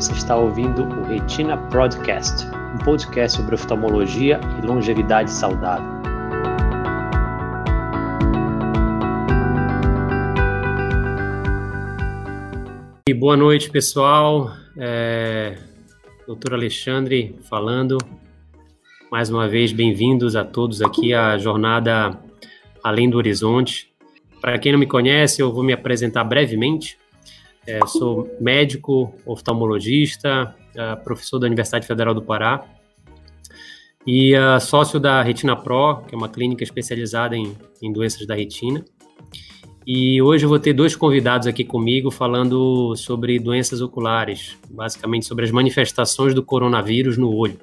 você 0.00 0.14
está 0.14 0.34
ouvindo 0.34 0.82
o 0.82 1.02
Retina 1.02 1.58
Podcast, 1.68 2.46
um 2.46 2.78
podcast 2.82 3.36
sobre 3.36 3.54
oftalmologia 3.54 4.40
e 4.58 4.66
longevidade 4.66 5.30
saudável. 5.30 5.84
E 13.06 13.12
boa 13.12 13.36
noite, 13.36 13.70
pessoal. 13.70 14.50
É... 14.78 15.58
Doutor 16.26 16.54
Alexandre 16.54 17.36
falando. 17.42 17.98
Mais 19.12 19.28
uma 19.28 19.46
vez, 19.46 19.70
bem-vindos 19.70 20.34
a 20.34 20.42
todos 20.42 20.80
aqui 20.80 21.12
à 21.12 21.36
jornada 21.36 22.18
Além 22.82 23.10
do 23.10 23.18
Horizonte. 23.18 23.92
Para 24.40 24.58
quem 24.58 24.72
não 24.72 24.78
me 24.78 24.86
conhece, 24.86 25.42
eu 25.42 25.52
vou 25.52 25.62
me 25.62 25.74
apresentar 25.74 26.24
brevemente. 26.24 26.96
É, 27.66 27.86
sou 27.86 28.28
médico, 28.40 29.14
oftalmologista, 29.26 30.54
é, 30.74 30.96
professor 30.96 31.38
da 31.38 31.46
Universidade 31.46 31.86
Federal 31.86 32.14
do 32.14 32.22
Pará 32.22 32.64
e 34.06 34.34
é, 34.34 34.58
sócio 34.58 34.98
da 34.98 35.22
Retina 35.22 35.54
Pro, 35.54 36.02
que 36.08 36.14
é 36.14 36.18
uma 36.18 36.28
clínica 36.28 36.64
especializada 36.64 37.36
em, 37.36 37.54
em 37.82 37.92
doenças 37.92 38.26
da 38.26 38.34
retina. 38.34 38.84
E 39.86 40.20
hoje 40.22 40.44
eu 40.44 40.48
vou 40.48 40.58
ter 40.58 40.72
dois 40.72 40.94
convidados 40.94 41.46
aqui 41.46 41.64
comigo 41.64 42.10
falando 42.10 42.94
sobre 42.96 43.38
doenças 43.38 43.80
oculares, 43.80 44.56
basicamente 44.70 45.26
sobre 45.26 45.44
as 45.44 45.50
manifestações 45.50 46.34
do 46.34 46.42
coronavírus 46.42 47.18
no 47.18 47.34
olho. 47.34 47.58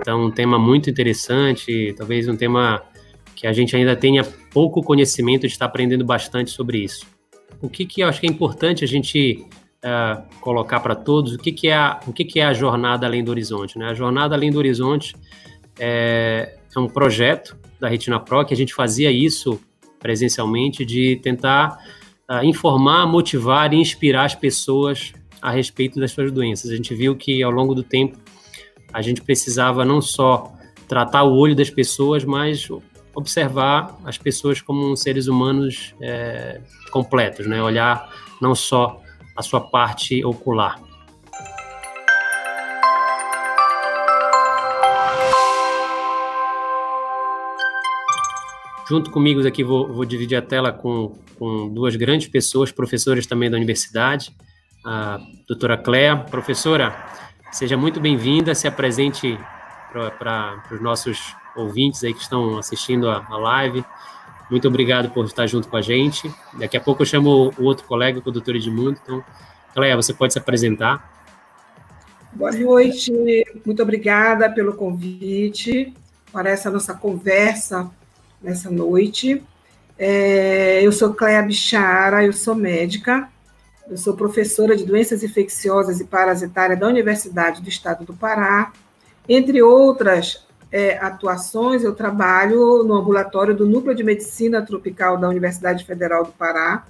Então, 0.00 0.26
um 0.26 0.30
tema 0.30 0.58
muito 0.58 0.90
interessante, 0.90 1.94
talvez 1.96 2.28
um 2.28 2.36
tema 2.36 2.82
que 3.42 3.46
a 3.48 3.52
gente 3.52 3.74
ainda 3.74 3.96
tenha 3.96 4.22
pouco 4.52 4.80
conhecimento, 4.80 5.44
estar 5.44 5.66
aprendendo 5.66 6.04
bastante 6.04 6.52
sobre 6.52 6.78
isso. 6.78 7.04
O 7.60 7.68
que, 7.68 7.84
que 7.84 8.00
eu 8.00 8.06
acho 8.06 8.20
que 8.20 8.26
é 8.28 8.30
importante 8.30 8.84
a 8.84 8.86
gente 8.86 9.44
uh, 9.84 10.22
colocar 10.40 10.78
para 10.78 10.94
todos, 10.94 11.34
o, 11.34 11.38
que, 11.38 11.50
que, 11.50 11.66
é 11.66 11.74
a, 11.74 11.98
o 12.06 12.12
que, 12.12 12.24
que 12.24 12.38
é 12.38 12.44
a 12.44 12.52
Jornada 12.52 13.04
Além 13.04 13.24
do 13.24 13.32
Horizonte? 13.32 13.76
Né? 13.76 13.86
A 13.86 13.94
Jornada 13.94 14.36
Além 14.36 14.52
do 14.52 14.58
Horizonte 14.58 15.16
é, 15.76 16.54
é 16.72 16.78
um 16.78 16.86
projeto 16.86 17.56
da 17.80 17.88
Retina 17.88 18.20
Pro 18.20 18.46
que 18.46 18.54
a 18.54 18.56
gente 18.56 18.72
fazia 18.72 19.10
isso 19.10 19.60
presencialmente, 19.98 20.84
de 20.84 21.16
tentar 21.16 21.84
uh, 22.30 22.44
informar, 22.44 23.08
motivar 23.08 23.74
e 23.74 23.76
inspirar 23.76 24.26
as 24.26 24.36
pessoas 24.36 25.12
a 25.40 25.50
respeito 25.50 25.98
das 25.98 26.12
suas 26.12 26.30
doenças. 26.30 26.70
A 26.70 26.76
gente 26.76 26.94
viu 26.94 27.16
que 27.16 27.42
ao 27.42 27.50
longo 27.50 27.74
do 27.74 27.82
tempo 27.82 28.16
a 28.92 29.02
gente 29.02 29.20
precisava 29.20 29.84
não 29.84 30.00
só 30.00 30.52
tratar 30.86 31.24
o 31.24 31.36
olho 31.36 31.56
das 31.56 31.70
pessoas, 31.70 32.24
mas 32.24 32.68
observar 33.14 33.98
as 34.04 34.16
pessoas 34.18 34.60
como 34.60 34.96
seres 34.96 35.26
humanos 35.26 35.94
é, 36.00 36.60
completos, 36.90 37.46
né? 37.46 37.62
Olhar 37.62 38.10
não 38.40 38.54
só 38.54 39.00
a 39.36 39.42
sua 39.42 39.60
parte 39.60 40.24
ocular. 40.24 40.80
Junto 48.88 49.10
comigo 49.10 49.46
aqui 49.46 49.64
vou, 49.64 49.90
vou 49.90 50.04
dividir 50.04 50.36
a 50.36 50.42
tela 50.42 50.72
com, 50.72 51.16
com, 51.38 51.72
duas 51.72 51.96
grandes 51.96 52.28
pessoas, 52.28 52.70
professores 52.70 53.26
também 53.26 53.50
da 53.50 53.56
universidade, 53.56 54.34
a 54.84 55.18
doutora 55.48 55.78
Cléa. 55.78 56.16
Professora, 56.16 56.94
seja 57.50 57.76
muito 57.76 58.00
bem-vinda, 58.00 58.54
se 58.54 58.68
apresente 58.68 59.38
para 59.92 60.62
os 60.70 60.80
nossos 60.80 61.34
ouvintes 61.56 62.02
aí 62.02 62.14
que 62.14 62.22
estão 62.22 62.58
assistindo 62.58 63.08
a, 63.08 63.24
a, 63.28 63.36
live. 63.36 63.84
Muito 64.50 64.66
obrigado 64.68 65.10
por 65.10 65.24
estar 65.24 65.46
junto 65.46 65.68
com 65.68 65.76
a 65.76 65.82
gente. 65.82 66.32
Daqui 66.54 66.76
a 66.76 66.80
pouco 66.80 67.02
eu 67.02 67.06
chamo 67.06 67.52
o 67.58 67.64
outro 67.64 67.86
colega, 67.86 68.20
o 68.24 68.32
doutor 68.32 68.56
Edmundo. 68.56 68.98
Então, 69.02 69.24
Cléia, 69.74 69.96
você 69.96 70.12
pode 70.12 70.32
se 70.32 70.38
apresentar. 70.38 71.10
Boa 72.32 72.52
noite, 72.52 73.12
muito 73.64 73.82
obrigada 73.82 74.50
pelo 74.50 74.74
convite 74.74 75.94
para 76.32 76.48
essa 76.48 76.70
nossa 76.70 76.94
conversa 76.94 77.90
nessa 78.42 78.70
noite. 78.70 79.42
É, 79.98 80.80
eu 80.82 80.90
sou 80.90 81.12
Cléia 81.12 81.42
Bichara, 81.42 82.24
eu 82.24 82.32
sou 82.32 82.54
médica, 82.54 83.28
eu 83.88 83.96
sou 83.96 84.16
professora 84.16 84.74
de 84.74 84.84
doenças 84.84 85.22
infecciosas 85.22 86.00
e 86.00 86.04
parasitárias 86.04 86.78
da 86.78 86.88
Universidade 86.88 87.60
do 87.60 87.68
Estado 87.68 88.04
do 88.04 88.14
Pará. 88.14 88.72
Entre 89.28 89.62
outras 89.62 90.44
é, 90.70 90.96
atuações, 90.98 91.84
eu 91.84 91.94
trabalho 91.94 92.82
no 92.82 92.94
ambulatório 92.94 93.54
do 93.54 93.66
Núcleo 93.66 93.94
de 93.94 94.02
Medicina 94.02 94.62
Tropical 94.62 95.18
da 95.18 95.28
Universidade 95.28 95.84
Federal 95.84 96.24
do 96.24 96.32
Pará, 96.32 96.86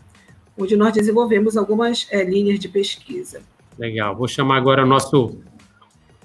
onde 0.57 0.77
nós 0.77 0.93
desenvolvemos 0.93 1.57
algumas 1.57 2.07
é, 2.11 2.23
linhas 2.23 2.59
de 2.59 2.69
pesquisa. 2.69 3.41
Legal. 3.79 4.15
Vou 4.15 4.29
chamar 4.29 4.57
agora 4.57 4.85
o 4.85 4.87
nosso 4.87 5.39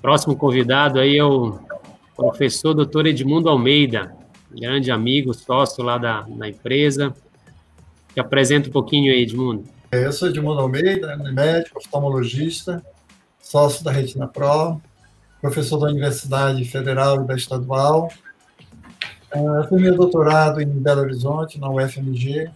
próximo 0.01 0.35
convidado 0.35 0.99
aí, 0.99 1.17
é 1.17 1.23
o 1.23 1.57
professor 2.15 2.73
doutor 2.73 3.07
Edmundo 3.07 3.49
Almeida, 3.49 4.15
grande 4.51 4.91
amigo, 4.91 5.33
sócio 5.33 5.83
lá 5.83 5.97
da, 5.97 6.21
da 6.21 6.47
empresa. 6.47 7.13
Te 8.13 8.19
apresenta 8.19 8.69
um 8.69 8.71
pouquinho 8.71 9.11
aí, 9.11 9.23
Edmundo. 9.23 9.63
Eu 9.91 10.11
sou 10.11 10.27
Edmundo 10.27 10.59
Almeida, 10.59 11.15
médico, 11.33 11.79
oftalmologista, 11.79 12.83
sócio 13.41 13.83
da 13.83 13.91
Retina 13.91 14.27
Pro, 14.27 14.81
professor 15.41 15.79
da 15.79 15.87
Universidade 15.87 16.63
Federal 16.65 17.23
e 17.23 17.27
da 17.27 17.35
Estadual. 17.35 18.11
Uh, 19.35 19.67
fiz 19.67 19.81
meu 19.81 19.95
doutorado 19.95 20.61
em 20.61 20.67
Belo 20.67 21.01
Horizonte, 21.01 21.59
na 21.59 21.69
UFMG, 21.69 22.49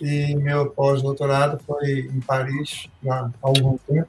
e 0.00 0.34
meu 0.36 0.70
pós-doutorado 0.70 1.60
foi 1.64 2.00
em 2.00 2.20
Paris, 2.20 2.88
já 3.02 3.20
há 3.20 3.30
algum 3.40 3.76
tempo. 3.78 4.08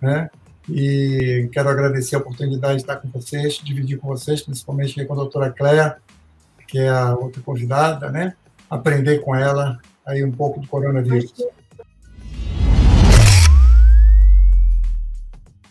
Né? 0.00 0.30
E 0.68 1.48
quero 1.52 1.68
agradecer 1.68 2.16
a 2.16 2.18
oportunidade 2.18 2.76
de 2.76 2.80
estar 2.82 2.96
com 2.96 3.08
vocês, 3.08 3.60
dividir 3.62 3.98
com 3.98 4.08
vocês, 4.08 4.42
principalmente 4.42 5.04
com 5.04 5.12
a 5.12 5.16
doutora 5.16 5.50
Cléa, 5.50 5.98
que 6.66 6.78
é 6.78 6.88
a 6.88 7.14
outra 7.14 7.40
convidada, 7.42 8.10
né? 8.10 8.34
aprender 8.68 9.20
com 9.20 9.34
ela 9.34 9.78
aí 10.06 10.24
um 10.24 10.32
pouco 10.32 10.60
do 10.60 10.66
coronavírus. 10.66 11.32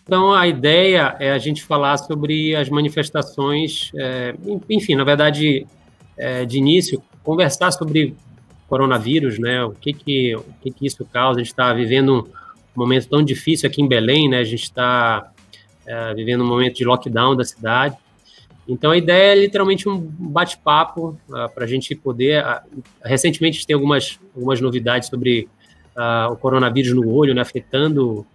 Então, 0.03 0.33
a 0.33 0.47
ideia 0.47 1.15
é 1.19 1.31
a 1.31 1.37
gente 1.37 1.63
falar 1.63 1.97
sobre 1.97 2.55
as 2.55 2.69
manifestações, 2.69 3.89
é, 3.95 4.35
enfim, 4.69 4.95
na 4.95 5.03
verdade, 5.03 5.65
é, 6.17 6.43
de 6.45 6.57
início, 6.57 7.01
conversar 7.23 7.71
sobre 7.71 8.15
coronavírus, 8.67 9.39
né? 9.39 9.63
O 9.63 9.71
que 9.71 9.93
que, 9.93 10.35
o 10.35 10.43
que, 10.61 10.71
que 10.71 10.85
isso 10.85 11.05
causa? 11.05 11.39
A 11.39 11.43
gente 11.43 11.51
está 11.51 11.73
vivendo 11.73 12.27
um 12.75 12.79
momento 12.79 13.07
tão 13.07 13.23
difícil 13.23 13.69
aqui 13.69 13.81
em 13.81 13.87
Belém, 13.87 14.27
né? 14.27 14.39
A 14.39 14.43
gente 14.43 14.63
está 14.63 15.31
é, 15.85 16.13
vivendo 16.13 16.43
um 16.43 16.47
momento 16.47 16.75
de 16.75 16.83
lockdown 16.83 17.35
da 17.35 17.45
cidade. 17.45 17.95
Então, 18.67 18.91
a 18.91 18.97
ideia 18.97 19.33
é 19.33 19.35
literalmente 19.35 19.87
um 19.89 19.97
bate-papo 19.97 21.17
uh, 21.29 21.49
para 21.53 21.65
a 21.65 21.67
gente 21.67 21.93
poder. 21.95 22.43
Uh, 22.43 22.81
recentemente, 23.03 23.65
tem 23.65 23.73
algumas, 23.73 24.19
algumas 24.33 24.61
novidades 24.61 25.09
sobre 25.09 25.49
uh, 25.95 26.31
o 26.31 26.37
coronavírus 26.37 26.93
no 26.93 27.09
olho, 27.09 27.33
né, 27.33 27.41
afetando 27.41 28.25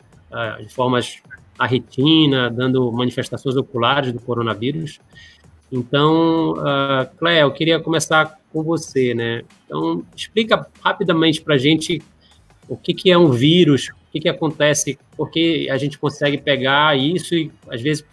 de 0.61 0.69
formas 0.69 1.23
a 1.59 1.67
retina, 1.67 2.49
dando 2.51 2.91
manifestações 2.93 3.57
oculares 3.57 4.13
do 4.13 4.21
coronavírus. 4.21 5.01
Então, 5.71 6.53
uh, 6.53 7.17
Cléia, 7.19 7.41
eu 7.41 7.51
queria 7.51 7.81
começar 7.81 8.39
com 8.53 8.63
você, 8.63 9.15
né? 9.15 9.43
Então, 9.67 10.05
explica 10.17 10.67
rapidamente 10.83 11.43
para 11.43 11.57
a 11.57 11.59
gente 11.59 12.01
o 12.69 12.77
que, 12.77 12.95
que 12.95 13.11
é 13.11 13.19
um 13.19 13.31
vírus, 13.31 13.89
o 13.89 14.13
que, 14.13 14.21
que 14.21 14.29
acontece, 14.29 14.99
porque 15.17 15.69
a 15.71 15.77
gente 15.77 15.99
consegue 15.99 16.39
pegar 16.39 16.97
isso 16.97 17.35
e, 17.35 17.51
às 17.69 17.83
vezes, 17.83 18.05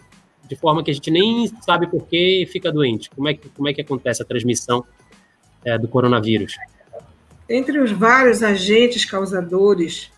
de 0.48 0.56
forma 0.56 0.84
que 0.84 0.92
a 0.92 0.94
gente 0.94 1.10
nem 1.12 1.48
sabe 1.62 1.88
por 1.88 2.08
que 2.08 2.48
fica 2.52 2.72
doente. 2.72 3.10
Como 3.10 3.30
é 3.30 3.34
que, 3.34 3.48
como 3.50 3.70
é 3.70 3.74
que 3.74 3.82
acontece 3.82 4.22
a 4.22 4.26
transmissão 4.26 4.84
é, 5.64 5.78
do 5.78 5.88
coronavírus? 5.88 6.56
Entre 7.50 7.80
os 7.80 7.92
vários 7.92 8.44
agentes 8.44 9.06
causadores 9.06 10.12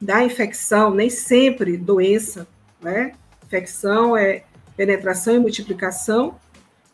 da 0.00 0.24
infecção, 0.24 0.92
nem 0.92 1.10
sempre 1.10 1.76
doença, 1.76 2.46
né? 2.80 3.12
Infecção 3.44 4.16
é 4.16 4.44
penetração 4.76 5.34
e 5.34 5.38
multiplicação, 5.38 6.36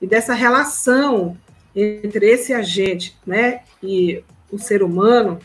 e 0.01 0.07
dessa 0.07 0.35
relação 0.35 1.37
entre 1.75 2.31
esse 2.31 2.53
agente, 2.55 3.17
né, 3.27 3.61
e 3.83 4.25
o 4.51 4.59
ser 4.59 4.83
humano, 4.83 5.39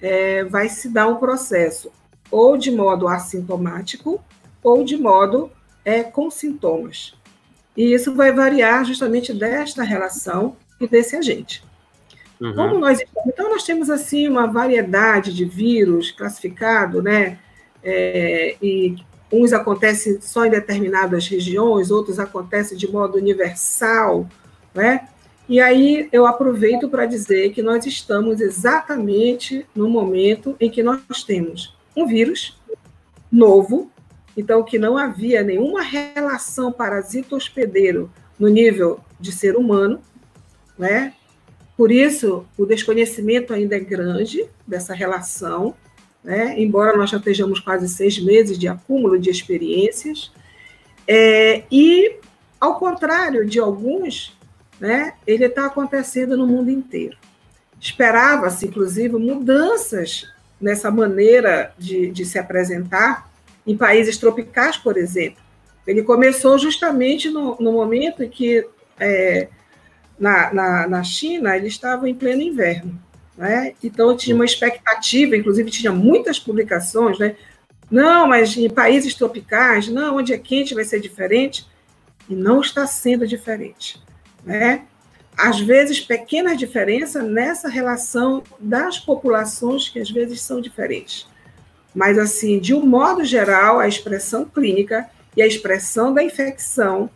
é, 0.00 0.44
vai 0.44 0.68
se 0.68 0.88
dar 0.88 1.08
um 1.08 1.16
processo 1.16 1.90
ou 2.30 2.56
de 2.56 2.70
modo 2.70 3.08
assintomático 3.08 4.22
ou 4.62 4.84
de 4.84 4.96
modo 4.96 5.50
é, 5.84 6.02
com 6.04 6.30
sintomas. 6.30 7.14
E 7.76 7.92
isso 7.92 8.14
vai 8.14 8.32
variar 8.32 8.84
justamente 8.84 9.34
desta 9.34 9.82
relação 9.82 10.56
e 10.80 10.86
desse 10.86 11.16
agente. 11.16 11.62
Uhum. 12.40 12.54
Como 12.54 12.78
nós 12.78 13.02
então 13.26 13.48
nós 13.48 13.64
temos 13.64 13.88
assim 13.88 14.28
uma 14.28 14.46
variedade 14.46 15.32
de 15.32 15.44
vírus 15.44 16.10
classificado, 16.10 17.02
né? 17.02 17.38
É, 17.82 18.56
e 18.60 18.96
uns 19.32 19.52
acontecem 19.52 20.20
só 20.20 20.44
em 20.44 20.50
determinadas 20.50 21.26
regiões, 21.28 21.90
outros 21.90 22.18
acontecem 22.18 22.76
de 22.76 22.90
modo 22.90 23.16
universal, 23.16 24.28
né? 24.74 25.08
E 25.48 25.60
aí 25.60 26.08
eu 26.12 26.26
aproveito 26.26 26.88
para 26.88 27.06
dizer 27.06 27.52
que 27.52 27.62
nós 27.62 27.86
estamos 27.86 28.40
exatamente 28.40 29.64
no 29.74 29.88
momento 29.88 30.56
em 30.58 30.68
que 30.68 30.82
nós 30.82 31.22
temos 31.24 31.76
um 31.96 32.06
vírus 32.06 32.58
novo, 33.30 33.90
então 34.36 34.62
que 34.62 34.78
não 34.78 34.98
havia 34.98 35.42
nenhuma 35.42 35.82
relação 35.82 36.72
parasito-hospedeiro 36.72 38.10
no 38.38 38.48
nível 38.48 39.00
de 39.18 39.32
ser 39.32 39.56
humano, 39.56 40.00
né? 40.76 41.14
Por 41.76 41.92
isso, 41.92 42.46
o 42.56 42.64
desconhecimento 42.64 43.52
ainda 43.52 43.76
é 43.76 43.80
grande 43.80 44.46
dessa 44.66 44.94
relação, 44.94 45.74
né? 46.24 46.54
embora 46.58 46.96
nós 46.96 47.10
já 47.10 47.18
estejamos 47.18 47.60
quase 47.60 47.88
seis 47.88 48.18
meses 48.18 48.58
de 48.58 48.66
acúmulo 48.66 49.18
de 49.18 49.30
experiências. 49.30 50.32
É, 51.06 51.64
e, 51.70 52.16
ao 52.60 52.78
contrário 52.78 53.46
de 53.46 53.60
alguns, 53.60 54.36
né, 54.80 55.14
ele 55.26 55.44
está 55.44 55.66
acontecendo 55.66 56.36
no 56.36 56.46
mundo 56.46 56.70
inteiro. 56.70 57.16
Esperava-se, 57.80 58.66
inclusive, 58.66 59.16
mudanças 59.16 60.26
nessa 60.60 60.90
maneira 60.90 61.74
de, 61.78 62.10
de 62.10 62.24
se 62.24 62.38
apresentar 62.38 63.30
em 63.66 63.76
países 63.76 64.16
tropicais, 64.16 64.76
por 64.76 64.96
exemplo. 64.96 65.42
Ele 65.86 66.02
começou 66.02 66.58
justamente 66.58 67.28
no, 67.28 67.56
no 67.60 67.72
momento 67.72 68.22
em 68.22 68.28
que, 68.28 68.66
é, 68.98 69.48
na, 70.18 70.52
na, 70.52 70.88
na, 70.88 71.02
China, 71.02 71.56
ele 71.56 71.68
estava 71.68 72.08
em 72.08 72.14
pleno 72.14 72.42
inverno. 72.42 72.98
Né? 73.36 73.74
Então, 73.82 74.16
tinha 74.16 74.34
uma 74.34 74.44
expectativa, 74.44 75.36
inclusive, 75.36 75.70
tinha 75.70 75.92
muitas 75.92 76.38
publicações, 76.38 77.18
né? 77.18 77.36
Não, 77.90 78.26
mas 78.26 78.56
em 78.56 78.68
países 78.68 79.14
tropicais, 79.14 79.88
não, 79.88 80.16
onde 80.16 80.32
é 80.32 80.38
quente 80.38 80.74
vai 80.74 80.84
ser 80.84 81.00
diferente. 81.00 81.66
E 82.28 82.34
não 82.34 82.60
está 82.60 82.86
sendo 82.86 83.26
diferente 83.26 84.00
né? 84.46 84.82
Às 85.36 85.60
vezes, 85.60 86.00
pequenas 86.00 86.56
diferenças 86.56 87.22
nessa 87.22 87.68
relação 87.68 88.42
das 88.58 88.98
populações 88.98 89.88
que 89.88 89.98
às 89.98 90.10
vezes 90.10 90.40
são 90.40 90.62
diferentes. 90.62 91.26
Mas, 91.94 92.16
assim, 92.16 92.58
de 92.58 92.72
um 92.72 92.86
modo 92.86 93.24
geral, 93.24 93.80
a 93.80 93.88
expressão 93.88 94.46
clínica 94.46 95.10
e 95.36 95.42
a 95.42 95.46
expressão 95.46 96.14
da 96.14 96.22
infecção, 96.22 97.10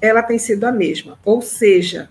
ela 0.00 0.22
tem 0.22 0.38
sido 0.38 0.64
a 0.64 0.72
mesma. 0.72 1.18
Ou 1.24 1.42
seja, 1.42 2.08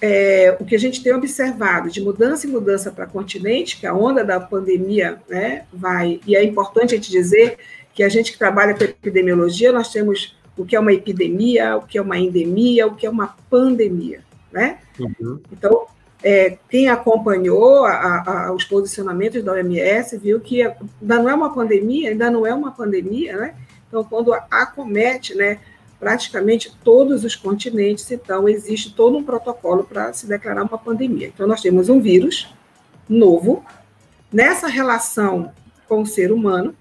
é, 0.00 0.56
o 0.60 0.64
que 0.64 0.74
a 0.74 0.78
gente 0.78 1.02
tem 1.02 1.12
observado 1.14 1.90
de 1.90 2.00
mudança 2.00 2.46
em 2.46 2.50
mudança 2.50 2.90
para 2.90 3.06
continente, 3.06 3.78
que 3.78 3.86
a 3.86 3.94
onda 3.94 4.24
da 4.24 4.40
pandemia 4.40 5.20
né, 5.28 5.64
vai, 5.72 6.20
e 6.26 6.36
é 6.36 6.44
importante 6.44 6.94
a 6.94 6.96
gente 6.96 7.10
dizer 7.10 7.58
que 7.92 8.02
a 8.02 8.08
gente 8.08 8.32
que 8.32 8.38
trabalha 8.38 8.74
com 8.74 8.84
epidemiologia, 8.84 9.72
nós 9.72 9.90
temos 9.90 10.36
o 10.56 10.64
que 10.64 10.76
é 10.76 10.80
uma 10.80 10.92
epidemia, 10.92 11.76
o 11.76 11.82
que 11.82 11.98
é 11.98 12.02
uma 12.02 12.18
endemia, 12.18 12.86
o 12.86 12.94
que 12.94 13.06
é 13.06 13.10
uma 13.10 13.36
pandemia, 13.50 14.20
né? 14.52 14.78
Uhum. 14.98 15.40
Então, 15.52 15.86
é, 16.22 16.58
quem 16.68 16.88
acompanhou 16.88 17.84
a, 17.84 18.46
a, 18.46 18.52
os 18.52 18.64
posicionamentos 18.64 19.42
da 19.42 19.52
OMS 19.52 20.16
viu 20.18 20.40
que 20.40 20.62
ainda 20.62 20.76
não 21.00 21.28
é 21.28 21.34
uma 21.34 21.54
pandemia, 21.54 22.10
ainda 22.10 22.30
não 22.30 22.46
é 22.46 22.52
uma 22.52 22.72
pandemia, 22.72 23.36
né? 23.36 23.54
Então, 23.86 24.04
quando 24.04 24.34
acomete, 24.50 25.34
né, 25.34 25.58
praticamente 25.98 26.72
todos 26.84 27.24
os 27.24 27.34
continentes, 27.34 28.10
então 28.10 28.48
existe 28.48 28.94
todo 28.94 29.16
um 29.16 29.22
protocolo 29.22 29.84
para 29.84 30.12
se 30.12 30.26
declarar 30.26 30.62
uma 30.62 30.78
pandemia. 30.78 31.28
Então, 31.28 31.46
nós 31.46 31.60
temos 31.60 31.88
um 31.88 32.00
vírus 32.00 32.48
novo 33.08 33.64
nessa 34.32 34.68
relação 34.68 35.52
com 35.88 36.02
o 36.02 36.06
ser 36.06 36.30
humano, 36.30 36.74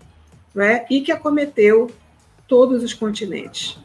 né, 0.53 0.85
e 0.89 1.01
que 1.01 1.11
acometeu 1.11 1.89
todos 2.47 2.83
os 2.83 2.93
continentes. 2.93 3.77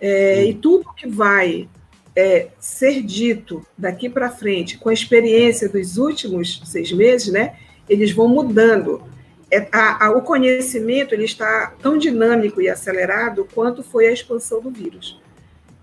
É, 0.00 0.44
e 0.44 0.54
tudo 0.54 0.92
que 0.94 1.08
vai 1.08 1.68
é, 2.14 2.48
ser 2.58 3.02
dito 3.02 3.64
daqui 3.76 4.08
para 4.08 4.30
frente, 4.30 4.78
com 4.78 4.88
a 4.88 4.92
experiência 4.92 5.68
dos 5.68 5.98
últimos 5.98 6.62
seis 6.64 6.92
meses, 6.92 7.32
né, 7.32 7.56
eles 7.88 8.12
vão 8.12 8.28
mudando. 8.28 9.02
É, 9.50 9.68
a, 9.70 10.06
a, 10.06 10.10
o 10.10 10.22
conhecimento 10.22 11.14
ele 11.14 11.24
está 11.24 11.72
tão 11.80 11.96
dinâmico 11.96 12.60
e 12.60 12.68
acelerado 12.68 13.46
quanto 13.54 13.82
foi 13.82 14.08
a 14.08 14.12
expansão 14.12 14.60
do 14.60 14.70
vírus. 14.70 15.20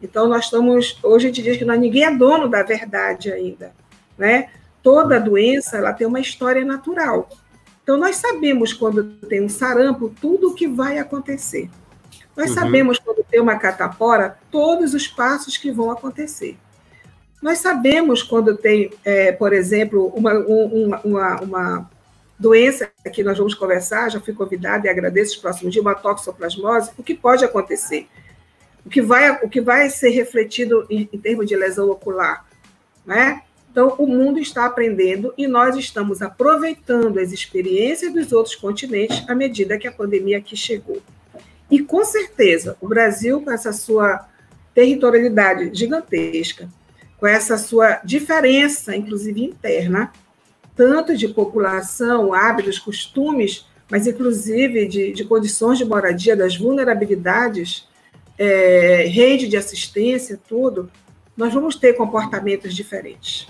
Então, 0.01 0.27
nós 0.27 0.45
estamos. 0.45 0.99
Hoje 1.01 1.25
a 1.25 1.29
gente 1.29 1.41
diz 1.41 1.57
que 1.57 1.63
nós, 1.63 1.79
ninguém 1.79 2.03
é 2.03 2.11
dono 2.11 2.49
da 2.49 2.61
verdade 2.61 3.31
ainda. 3.31 3.73
Né? 4.17 4.49
Toda 4.81 5.19
doença 5.19 5.77
ela 5.77 5.93
tem 5.93 6.05
uma 6.05 6.19
história 6.19 6.65
natural. 6.65 7.29
Então, 7.81 7.97
nós 7.97 8.17
sabemos 8.17 8.73
quando 8.73 9.03
tem 9.27 9.41
um 9.41 9.49
sarampo 9.49 10.13
tudo 10.19 10.51
o 10.51 10.53
que 10.53 10.67
vai 10.67 10.97
acontecer. 10.97 11.69
Nós 12.35 12.49
uhum. 12.49 12.55
sabemos, 12.55 12.99
quando 12.99 13.23
tem 13.23 13.39
uma 13.39 13.57
catapora, 13.57 14.37
todos 14.49 14.93
os 14.93 15.07
passos 15.07 15.57
que 15.57 15.71
vão 15.71 15.91
acontecer. 15.91 16.57
Nós 17.41 17.59
sabemos 17.59 18.23
quando 18.23 18.55
tem, 18.55 18.89
é, 19.03 19.31
por 19.31 19.53
exemplo, 19.53 20.07
uma, 20.15 20.33
uma, 20.33 21.01
uma, 21.03 21.41
uma, 21.41 21.89
doença 22.37 22.89
que 23.13 23.23
nós 23.23 23.37
vamos 23.37 23.53
conversar, 23.53 24.09
já 24.09 24.19
fui 24.19 24.33
convidada 24.33 24.87
e 24.87 24.89
agradeço 24.89 25.35
os 25.35 25.41
próximos 25.41 25.71
dias, 25.71 25.83
uma 25.83 25.95
toxoplasmose, 25.95 26.91
o 26.97 27.03
que 27.03 27.13
pode 27.13 27.45
acontecer? 27.45 28.07
O 28.85 28.89
que 28.89 29.01
vai, 29.01 29.31
o 29.43 29.49
que 29.49 29.61
vai 29.61 29.89
ser 29.89 30.09
refletido 30.09 30.85
em, 30.89 31.07
em 31.11 31.17
termos 31.17 31.47
de 31.47 31.55
lesão 31.55 31.89
ocular? 31.89 32.45
Né? 33.05 33.41
Então, 33.71 33.95
o 33.97 34.05
mundo 34.05 34.39
está 34.39 34.65
aprendendo 34.65 35.33
e 35.37 35.47
nós 35.47 35.75
estamos 35.75 36.21
aproveitando 36.21 37.17
as 37.17 37.31
experiências 37.31 38.13
dos 38.13 38.31
outros 38.31 38.55
continentes 38.55 39.27
à 39.27 39.33
medida 39.33 39.77
que 39.77 39.87
a 39.87 39.91
pandemia 39.91 40.37
aqui 40.37 40.55
chegou. 40.55 41.01
E 41.71 41.79
com 41.79 42.03
certeza, 42.03 42.77
o 42.79 42.87
Brasil, 42.87 43.41
com 43.41 43.49
essa 43.49 43.73
sua 43.73 44.27
territorialidade 44.75 45.71
gigantesca, 45.73 46.69
com 47.17 47.25
essa 47.25 47.57
sua 47.57 48.01
diferença, 48.03 48.95
inclusive 48.95 49.43
interna, 49.43 50.11
tanto 50.75 51.15
de 51.15 51.27
população, 51.27 52.33
hábitos, 52.33 52.79
costumes, 52.79 53.65
mas 53.89 54.07
inclusive 54.07 54.87
de, 54.87 55.13
de 55.13 55.23
condições 55.25 55.77
de 55.77 55.85
moradia, 55.85 56.35
das 56.35 56.57
vulnerabilidades, 56.57 57.87
é, 58.37 59.05
rede 59.07 59.47
de 59.47 59.57
assistência, 59.57 60.39
tudo, 60.47 60.89
nós 61.37 61.53
vamos 61.53 61.75
ter 61.75 61.93
comportamentos 61.93 62.73
diferentes. 62.75 63.47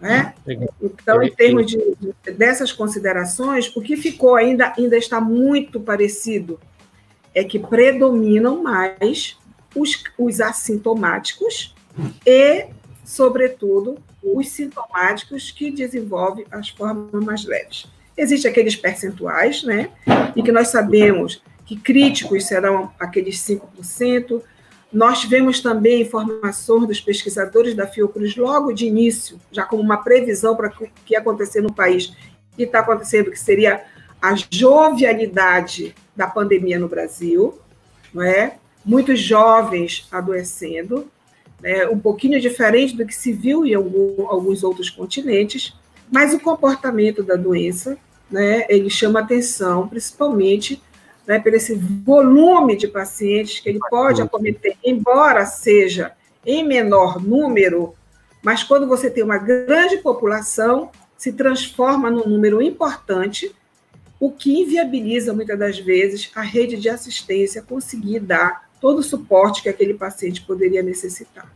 Né? 0.00 0.32
Então, 0.80 1.22
em 1.22 1.30
termos 1.30 1.66
de, 1.66 1.76
de, 1.76 2.32
dessas 2.32 2.72
considerações, 2.72 3.74
o 3.76 3.80
que 3.80 3.96
ficou 3.96 4.36
ainda, 4.36 4.72
ainda 4.76 4.96
está 4.96 5.20
muito 5.20 5.80
parecido 5.80 6.60
é 7.34 7.44
que 7.44 7.58
predominam 7.58 8.62
mais 8.62 9.36
os, 9.74 10.02
os 10.16 10.40
assintomáticos 10.40 11.74
e, 12.24 12.66
sobretudo, 13.04 13.98
os 14.22 14.48
sintomáticos 14.48 15.50
que 15.50 15.70
desenvolvem 15.70 16.44
as 16.50 16.68
formas 16.68 17.24
mais 17.24 17.44
leves. 17.44 17.86
Existem 18.16 18.50
aqueles 18.50 18.74
percentuais, 18.74 19.62
né? 19.62 19.90
E 20.34 20.42
que 20.42 20.50
nós 20.50 20.68
sabemos 20.68 21.42
que 21.64 21.76
críticos 21.76 22.46
serão 22.46 22.90
aqueles 22.98 23.36
5%. 23.38 24.42
Nós 24.92 25.20
tivemos 25.20 25.60
também 25.60 26.02
informações 26.02 26.86
dos 26.86 27.00
pesquisadores 27.00 27.74
da 27.74 27.86
Fiocruz 27.86 28.36
logo 28.36 28.72
de 28.72 28.86
início, 28.86 29.38
já 29.52 29.64
como 29.64 29.82
uma 29.82 29.98
previsão 29.98 30.56
para 30.56 30.68
o 30.68 30.72
que 30.72 31.12
ia 31.12 31.18
acontecer 31.18 31.60
no 31.60 31.72
país, 31.72 32.12
e 32.56 32.64
está 32.64 32.80
acontecendo, 32.80 33.30
que 33.30 33.38
seria 33.38 33.84
a 34.20 34.34
jovialidade 34.50 35.94
da 36.16 36.26
pandemia 36.26 36.78
no 36.78 36.88
Brasil, 36.88 37.60
não 38.12 38.22
é? 38.22 38.56
muitos 38.84 39.20
jovens 39.20 40.08
adoecendo, 40.10 41.10
né? 41.60 41.86
um 41.88 41.98
pouquinho 41.98 42.40
diferente 42.40 42.96
do 42.96 43.06
que 43.06 43.14
se 43.14 43.32
viu 43.32 43.64
em 43.64 43.74
algum, 43.74 44.26
alguns 44.28 44.62
outros 44.62 44.90
continentes, 44.90 45.74
mas 46.10 46.32
o 46.32 46.40
comportamento 46.40 47.22
da 47.22 47.36
doença, 47.36 47.98
né, 48.30 48.66
ele 48.68 48.88
chama 48.88 49.20
atenção, 49.20 49.88
principalmente 49.88 50.82
né, 51.26 51.38
por 51.38 51.52
esse 51.52 51.74
volume 51.74 52.76
de 52.76 52.88
pacientes 52.88 53.60
que 53.60 53.68
ele 53.68 53.78
pode 53.90 54.22
acometer, 54.22 54.76
embora 54.84 55.44
seja 55.44 56.12
em 56.46 56.64
menor 56.66 57.20
número, 57.22 57.94
mas 58.42 58.62
quando 58.62 58.86
você 58.86 59.10
tem 59.10 59.22
uma 59.22 59.36
grande 59.36 59.98
população, 59.98 60.90
se 61.16 61.32
transforma 61.32 62.10
num 62.10 62.26
número 62.26 62.62
importante 62.62 63.54
o 64.20 64.32
que 64.32 64.60
inviabiliza 64.60 65.32
muitas 65.32 65.58
das 65.58 65.78
vezes 65.78 66.30
a 66.34 66.42
rede 66.42 66.76
de 66.76 66.88
assistência 66.88 67.62
conseguir 67.62 68.20
dar 68.20 68.68
todo 68.80 68.98
o 68.98 69.02
suporte 69.02 69.62
que 69.62 69.68
aquele 69.68 69.94
paciente 69.94 70.42
poderia 70.42 70.82
necessitar. 70.82 71.52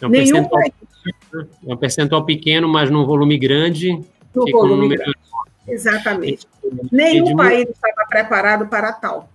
É 0.00 0.06
um, 0.06 0.10
Nenhum 0.10 0.46
percentual, 0.46 0.60
país... 0.60 1.48
é 1.66 1.72
um 1.72 1.76
percentual 1.76 2.24
pequeno, 2.24 2.68
mas 2.68 2.90
num 2.90 3.06
volume 3.06 3.38
grande. 3.38 3.92
No 4.34 4.50
volume 4.50 4.72
um 4.72 4.76
número... 4.82 5.02
grande. 5.02 5.18
Exatamente. 5.66 6.46
Nenhum 6.92 7.34
país 7.34 7.68
estava 7.68 8.06
preparado 8.08 8.66
para 8.66 8.92
tal. 8.92 9.30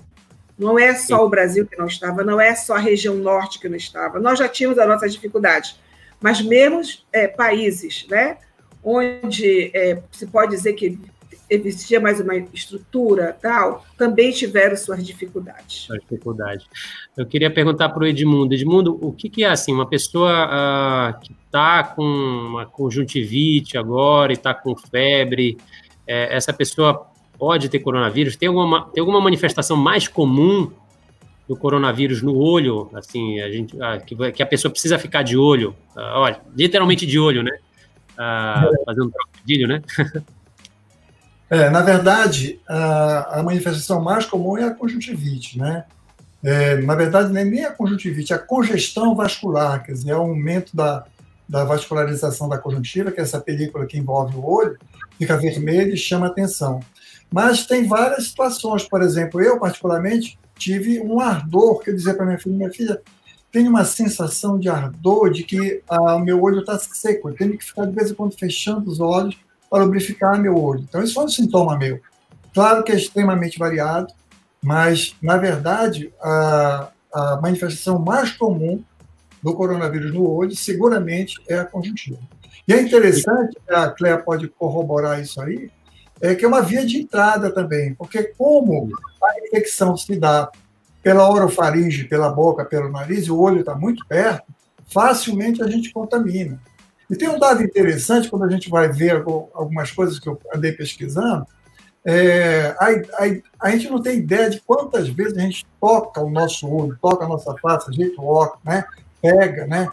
Não 0.58 0.78
é 0.78 0.94
só 0.94 1.18
Sim. 1.18 1.24
o 1.24 1.30
Brasil 1.30 1.66
que 1.66 1.76
não 1.78 1.88
estava, 1.88 2.24
não 2.24 2.40
é 2.40 2.54
só 2.54 2.76
a 2.76 2.80
região 2.80 3.16
norte 3.16 3.60
que 3.60 3.68
não 3.68 3.76
estava. 3.76 4.20
Nós 4.20 4.38
já 4.38 4.48
tínhamos 4.48 4.78
as 4.78 4.88
nossas 4.88 5.12
dificuldades, 5.12 5.80
mas 6.22 6.40
mesmo 6.42 6.82
é, 7.12 7.28
países, 7.28 8.06
né, 8.08 8.38
onde 8.84 9.72
é, 9.74 10.02
se 10.12 10.28
pode 10.28 10.52
dizer 10.52 10.74
que 10.74 11.00
existia 11.52 12.00
mais 12.00 12.20
uma 12.22 12.36
estrutura 12.54 13.38
tal, 13.42 13.86
também 13.98 14.32
tiveram 14.32 14.78
suas 14.78 15.06
dificuldades. 15.06 15.82
Suas 15.82 16.00
dificuldades. 16.00 16.66
Eu 17.16 17.26
queria 17.26 17.52
perguntar 17.52 17.90
para 17.90 18.04
o 18.04 18.08
Edmundo. 18.08 18.54
Edmundo, 18.54 18.98
o 19.02 19.12
que, 19.12 19.30
que, 19.30 19.44
é 19.44 19.50
assim, 19.50 19.74
uma 19.74 19.86
pessoa 19.86 20.48
uh, 20.48 21.20
que 21.20 21.34
está 21.46 21.84
com 21.84 22.04
uma 22.04 22.66
conjuntivite 22.66 23.78
agora 23.78 24.32
e 24.32 24.36
está 24.36 24.54
com 24.54 24.76
febre, 24.76 25.58
é, 26.08 26.36
essa 26.36 26.54
pessoa 26.54 27.08
pode 27.38 27.68
ter 27.68 27.80
coronavírus? 27.80 28.38
Tem 28.38 28.48
alguma, 28.48 28.86
tem 28.90 29.02
alguma 29.02 29.20
manifestação 29.20 29.76
mais 29.76 30.08
comum 30.08 30.72
do 31.50 31.58
coronavírus 31.58 32.22
no 32.22 32.38
olho, 32.38 32.90
assim, 32.94 33.42
a 33.42 33.52
gente, 33.52 33.76
uh, 33.76 34.06
que, 34.06 34.32
que, 34.32 34.42
a 34.42 34.46
pessoa 34.46 34.72
precisa 34.72 34.98
ficar 34.98 35.22
de 35.22 35.36
olho, 35.36 35.76
uh, 35.98 36.16
olha, 36.16 36.40
literalmente 36.56 37.06
de 37.06 37.20
olho, 37.20 37.44
né? 37.44 37.52
Uh, 38.14 38.86
fazendo 38.86 39.08
um 39.08 39.12
trocadilho, 39.12 39.68
né? 39.68 39.82
É, 41.52 41.70
na 41.70 41.82
verdade, 41.82 42.62
a, 42.66 43.40
a, 43.40 43.44
manifestação 43.44 44.02
mais 44.02 44.26
comum 44.26 44.58
é 44.58 44.64
a 44.64 44.74
conjuntivite, 44.74 45.60
né? 45.60 45.84
É, 46.42 46.78
na 46.78 46.96
verdade, 46.96 47.38
é 47.38 47.44
nem 47.44 47.66
a 47.66 47.74
conjuntivite, 47.74 48.34
a 48.34 48.40
congestão 48.40 49.14
vascular, 49.14 49.84
quer 49.84 49.92
dizer, 49.92 50.12
é 50.12 50.16
o 50.16 50.22
aumento 50.22 50.74
da, 50.74 51.04
da 51.50 51.66
vascularização 51.66 52.48
da 52.48 52.58
conjuntiva, 52.58 53.12
que 53.12 53.20
é 53.20 53.24
essa 53.24 53.42
película 53.42 53.86
que 53.86 53.98
envolve 53.98 54.38
o 54.38 54.50
olho, 54.50 54.78
fica 55.18 55.36
vermelho 55.36 55.94
e 55.94 55.98
chama 55.98 56.28
atenção. 56.28 56.80
Mas 57.30 57.66
tem 57.66 57.86
várias 57.86 58.30
situações, 58.30 58.88
por 58.88 59.02
exemplo, 59.02 59.42
eu, 59.42 59.60
particularmente, 59.60 60.40
tive 60.58 61.02
um 61.02 61.20
ardor, 61.20 61.80
que 61.80 61.90
eu 61.90 61.96
dizia 61.96 62.14
para 62.14 62.26
minha 62.26 62.40
filha, 62.40 62.56
minha 62.56 62.72
filha, 62.72 63.02
tem 63.52 63.68
uma 63.68 63.84
sensação 63.84 64.58
de 64.58 64.70
ardor, 64.70 65.30
de 65.30 65.44
que 65.44 65.84
ah, 65.90 66.16
o 66.16 66.20
meu 66.20 66.42
olho 66.42 66.62
está 66.62 66.80
seco, 66.80 67.28
eu 67.28 67.36
tenho 67.36 67.58
que 67.58 67.66
ficar 67.66 67.86
de 67.86 67.92
vez 67.92 68.10
em 68.10 68.14
quando 68.14 68.40
fechando 68.40 68.90
os 68.90 69.02
olhos 69.02 69.38
para 69.72 69.86
lubrificar 69.86 70.38
meu 70.38 70.62
olho. 70.62 70.82
Então, 70.82 71.02
isso 71.02 71.14
foi 71.14 71.24
um 71.24 71.30
sintoma 71.30 71.78
meu. 71.78 72.02
Claro 72.54 72.84
que 72.84 72.92
é 72.92 72.96
extremamente 72.96 73.58
variado, 73.58 74.14
mas, 74.62 75.16
na 75.22 75.38
verdade, 75.38 76.14
a, 76.22 76.90
a 77.14 77.40
manifestação 77.42 77.98
mais 77.98 78.32
comum 78.32 78.84
do 79.42 79.56
coronavírus 79.56 80.14
no 80.14 80.30
olho, 80.30 80.54
seguramente, 80.54 81.42
é 81.48 81.58
a 81.58 81.66
conjuntiva. 81.66 82.20
E 82.68 82.74
é 82.74 82.82
interessante, 82.82 83.58
a 83.70 83.90
Cléa 83.90 84.18
pode 84.18 84.50
corroborar 84.50 85.22
isso 85.22 85.42
aí, 85.42 85.72
é 86.20 86.36
que 86.36 86.44
é 86.44 86.48
uma 86.48 86.62
via 86.62 86.86
de 86.86 86.98
entrada 86.98 87.50
também, 87.50 87.96
porque 87.96 88.24
como 88.38 88.90
a 89.24 89.48
infecção 89.48 89.96
se 89.96 90.20
dá 90.20 90.52
pela 91.02 91.28
orofaringe, 91.32 92.04
pela 92.04 92.30
boca, 92.30 92.66
pelo 92.66 92.92
nariz, 92.92 93.28
o 93.30 93.40
olho 93.40 93.62
está 93.62 93.74
muito 93.74 94.06
perto, 94.06 94.44
facilmente 94.86 95.64
a 95.64 95.68
gente 95.68 95.92
contamina. 95.92 96.62
E 97.12 97.16
tem 97.18 97.28
um 97.28 97.38
dado 97.38 97.62
interessante, 97.62 98.30
quando 98.30 98.46
a 98.46 98.50
gente 98.50 98.70
vai 98.70 98.88
ver 98.88 99.24
algumas 99.54 99.92
coisas 99.92 100.18
que 100.18 100.30
eu 100.30 100.40
andei 100.56 100.72
pesquisando, 100.72 101.46
é, 102.06 102.74
a, 102.80 102.88
a, 102.88 103.68
a, 103.68 103.72
gente 103.72 103.90
não 103.90 104.02
tem 104.02 104.18
ideia 104.18 104.50
de 104.50 104.62
quantas 104.62 105.10
vezes 105.10 105.38
a 105.38 105.42
gente 105.42 105.68
toca 105.80 106.22
o 106.22 106.32
nosso 106.32 106.68
olho, 106.68 106.98
toca 107.00 107.26
a 107.26 107.28
nossa 107.28 107.54
face, 107.62 107.92
ajeita 107.92 108.20
o 108.20 108.26
óculos, 108.26 108.64
né? 108.64 108.86
pega, 109.22 109.68
né? 109.68 109.88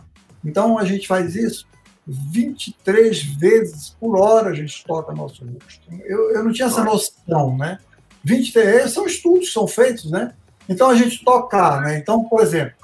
Então 0.45 0.79
a 0.79 0.85
gente 0.85 1.07
faz 1.07 1.35
isso 1.35 1.67
23 2.07 3.23
vezes 3.23 3.91
por 4.01 4.19
hora 4.19 4.51
a 4.51 4.55
gente 4.55 4.83
toca 4.85 5.13
nosso 5.13 5.45
rosto. 5.45 5.83
Eu, 6.07 6.33
eu 6.35 6.43
não 6.43 6.53
tinha 6.53 6.69
essa 6.69 6.83
noção, 6.83 7.57
né? 7.57 7.79
23 8.25 8.91
são 8.91 9.07
estudos, 9.07 9.53
são 9.53 9.67
feitos, 9.67 10.11
né? 10.11 10.33
Então 10.69 10.89
a 10.89 10.95
gente 10.95 11.23
tocar, 11.23 11.83
né? 11.83 11.99
Então, 11.99 12.25
por 12.25 12.41
exemplo, 12.41 12.75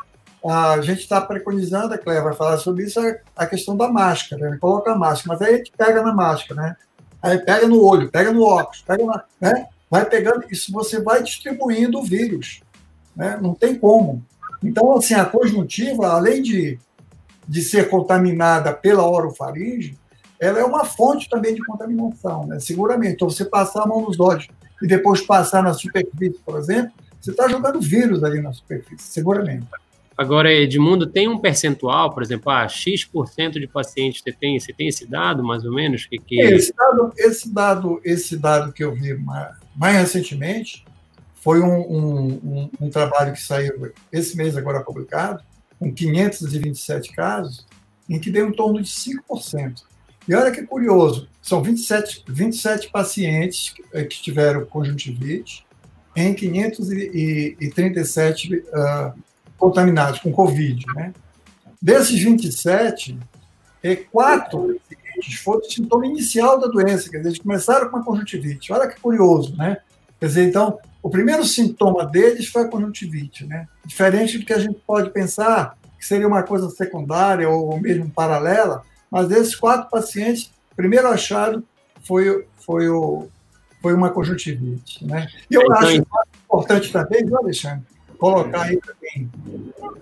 a 0.44 0.80
gente 0.82 1.00
está 1.00 1.20
preconizando, 1.20 1.94
a 1.94 1.98
Cléia 1.98 2.22
vai 2.22 2.34
falar 2.34 2.58
sobre 2.58 2.84
isso, 2.84 3.00
a 3.34 3.46
questão 3.46 3.76
da 3.76 3.88
máscara, 3.88 4.50
né? 4.50 4.58
coloca 4.60 4.92
a 4.92 4.98
máscara, 4.98 5.38
mas 5.38 5.48
aí 5.48 5.54
a 5.54 5.56
gente 5.56 5.72
pega 5.76 6.02
na 6.02 6.12
máscara, 6.12 6.60
né? 6.60 6.76
Aí 7.22 7.38
pega 7.38 7.66
no 7.66 7.82
olho, 7.82 8.10
pega 8.10 8.30
no 8.30 8.42
óculos, 8.42 8.82
pega 8.86 9.04
na, 9.06 9.24
né? 9.40 9.66
Vai 9.90 10.04
pegando, 10.04 10.44
isso 10.50 10.70
você 10.70 11.00
vai 11.00 11.22
distribuindo 11.22 11.98
o 11.98 12.02
vírus, 12.02 12.60
né? 13.16 13.38
Não 13.40 13.54
tem 13.54 13.78
como. 13.78 14.22
Então, 14.62 14.94
assim, 14.94 15.14
a 15.14 15.24
conjuntiva, 15.24 16.08
além 16.08 16.42
de, 16.42 16.78
de 17.48 17.62
ser 17.62 17.88
contaminada 17.88 18.72
pela 18.72 19.08
orofaringe, 19.08 19.98
ela 20.38 20.58
é 20.58 20.64
uma 20.64 20.84
fonte 20.84 21.28
também 21.28 21.54
de 21.54 21.64
contaminação, 21.64 22.46
né? 22.46 22.60
Seguramente. 22.60 23.14
Então, 23.14 23.30
você 23.30 23.46
passar 23.46 23.84
a 23.84 23.86
mão 23.86 24.02
nos 24.02 24.20
olhos 24.20 24.46
e 24.82 24.86
depois 24.86 25.22
passar 25.22 25.62
na 25.62 25.72
superfície, 25.72 26.38
por 26.44 26.58
exemplo, 26.58 26.92
você 27.18 27.30
está 27.30 27.48
jogando 27.48 27.80
vírus 27.80 28.22
ali 28.22 28.42
na 28.42 28.52
superfície, 28.52 29.06
seguramente. 29.06 29.66
Agora, 30.16 30.52
Edmundo, 30.52 31.08
tem 31.08 31.26
um 31.26 31.38
percentual, 31.38 32.14
por 32.14 32.22
exemplo, 32.22 32.48
ah, 32.50 32.68
X% 32.68 33.58
de 33.58 33.66
pacientes 33.66 34.22
você 34.22 34.32
tem, 34.32 34.60
você 34.60 34.72
tem 34.72 34.86
esse 34.86 35.04
dado, 35.06 35.42
mais 35.42 35.64
ou 35.64 35.74
menos? 35.74 36.06
Que, 36.06 36.18
que... 36.18 36.40
Esse, 36.40 36.72
dado, 36.72 37.12
esse, 37.18 37.52
dado, 37.52 38.00
esse 38.04 38.36
dado 38.36 38.72
que 38.72 38.84
eu 38.84 38.94
vi 38.94 39.12
mais, 39.14 39.56
mais 39.74 39.96
recentemente 39.96 40.84
foi 41.34 41.60
um, 41.60 41.80
um, 41.80 42.26
um, 42.26 42.70
um, 42.80 42.88
trabalho 42.90 43.32
que 43.32 43.42
saiu 43.42 43.92
esse 44.12 44.36
mês 44.36 44.56
agora 44.56 44.84
publicado, 44.84 45.42
com 45.78 45.92
527 45.92 47.12
casos, 47.12 47.66
em 48.08 48.20
que 48.20 48.30
deu 48.30 48.48
em 48.48 48.52
torno 48.52 48.80
de 48.80 48.88
5%. 48.88 49.82
E 50.26 50.34
olha 50.34 50.50
que 50.52 50.62
curioso, 50.62 51.28
são 51.42 51.62
27, 51.62 52.24
27 52.26 52.90
pacientes 52.90 53.74
que 53.92 54.22
tiveram 54.22 54.64
conjuntivite 54.64 55.66
em 56.16 56.32
537 56.32 58.54
uh, 58.54 59.12
contaminados 59.58 60.20
com 60.20 60.32
Covid. 60.32 60.84
Né? 60.94 61.12
Desses 61.80 62.22
27, 62.22 63.18
é, 63.82 63.96
quatro 63.96 64.80
foram 65.42 65.60
o 65.60 65.70
sintoma 65.70 66.06
inicial 66.06 66.58
da 66.58 66.66
doença, 66.66 67.10
quer 67.10 67.18
dizer, 67.18 67.28
eles 67.30 67.38
começaram 67.38 67.88
com 67.88 67.96
a 67.98 68.04
conjuntivite. 68.04 68.72
Olha 68.72 68.88
que 68.88 69.00
curioso, 69.00 69.56
né? 69.56 69.78
Quer 70.18 70.26
dizer, 70.26 70.48
então, 70.48 70.78
o 71.02 71.10
primeiro 71.10 71.44
sintoma 71.44 72.04
deles 72.06 72.48
foi 72.48 72.62
a 72.62 72.68
conjuntivite, 72.68 73.46
né? 73.46 73.68
Diferente 73.84 74.38
do 74.38 74.44
que 74.44 74.52
a 74.52 74.58
gente 74.58 74.80
pode 74.86 75.10
pensar 75.10 75.76
que 75.98 76.04
seria 76.04 76.26
uma 76.26 76.42
coisa 76.42 76.68
secundária 76.70 77.48
ou 77.48 77.78
mesmo 77.80 78.10
paralela, 78.10 78.82
mas 79.10 79.28
desses 79.28 79.54
quatro 79.54 79.88
pacientes, 79.88 80.50
o 80.72 80.76
primeiro 80.76 81.08
achado 81.08 81.64
foi, 82.02 82.46
foi, 82.56 82.88
o, 82.88 83.28
foi 83.80 83.94
uma 83.94 84.10
conjuntivite, 84.10 85.06
né? 85.06 85.28
E 85.50 85.54
eu 85.54 85.62
então, 85.62 85.76
acho 85.76 86.04
importante 86.44 86.92
também, 86.92 87.24
viu, 87.24 87.36
Alexandre, 87.36 87.84
colocar 88.18 88.62
aí 88.62 88.78
também, 88.78 89.30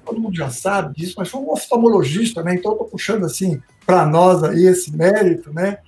todo 0.05 0.21
mundo 0.21 0.37
já 0.37 0.51
sabe 0.51 0.95
disso, 0.95 1.15
mas 1.17 1.29
foi 1.29 1.41
um 1.41 1.51
oftalmologista, 1.51 2.43
né? 2.43 2.55
Então 2.55 2.73
estou 2.73 2.87
puxando 2.87 3.25
assim 3.25 3.61
para 3.87 4.07
nós 4.07 4.43
aí 4.43 4.67
esse 4.67 4.95
mérito, 4.97 5.53
né? 5.53 5.79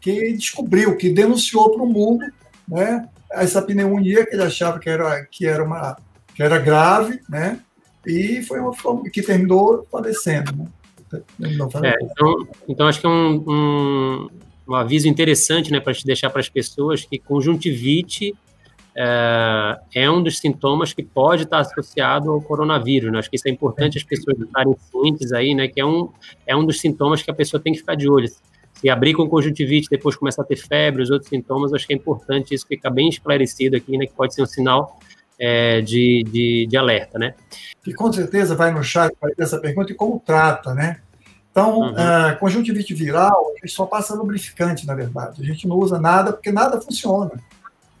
Que 0.00 0.32
descobriu, 0.32 0.96
que 0.96 1.10
denunciou 1.10 1.70
para 1.70 1.82
o 1.82 1.86
mundo, 1.86 2.24
né? 2.68 3.08
Essa 3.30 3.62
pneumonia 3.62 4.26
que 4.26 4.34
ele 4.34 4.42
achava 4.42 4.78
que 4.78 4.88
era 4.88 5.24
que 5.26 5.46
era 5.46 5.62
uma 5.62 5.96
que 6.34 6.42
era 6.42 6.58
grave, 6.58 7.20
né? 7.28 7.60
E 8.06 8.42
foi 8.42 8.60
uma 8.60 8.72
que 9.10 9.22
terminou 9.22 9.86
falecendo, 9.90 10.52
né? 10.56 10.66
É, 11.82 11.96
então, 12.02 12.48
então, 12.68 12.86
acho 12.86 13.00
que 13.00 13.06
é 13.06 13.08
um, 13.08 13.44
um, 13.46 14.28
um 14.66 14.74
aviso 14.74 15.06
interessante, 15.06 15.70
né, 15.70 15.78
para 15.78 15.94
te 15.94 16.04
deixar 16.04 16.30
para 16.30 16.40
as 16.40 16.48
pessoas 16.48 17.04
que 17.04 17.18
conjuntivite 17.18 18.34
é, 18.96 19.78
é, 19.94 20.10
um 20.10 20.22
dos 20.22 20.38
sintomas 20.38 20.92
que 20.92 21.02
pode 21.02 21.42
estar 21.42 21.58
associado 21.58 22.30
ao 22.30 22.40
coronavírus. 22.40 23.12
Né? 23.12 23.18
Acho 23.18 23.28
que 23.28 23.36
isso 23.36 23.48
é 23.48 23.50
importante 23.50 23.98
as 23.98 24.04
pessoas 24.04 24.38
estarem 24.38 24.74
cientes 24.90 25.32
aí, 25.32 25.54
né? 25.54 25.66
Que 25.68 25.80
é 25.80 25.84
um, 25.84 26.10
é 26.46 26.54
um 26.54 26.64
dos 26.64 26.80
sintomas 26.80 27.22
que 27.22 27.30
a 27.30 27.34
pessoa 27.34 27.60
tem 27.60 27.72
que 27.72 27.80
ficar 27.80 27.96
de 27.96 28.08
olho. 28.08 28.28
Se 28.74 28.88
abrir 28.88 29.14
com 29.14 29.28
conjuntivite, 29.28 29.88
depois 29.90 30.16
começar 30.16 30.42
a 30.42 30.44
ter 30.44 30.56
febre, 30.56 31.02
os 31.02 31.10
outros 31.10 31.28
sintomas, 31.28 31.72
acho 31.72 31.86
que 31.86 31.92
é 31.92 31.96
importante 31.96 32.54
isso 32.54 32.66
ficar 32.66 32.90
bem 32.90 33.08
esclarecido 33.08 33.76
aqui, 33.76 33.98
né? 33.98 34.06
Que 34.06 34.14
pode 34.14 34.34
ser 34.34 34.42
um 34.42 34.46
sinal 34.46 34.98
é, 35.38 35.80
de, 35.80 36.22
de, 36.24 36.66
de, 36.68 36.76
alerta, 36.76 37.18
né? 37.18 37.34
E 37.86 37.92
com 37.92 38.12
certeza 38.12 38.54
vai 38.54 38.72
no 38.72 38.82
chat 38.82 39.12
para 39.18 39.32
essa 39.38 39.58
pergunta 39.58 39.92
e 39.92 39.94
como 39.94 40.22
trata, 40.24 40.72
né? 40.72 41.00
Então, 41.50 41.78
uhum. 41.78 41.92
uh, 41.92 42.36
conjuntivite 42.40 42.94
viral, 42.94 43.52
a 43.56 43.60
gente 43.60 43.72
só 43.72 43.86
passa 43.86 44.14
lubrificante, 44.14 44.86
na 44.86 44.94
verdade. 44.94 45.40
A 45.40 45.44
gente 45.44 45.68
não 45.68 45.76
usa 45.76 46.00
nada 46.00 46.32
porque 46.32 46.50
nada 46.50 46.80
funciona. 46.80 47.30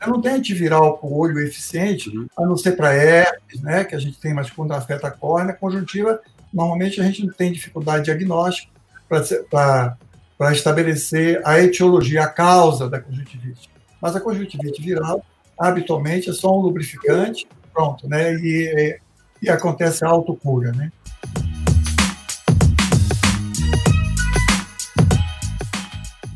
Eu 0.06 0.12
não 0.12 0.20
tenho 0.20 0.36
antiviral 0.36 0.98
para 0.98 1.08
o 1.08 1.18
olho 1.18 1.38
eficiente, 1.40 2.08
uhum. 2.08 2.26
a 2.36 2.42
não 2.42 2.56
ser 2.56 2.76
para 2.76 2.94
herpes, 2.94 3.60
né, 3.60 3.84
que 3.84 3.94
a 3.94 3.98
gente 3.98 4.18
tem, 4.18 4.34
mas 4.34 4.50
quando 4.50 4.72
afeta 4.72 5.08
a 5.08 5.10
córnea, 5.10 5.54
conjuntiva, 5.54 6.20
normalmente 6.52 7.00
a 7.00 7.04
gente 7.04 7.24
não 7.24 7.32
tem 7.32 7.52
dificuldade 7.52 8.04
diagnóstica 8.04 8.72
para 9.08 10.52
estabelecer 10.52 11.40
a 11.44 11.60
etiologia, 11.60 12.24
a 12.24 12.28
causa 12.28 12.88
da 12.88 13.00
conjuntivite. 13.00 13.70
Mas 14.00 14.14
a 14.16 14.20
conjuntivite 14.20 14.82
viral, 14.82 15.24
habitualmente, 15.58 16.30
é 16.30 16.32
só 16.32 16.56
um 16.56 16.60
lubrificante, 16.60 17.46
pronto, 17.72 18.08
né, 18.08 18.34
e, 18.34 18.98
e 19.42 19.48
acontece 19.48 20.04
a 20.04 20.08
autocura, 20.08 20.72
né. 20.72 20.90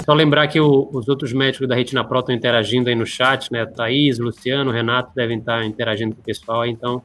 Só 0.09 0.15
lembrar 0.15 0.49
que 0.49 0.59
o, 0.59 0.89
os 0.91 1.07
outros 1.07 1.35
médicos 1.35 1.69
da 1.69 1.75
Retina 1.75 2.03
Pro 2.03 2.21
estão 2.21 2.35
interagindo 2.35 2.89
aí 2.89 2.95
no 2.95 3.05
chat, 3.05 3.53
né? 3.53 3.67
Thaís, 3.67 4.19
Luciano, 4.19 4.71
Renato 4.71 5.13
devem 5.15 5.37
estar 5.37 5.63
interagindo 5.67 6.15
com 6.15 6.23
o 6.23 6.25
pessoal, 6.25 6.65
então 6.65 7.03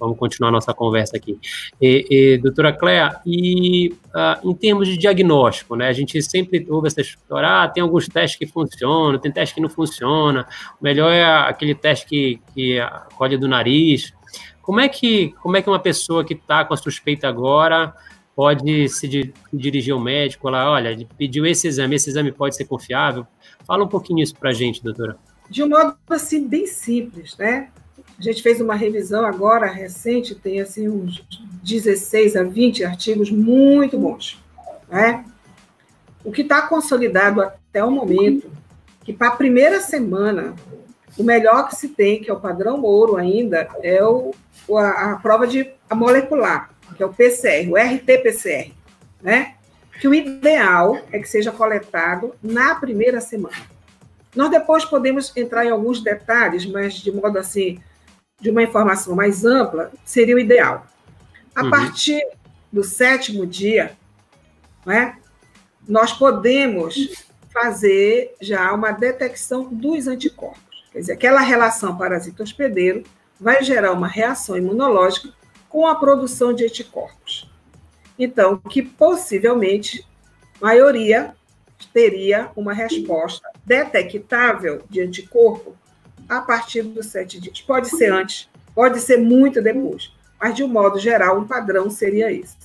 vamos 0.00 0.16
continuar 0.16 0.50
nossa 0.50 0.72
conversa 0.72 1.18
aqui. 1.18 1.38
E, 1.78 2.06
e, 2.08 2.38
doutora 2.38 2.72
Cléa, 2.72 3.20
e 3.26 3.90
uh, 4.06 4.50
em 4.50 4.54
termos 4.54 4.88
de 4.88 4.96
diagnóstico, 4.96 5.76
né? 5.76 5.88
A 5.88 5.92
gente 5.92 6.22
sempre 6.22 6.66
ouve 6.70 6.86
essa 6.86 7.02
história, 7.02 7.46
ah, 7.46 7.68
tem 7.68 7.82
alguns 7.82 8.08
testes 8.08 8.38
que 8.38 8.46
funcionam, 8.46 9.18
tem 9.18 9.30
testes 9.30 9.54
que 9.54 9.60
não 9.60 9.68
funcionam, 9.68 10.40
o 10.80 10.82
melhor 10.82 11.12
é 11.12 11.26
aquele 11.26 11.74
teste 11.74 12.06
que, 12.06 12.40
que 12.54 12.78
colhe 13.18 13.36
do 13.36 13.46
nariz. 13.46 14.14
Como 14.62 14.80
é 14.80 14.88
que, 14.88 15.34
como 15.42 15.58
é 15.58 15.62
que 15.62 15.68
uma 15.68 15.78
pessoa 15.78 16.24
que 16.24 16.32
está 16.32 16.64
com 16.64 16.72
a 16.72 16.76
suspeita 16.78 17.28
agora 17.28 17.92
pode 18.36 18.90
se 18.90 19.08
di 19.08 19.32
dirigir 19.50 19.94
ao 19.94 19.98
médico 19.98 20.50
lá, 20.50 20.70
olha, 20.70 20.90
ele 20.90 21.08
pediu 21.16 21.46
esse 21.46 21.66
exame, 21.66 21.96
esse 21.96 22.10
exame 22.10 22.30
pode 22.30 22.54
ser 22.54 22.66
confiável? 22.66 23.26
Fala 23.66 23.82
um 23.82 23.88
pouquinho 23.88 24.22
isso 24.22 24.36
para 24.36 24.50
a 24.50 24.52
gente, 24.52 24.84
doutora. 24.84 25.16
De 25.48 25.62
um 25.62 25.68
modo 25.70 25.96
assim 26.10 26.46
bem 26.46 26.66
simples, 26.66 27.34
né? 27.38 27.70
A 28.18 28.22
gente 28.22 28.42
fez 28.42 28.60
uma 28.60 28.74
revisão 28.74 29.24
agora 29.24 29.66
recente, 29.66 30.34
tem 30.34 30.60
assim 30.60 30.86
uns 30.86 31.24
16 31.64 32.36
a 32.36 32.42
20 32.42 32.84
artigos 32.84 33.30
muito 33.30 33.98
bons, 33.98 34.38
né? 34.86 35.24
O 36.22 36.30
que 36.30 36.42
está 36.42 36.60
consolidado 36.60 37.40
até 37.40 37.82
o 37.82 37.90
momento, 37.90 38.50
que 39.02 39.14
para 39.14 39.28
a 39.28 39.36
primeira 39.36 39.80
semana, 39.80 40.54
o 41.16 41.22
melhor 41.22 41.68
que 41.68 41.76
se 41.76 41.88
tem, 41.88 42.20
que 42.20 42.30
é 42.30 42.34
o 42.34 42.40
padrão 42.40 42.82
ouro 42.82 43.16
ainda, 43.16 43.68
é 43.82 44.04
o, 44.04 44.34
a, 44.76 45.12
a 45.12 45.16
prova 45.16 45.46
de 45.46 45.70
a 45.88 45.94
molecular 45.94 46.75
que 46.94 47.02
é 47.02 47.06
o 47.06 47.12
PCR, 47.12 47.68
o 47.70 47.76
RT-PCR, 47.76 48.72
né? 49.22 49.54
Que 50.00 50.06
o 50.06 50.14
ideal 50.14 51.00
é 51.10 51.18
que 51.18 51.28
seja 51.28 51.50
coletado 51.50 52.34
na 52.42 52.74
primeira 52.74 53.20
semana. 53.20 53.56
Nós 54.34 54.50
depois 54.50 54.84
podemos 54.84 55.34
entrar 55.34 55.64
em 55.64 55.70
alguns 55.70 56.02
detalhes, 56.02 56.66
mas 56.66 56.94
de 56.94 57.10
modo 57.10 57.38
assim, 57.38 57.80
de 58.38 58.50
uma 58.50 58.62
informação 58.62 59.14
mais 59.14 59.44
ampla, 59.44 59.90
seria 60.04 60.36
o 60.36 60.38
ideal. 60.38 60.86
A 61.54 61.64
uhum. 61.64 61.70
partir 61.70 62.22
do 62.70 62.84
sétimo 62.84 63.46
dia, 63.46 63.96
né, 64.84 65.16
nós 65.88 66.12
podemos 66.12 67.24
fazer 67.50 68.34
já 68.38 68.70
uma 68.74 68.92
detecção 68.92 69.64
dos 69.64 70.06
anticorpos. 70.06 70.84
Quer 70.92 70.98
dizer, 70.98 71.12
aquela 71.14 71.40
relação 71.40 71.96
parasita 71.96 72.42
hospedeiro 72.42 73.02
vai 73.40 73.62
gerar 73.62 73.92
uma 73.92 74.06
reação 74.06 74.56
imunológica 74.56 75.30
com 75.68 75.86
a 75.86 75.94
produção 75.94 76.52
de 76.52 76.64
anticorpos. 76.64 77.50
Então, 78.18 78.56
que 78.56 78.82
possivelmente 78.82 80.06
maioria 80.60 81.34
teria 81.92 82.50
uma 82.56 82.72
resposta 82.72 83.48
detectável 83.64 84.82
de 84.88 85.00
anticorpo 85.02 85.76
a 86.28 86.40
partir 86.40 86.82
dos 86.82 87.06
sete 87.06 87.40
dias. 87.40 87.60
Pode 87.60 87.88
ser 87.90 88.12
antes, 88.12 88.48
pode 88.74 89.00
ser 89.00 89.18
muito 89.18 89.60
depois, 89.60 90.12
mas 90.40 90.54
de 90.54 90.64
um 90.64 90.68
modo 90.68 90.98
geral, 90.98 91.38
um 91.38 91.46
padrão 91.46 91.90
seria 91.90 92.32
esse. 92.32 92.56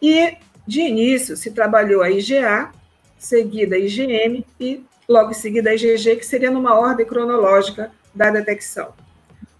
E, 0.00 0.36
de 0.66 0.80
início, 0.80 1.36
se 1.36 1.50
trabalhou 1.50 2.02
a 2.02 2.10
IgA, 2.10 2.72
seguida 3.18 3.76
a 3.76 3.78
IgM 3.78 4.44
e 4.58 4.84
logo 5.08 5.30
em 5.30 5.34
seguida 5.34 5.70
a 5.70 5.74
IgG, 5.74 6.16
que 6.16 6.26
seria 6.26 6.50
numa 6.50 6.74
ordem 6.74 7.06
cronológica 7.06 7.92
da 8.14 8.30
detecção. 8.30 8.94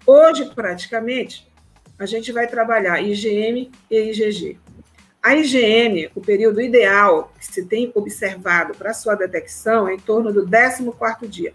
Hoje, 0.06 0.50
praticamente, 0.54 1.46
a 2.02 2.06
gente 2.06 2.32
vai 2.32 2.46
trabalhar 2.46 3.00
IgM 3.00 3.70
e 3.90 4.10
IgG. 4.10 4.58
A 5.22 5.36
IgM, 5.36 6.10
o 6.16 6.20
período 6.20 6.60
ideal 6.60 7.32
que 7.38 7.46
se 7.46 7.64
tem 7.64 7.92
observado 7.94 8.74
para 8.74 8.92
sua 8.92 9.14
detecção 9.14 9.88
é 9.88 9.94
em 9.94 9.98
torno 9.98 10.32
do 10.32 10.44
14º 10.44 11.28
dia. 11.28 11.52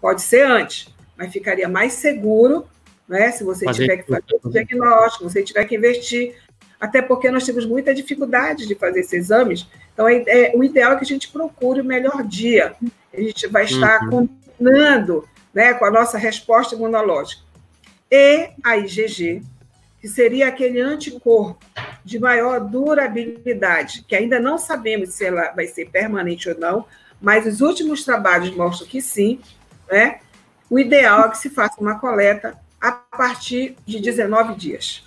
Pode 0.00 0.22
ser 0.22 0.46
antes, 0.46 0.94
mas 1.16 1.32
ficaria 1.32 1.68
mais 1.68 1.94
seguro, 1.94 2.68
né, 3.08 3.32
se 3.32 3.42
você 3.42 3.64
fazer 3.64 3.82
tiver 3.82 3.96
que 3.96 4.08
fazer 4.08 4.40
o 4.42 4.48
diagnóstico, 4.48 5.24
se 5.24 5.32
você 5.32 5.42
tiver 5.42 5.64
que 5.64 5.76
investir, 5.76 6.36
até 6.80 7.02
porque 7.02 7.30
nós 7.30 7.44
temos 7.44 7.66
muita 7.66 7.92
dificuldade 7.92 8.66
de 8.66 8.76
fazer 8.76 9.00
esses 9.00 9.12
exames. 9.12 9.66
Então, 9.92 10.08
é, 10.08 10.22
é, 10.28 10.52
o 10.54 10.62
ideal 10.62 10.92
é 10.92 10.96
que 10.96 11.04
a 11.04 11.06
gente 11.06 11.28
procure 11.28 11.80
o 11.80 11.84
melhor 11.84 12.22
dia. 12.22 12.74
A 13.12 13.20
gente 13.20 13.46
vai 13.48 13.64
estar 13.64 14.04
uhum. 14.04 14.28
combinando 14.58 15.28
né, 15.52 15.74
com 15.74 15.84
a 15.84 15.90
nossa 15.90 16.16
resposta 16.16 16.76
imunológica. 16.76 17.42
E 18.10 18.50
a 18.64 18.78
IgG, 18.78 19.42
que 20.00 20.08
seria 20.08 20.48
aquele 20.48 20.80
anticorpo 20.80 21.64
de 22.04 22.18
maior 22.18 22.60
durabilidade, 22.60 24.04
que 24.08 24.16
ainda 24.16 24.40
não 24.40 24.56
sabemos 24.56 25.10
se 25.10 25.26
ela 25.26 25.50
vai 25.52 25.66
ser 25.66 25.90
permanente 25.90 26.48
ou 26.48 26.58
não, 26.58 26.86
mas 27.20 27.46
os 27.46 27.60
últimos 27.60 28.02
trabalhos 28.04 28.54
mostram 28.56 28.88
que 28.88 29.02
sim, 29.02 29.40
né? 29.90 30.20
O 30.70 30.78
ideal 30.78 31.26
é 31.26 31.28
que 31.28 31.38
se 31.38 31.50
faça 31.50 31.80
uma 31.80 31.98
coleta 31.98 32.58
a 32.80 32.92
partir 32.92 33.76
de 33.84 34.00
19 34.00 34.54
dias. 34.54 35.04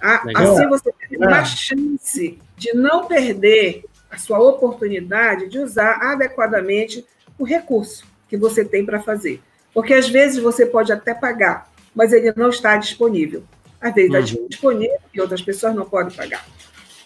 Assim 0.00 0.68
você 0.68 0.92
tem 1.08 1.18
uma 1.18 1.38
é. 1.38 1.44
chance 1.44 2.38
de 2.56 2.74
não 2.74 3.06
perder 3.06 3.84
a 4.10 4.18
sua 4.18 4.38
oportunidade 4.38 5.48
de 5.48 5.58
usar 5.58 5.98
adequadamente 6.02 7.06
o 7.38 7.44
recurso 7.44 8.04
que 8.28 8.36
você 8.36 8.64
tem 8.64 8.84
para 8.84 9.00
fazer. 9.00 9.40
Porque 9.72 9.94
às 9.94 10.08
vezes 10.08 10.42
você 10.42 10.66
pode 10.66 10.92
até 10.92 11.14
pagar, 11.14 11.70
mas 11.94 12.12
ele 12.12 12.32
não 12.36 12.48
está 12.48 12.76
disponível. 12.76 13.44
Às 13.84 13.94
vezes 13.94 14.14
está 14.14 14.40
uhum. 14.40 14.48
disponível 14.48 14.98
e 15.12 15.20
outras 15.20 15.42
pessoas 15.42 15.74
não 15.74 15.84
podem 15.84 16.16
pagar. 16.16 16.42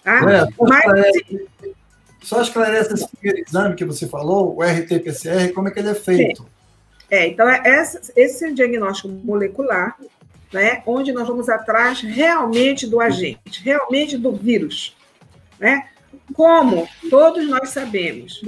Tá? 0.04 0.18
É, 0.18 0.46
Mas, 0.60 0.78
esclarece, 0.78 1.48
só 2.22 2.40
esclarece 2.40 2.94
esse 2.94 3.08
primeiro 3.08 3.44
exame 3.44 3.74
que 3.74 3.84
você 3.84 4.06
falou, 4.06 4.56
o 4.56 4.62
RT-PCR, 4.62 5.52
como 5.52 5.66
é 5.66 5.70
que 5.72 5.80
ele 5.80 5.90
é 5.90 5.94
feito? 5.94 6.46
É, 7.10 7.26
então, 7.26 7.50
é 7.50 7.60
esse, 7.64 8.12
esse 8.14 8.44
é 8.44 8.48
o 8.50 8.54
diagnóstico 8.54 9.08
molecular, 9.08 9.96
né, 10.52 10.82
onde 10.86 11.12
nós 11.12 11.26
vamos 11.26 11.48
atrás 11.48 12.00
realmente 12.00 12.86
do 12.86 13.00
agente, 13.00 13.60
realmente 13.64 14.16
do 14.16 14.32
vírus. 14.32 14.96
Né? 15.58 15.88
Como 16.32 16.88
todos 17.10 17.46
nós 17.48 17.70
sabemos 17.70 18.44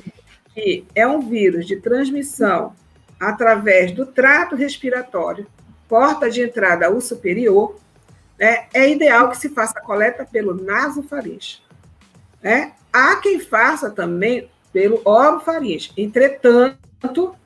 que 0.54 0.84
é 0.94 1.04
um 1.04 1.28
vírus 1.28 1.66
de 1.66 1.76
transmissão 1.76 2.74
através 3.18 3.90
do 3.90 4.06
trato 4.06 4.54
respiratório, 4.54 5.48
porta 5.88 6.30
de 6.30 6.42
entrada 6.42 6.90
o 6.90 7.00
superior, 7.00 7.76
né, 8.40 8.64
é 8.72 8.88
ideal 8.88 9.29
que 9.29 9.37
se 9.37 9.50
faça 9.50 9.79
a 9.79 9.83
coleta 9.83 10.24
pelo 10.24 10.55
nasofaringe. 10.55 11.61
Né? 12.42 12.72
Há 12.90 13.16
quem 13.16 13.38
faça 13.38 13.90
também 13.90 14.48
pelo 14.72 15.03
orofaringe. 15.05 15.92
Entretanto, 15.94 17.37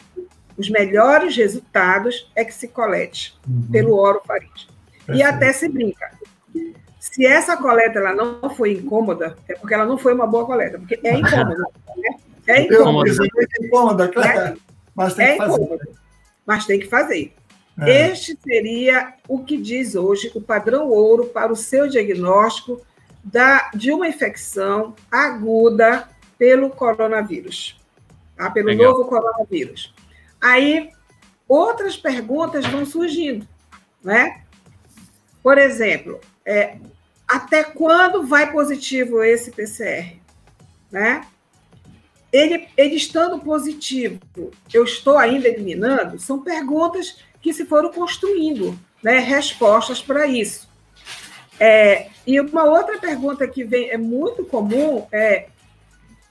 os 0.56 0.70
melhores 0.70 1.36
resultados 1.36 2.30
é 2.36 2.44
que 2.44 2.54
se 2.54 2.68
colete 2.68 3.36
uhum. 3.48 3.68
pelo 3.72 3.96
orofaringe. 3.96 4.68
E 5.12 5.22
até 5.22 5.52
se 5.52 5.68
brinca. 5.68 6.12
Se 7.00 7.26
essa 7.26 7.56
coleta 7.56 7.98
ela 7.98 8.14
não 8.14 8.48
foi 8.50 8.72
incômoda, 8.72 9.36
é 9.48 9.54
porque 9.54 9.74
ela 9.74 9.84
não 9.84 9.98
foi 9.98 10.14
uma 10.14 10.26
boa 10.26 10.46
coleta, 10.46 10.78
porque 10.78 10.98
é 11.02 11.14
incômoda. 11.14 11.64
Né? 11.96 12.16
É 12.46 12.62
incômoda. 12.62 13.10
É 13.10 13.64
incômoda, 13.64 14.08
claro. 14.08 14.58
Mas 14.96 15.14
tem 15.14 15.26
é 15.26 15.32
que 15.32 15.38
fazer. 15.38 15.54
Incômoda, 15.54 15.88
mas 16.44 16.66
tem 16.66 16.80
que 16.80 16.86
fazer. 16.88 17.34
É. 17.80 18.10
Este 18.10 18.38
seria 18.42 19.14
o 19.26 19.42
que 19.44 19.56
diz 19.56 19.94
hoje 19.94 20.30
o 20.34 20.40
padrão 20.40 20.88
ouro 20.88 21.26
para 21.26 21.52
o 21.52 21.56
seu 21.56 21.88
diagnóstico 21.88 22.80
da, 23.22 23.70
de 23.74 23.90
uma 23.92 24.06
infecção 24.06 24.94
aguda 25.10 26.08
pelo 26.38 26.70
coronavírus, 26.70 27.80
tá? 28.36 28.50
pelo 28.50 28.68
Legal. 28.68 28.92
novo 28.92 29.08
coronavírus. 29.08 29.94
Aí, 30.40 30.90
outras 31.48 31.96
perguntas 31.96 32.66
vão 32.66 32.84
surgindo, 32.84 33.46
né? 34.02 34.42
Por 35.42 35.58
exemplo, 35.58 36.20
é, 36.44 36.76
até 37.26 37.64
quando 37.64 38.26
vai 38.26 38.52
positivo 38.52 39.22
esse 39.22 39.50
PCR? 39.50 40.16
Né? 40.92 41.26
Ele, 42.32 42.68
ele 42.76 42.94
estando 42.96 43.38
positivo, 43.38 44.20
eu 44.72 44.84
estou 44.84 45.18
ainda 45.18 45.48
eliminando? 45.48 46.18
São 46.18 46.42
perguntas 46.42 47.18
que 47.44 47.52
se 47.52 47.66
foram 47.66 47.92
construindo 47.92 48.74
né, 49.02 49.18
respostas 49.18 50.00
para 50.00 50.26
isso. 50.26 50.66
É, 51.60 52.08
e 52.26 52.40
uma 52.40 52.64
outra 52.64 52.98
pergunta 52.98 53.46
que 53.46 53.62
vem 53.62 53.90
é 53.90 53.98
muito 53.98 54.46
comum 54.46 55.06
é 55.12 55.48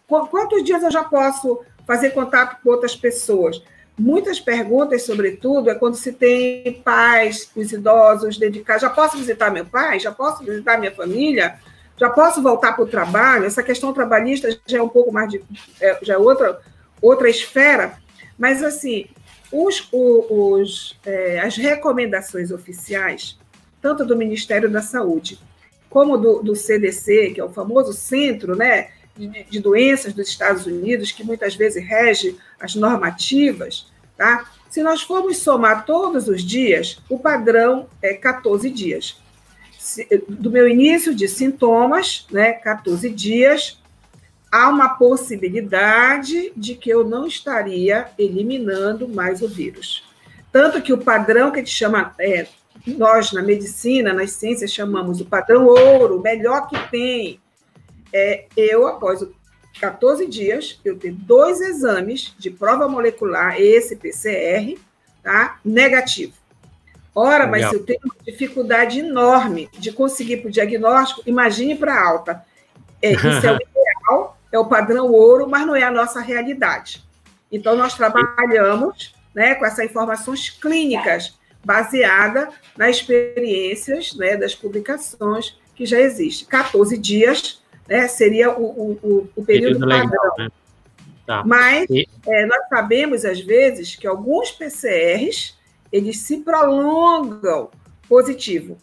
quantos 0.07 0.63
dias 0.63 0.81
eu 0.81 0.89
já 0.89 1.03
posso 1.03 1.61
fazer 1.85 2.09
contato 2.09 2.59
com 2.63 2.71
outras 2.71 2.95
pessoas? 2.95 3.61
Muitas 3.95 4.39
perguntas, 4.39 5.03
sobretudo, 5.03 5.69
é 5.69 5.75
quando 5.75 5.93
se 5.93 6.11
tem 6.11 6.81
pais, 6.83 7.47
os 7.55 7.71
idosos 7.71 8.39
dedicados. 8.39 8.81
Já 8.81 8.89
posso 8.89 9.15
visitar 9.15 9.51
meu 9.51 9.65
pai? 9.67 9.99
Já 9.99 10.11
posso 10.11 10.43
visitar 10.43 10.79
minha 10.79 10.91
família? 10.91 11.59
Já 11.95 12.09
posso 12.09 12.41
voltar 12.41 12.73
para 12.73 12.83
o 12.83 12.87
trabalho? 12.87 13.45
Essa 13.45 13.61
questão 13.61 13.93
trabalhista 13.93 14.49
já 14.65 14.79
é 14.79 14.81
um 14.81 14.89
pouco 14.89 15.11
mais 15.11 15.29
de, 15.29 15.43
é, 15.79 15.99
já 16.01 16.15
é 16.15 16.17
outra 16.17 16.59
outra 16.99 17.29
esfera. 17.29 17.93
Mas 18.35 18.63
assim, 18.63 19.05
os, 19.53 19.87
os, 19.91 20.97
é, 21.05 21.39
as 21.39 21.55
recomendações 21.55 22.51
oficiais, 22.51 23.37
tanto 23.81 24.03
do 24.03 24.17
Ministério 24.17 24.69
da 24.69 24.81
Saúde 24.81 25.39
como 25.93 26.17
do, 26.17 26.41
do, 26.41 26.55
CDC, 26.55 27.33
que 27.35 27.39
é 27.39 27.43
o 27.43 27.53
famoso 27.53 27.93
centro 27.93 28.55
né, 28.55 28.89
de, 29.15 29.43
de 29.43 29.59
doenças 29.59 30.11
dos 30.11 30.27
Estados 30.27 30.65
Unidos, 30.65 31.11
que 31.11 31.23
muitas 31.23 31.55
vezes 31.55 31.85
rege 31.85 32.35
as 32.59 32.73
normativas, 32.73 33.85
tá? 34.17 34.49
Se 34.71 34.81
nós 34.81 35.03
formos 35.03 35.37
somar 35.37 35.85
todos 35.85 36.27
os 36.27 36.41
dias, 36.41 36.99
o 37.07 37.19
padrão 37.19 37.87
é 38.01 38.15
14 38.15 38.71
dias. 38.71 39.21
Do 40.27 40.49
meu 40.49 40.67
início 40.67 41.13
de 41.13 41.27
sintomas, 41.27 42.25
né, 42.31 42.53
14 42.53 43.07
dias, 43.11 43.79
há 44.53 44.69
uma 44.69 44.89
possibilidade 44.89 46.53
de 46.55 46.75
que 46.75 46.87
eu 46.87 47.03
não 47.03 47.25
estaria 47.25 48.09
eliminando 48.19 49.09
mais 49.09 49.41
o 49.41 49.47
vírus. 49.47 50.07
Tanto 50.51 50.79
que 50.79 50.93
o 50.93 50.99
padrão 50.99 51.49
que 51.49 51.57
a 51.57 51.63
gente 51.63 51.73
chama, 51.73 52.13
é, 52.19 52.45
nós 52.85 53.31
na 53.31 53.41
medicina, 53.41 54.13
nas 54.13 54.33
ciências, 54.33 54.71
chamamos 54.71 55.19
o 55.19 55.25
padrão 55.25 55.65
ouro, 55.65 56.19
o 56.19 56.21
melhor 56.21 56.67
que 56.67 56.77
tem. 56.91 57.39
É, 58.13 58.45
eu, 58.55 58.85
após 58.85 59.25
14 59.79 60.27
dias, 60.27 60.79
eu 60.85 60.99
tenho 60.99 61.15
dois 61.15 61.59
exames 61.59 62.35
de 62.37 62.51
prova 62.51 62.87
molecular, 62.87 63.59
esse 63.59 63.95
PCR, 63.95 64.77
tá? 65.23 65.59
negativo. 65.65 66.33
Ora, 67.15 67.47
mas 67.47 67.69
se 67.69 67.75
eu 67.75 67.83
tenho 67.83 68.01
uma 68.05 68.15
dificuldade 68.23 68.99
enorme 68.99 69.67
de 69.79 69.91
conseguir 69.91 70.37
para 70.37 70.49
o 70.49 70.51
diagnóstico, 70.51 71.23
imagine 71.25 71.75
para 71.75 71.99
alta. 71.99 72.45
É, 73.01 73.13
isso 73.13 73.47
é 73.47 73.57
é 74.53 74.59
o 74.59 74.67
padrão 74.67 75.11
ouro, 75.11 75.49
mas 75.49 75.65
não 75.65 75.75
é 75.75 75.83
a 75.83 75.91
nossa 75.91 76.21
realidade. 76.21 77.03
Então, 77.51 77.75
nós 77.75 77.95
trabalhamos 77.95 79.15
né, 79.33 79.55
com 79.55 79.65
essas 79.65 79.85
informações 79.85 80.49
clínicas, 80.49 81.37
baseada 81.65 82.49
nas 82.77 82.97
experiências 82.97 84.15
né, 84.15 84.37
das 84.37 84.53
publicações 84.53 85.57
que 85.75 85.85
já 85.85 85.99
existem. 85.99 86.47
14 86.47 86.97
dias 86.97 87.63
né, 87.87 88.07
seria 88.07 88.51
o, 88.51 88.63
o, 88.63 89.29
o 89.35 89.43
período, 89.43 89.79
período 89.79 89.87
padrão. 89.87 90.05
Legal, 90.05 90.33
né? 90.37 90.49
tá. 91.25 91.43
Mas 91.45 91.89
e... 91.89 92.07
é, 92.27 92.45
nós 92.45 92.67
sabemos, 92.69 93.25
às 93.25 93.39
vezes, 93.39 93.95
que 93.95 94.05
alguns 94.05 94.51
PCRs 94.51 95.57
eles 95.91 96.19
se 96.19 96.37
prolongam 96.37 97.69
positivo, 98.09 98.77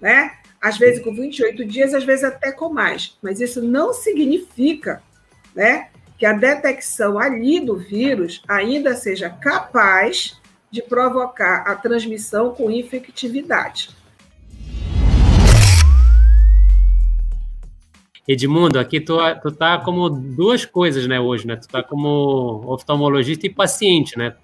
né? 0.00 0.32
Às 0.60 0.78
vezes 0.78 1.04
com 1.04 1.14
28 1.14 1.62
dias, 1.66 1.92
às 1.92 2.04
vezes 2.04 2.24
até 2.24 2.50
com 2.50 2.70
mais. 2.70 3.18
Mas 3.20 3.38
isso 3.38 3.62
não 3.62 3.92
significa, 3.92 5.02
né, 5.54 5.88
que 6.18 6.26
a 6.26 6.32
detecção 6.32 7.18
ali 7.18 7.60
do 7.60 7.76
vírus 7.76 8.42
ainda 8.48 8.94
seja 8.94 9.28
capaz 9.30 10.40
de 10.70 10.82
provocar 10.82 11.62
a 11.66 11.74
transmissão 11.76 12.54
com 12.54 12.70
infectividade. 12.70 13.90
Edmundo, 18.26 18.78
aqui 18.78 19.00
tu, 19.00 19.18
tu 19.42 19.52
tá 19.52 19.78
como 19.78 20.08
duas 20.08 20.64
coisas, 20.64 21.06
né, 21.06 21.20
hoje, 21.20 21.46
né? 21.46 21.56
Tu 21.56 21.68
tá 21.68 21.82
como 21.82 22.64
oftalmologista 22.66 23.46
e 23.46 23.50
paciente, 23.50 24.16
né? 24.16 24.34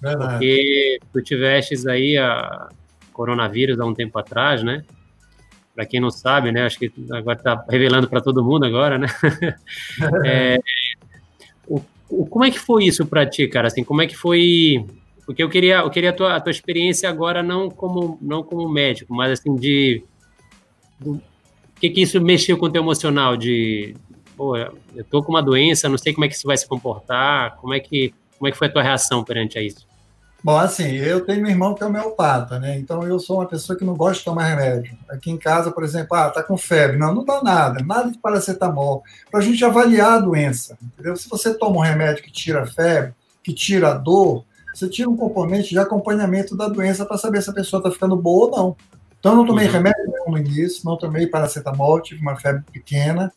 Verdade. 0.00 0.30
Porque 0.30 0.98
tu 1.12 1.20
tivestes 1.20 1.86
aí 1.86 2.16
a 2.16 2.68
coronavírus 3.12 3.80
há 3.80 3.84
um 3.84 3.94
tempo 3.94 4.18
atrás, 4.18 4.62
né? 4.62 4.84
Para 5.74 5.86
quem 5.86 6.00
não 6.00 6.10
sabe, 6.10 6.52
né? 6.52 6.64
Acho 6.64 6.78
que 6.78 6.92
agora 7.10 7.36
tá 7.36 7.64
revelando 7.68 8.08
para 8.08 8.20
todo 8.20 8.44
mundo 8.44 8.64
agora, 8.64 8.96
né? 8.98 9.08
é, 10.24 10.58
o, 11.66 11.80
o, 12.08 12.26
como 12.26 12.44
é 12.44 12.50
que 12.50 12.58
foi 12.58 12.84
isso 12.84 13.04
para 13.06 13.26
ti, 13.26 13.48
cara? 13.48 13.66
Assim, 13.66 13.82
como 13.82 14.00
é 14.00 14.06
que 14.06 14.16
foi 14.16 14.84
porque 15.26 15.42
eu 15.42 15.48
queria, 15.48 15.78
eu 15.78 15.90
queria 15.90 16.10
a 16.10 16.12
tua, 16.12 16.36
a 16.36 16.40
tua 16.40 16.50
experiência 16.50 17.08
agora 17.08 17.42
não 17.42 17.70
como 17.70 18.18
não 18.20 18.42
como 18.42 18.68
médico, 18.68 19.14
mas 19.14 19.32
assim 19.32 19.56
de 19.56 20.04
o 21.04 21.18
que 21.80 21.90
que 21.90 22.02
isso 22.02 22.20
mexeu 22.20 22.56
com 22.58 22.66
o 22.66 22.70
teu 22.70 22.82
emocional 22.82 23.36
de, 23.36 23.94
pô, 24.36 24.56
eu 24.56 25.04
tô 25.10 25.22
com 25.22 25.32
uma 25.32 25.42
doença, 25.42 25.88
não 25.88 25.98
sei 25.98 26.12
como 26.12 26.24
é 26.24 26.28
que 26.28 26.34
isso 26.34 26.46
vai 26.46 26.56
se 26.56 26.68
comportar, 26.68 27.56
como 27.56 27.74
é 27.74 27.80
que 27.80 28.14
como 28.38 28.48
é 28.48 28.52
que 28.52 28.58
foi 28.58 28.68
a 28.68 28.72
tua 28.72 28.82
reação 28.82 29.24
perante 29.24 29.58
a 29.58 29.62
isso? 29.62 29.86
Bom, 30.44 30.58
assim, 30.58 30.88
eu 30.88 31.24
tenho 31.24 31.42
um 31.42 31.48
irmão 31.48 31.74
que 31.74 31.82
é 31.82 31.86
homeopata, 31.86 32.58
né? 32.58 32.76
Então 32.76 33.02
eu 33.02 33.18
sou 33.18 33.38
uma 33.38 33.46
pessoa 33.46 33.78
que 33.78 33.84
não 33.84 33.96
gosta 33.96 34.18
de 34.18 34.26
tomar 34.26 34.44
remédio. 34.44 34.94
Aqui 35.08 35.30
em 35.30 35.38
casa, 35.38 35.70
por 35.70 35.82
exemplo, 35.82 36.14
ah, 36.14 36.28
tá 36.28 36.42
com 36.42 36.58
febre. 36.58 36.98
Não, 36.98 37.14
não 37.14 37.24
dá 37.24 37.42
nada, 37.42 37.82
nada 37.82 38.10
de 38.10 38.18
paracetamol. 38.18 39.02
Para 39.30 39.40
a 39.40 39.42
gente 39.42 39.64
avaliar 39.64 40.18
a 40.18 40.20
doença, 40.20 40.76
entendeu? 40.82 41.16
Se 41.16 41.30
você 41.30 41.54
toma 41.54 41.78
um 41.78 41.80
remédio 41.80 42.22
que 42.22 42.30
tira 42.30 42.64
a 42.64 42.66
febre, 42.66 43.14
que 43.42 43.54
tira 43.54 43.92
a 43.92 43.94
dor, 43.94 44.44
você 44.74 44.86
tira 44.86 45.08
um 45.08 45.16
componente 45.16 45.70
de 45.70 45.78
acompanhamento 45.78 46.54
da 46.54 46.68
doença 46.68 47.06
para 47.06 47.16
saber 47.16 47.40
se 47.40 47.48
a 47.48 47.54
pessoa 47.54 47.80
está 47.80 47.90
ficando 47.90 48.14
boa 48.14 48.44
ou 48.44 48.50
não. 48.50 48.76
Então, 49.18 49.32
eu 49.32 49.38
não 49.38 49.46
tomei 49.46 49.64
uhum. 49.64 49.72
remédio 49.72 50.04
nenhum 50.06 50.30
no 50.30 50.38
início, 50.38 50.82
não 50.84 50.98
tomei 50.98 51.26
paracetamol, 51.26 52.02
tive 52.02 52.20
uma 52.20 52.36
febre 52.36 52.62
pequena, 52.70 53.32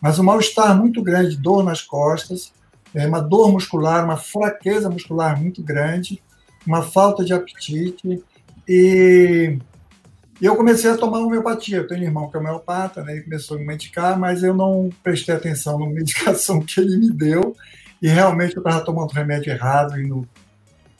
mas 0.00 0.18
um 0.18 0.22
mal-estar 0.22 0.74
muito 0.74 1.02
grande, 1.02 1.36
dor 1.36 1.62
nas 1.62 1.82
costas, 1.82 2.50
é, 2.94 3.06
uma 3.06 3.20
dor 3.20 3.52
muscular, 3.52 4.02
uma 4.02 4.16
fraqueza 4.16 4.88
muscular 4.88 5.38
muito 5.38 5.62
grande, 5.62 6.22
uma 6.66 6.82
falta 6.82 7.24
de 7.24 7.32
apetite, 7.32 8.22
e 8.68 9.58
eu 10.40 10.56
comecei 10.56 10.90
a 10.90 10.96
tomar 10.96 11.20
homeopatia. 11.20 11.78
Eu 11.78 11.86
tenho 11.86 12.02
um 12.02 12.04
irmão 12.04 12.30
que 12.30 12.36
é 12.36 12.40
homeopata, 12.40 13.02
né? 13.02 13.12
ele 13.12 13.22
começou 13.22 13.56
a 13.56 13.60
me 13.60 13.66
medicar, 13.66 14.18
mas 14.18 14.42
eu 14.42 14.54
não 14.54 14.90
prestei 15.02 15.34
atenção 15.34 15.78
na 15.78 15.86
medicação 15.92 16.60
que 16.60 16.80
ele 16.80 16.96
me 16.96 17.10
deu, 17.10 17.54
e 18.02 18.08
realmente 18.08 18.56
eu 18.56 18.60
estava 18.60 18.84
tomando 18.84 19.12
remédio 19.12 19.52
errado, 19.52 19.98
e 19.98 20.06
no 20.06 20.28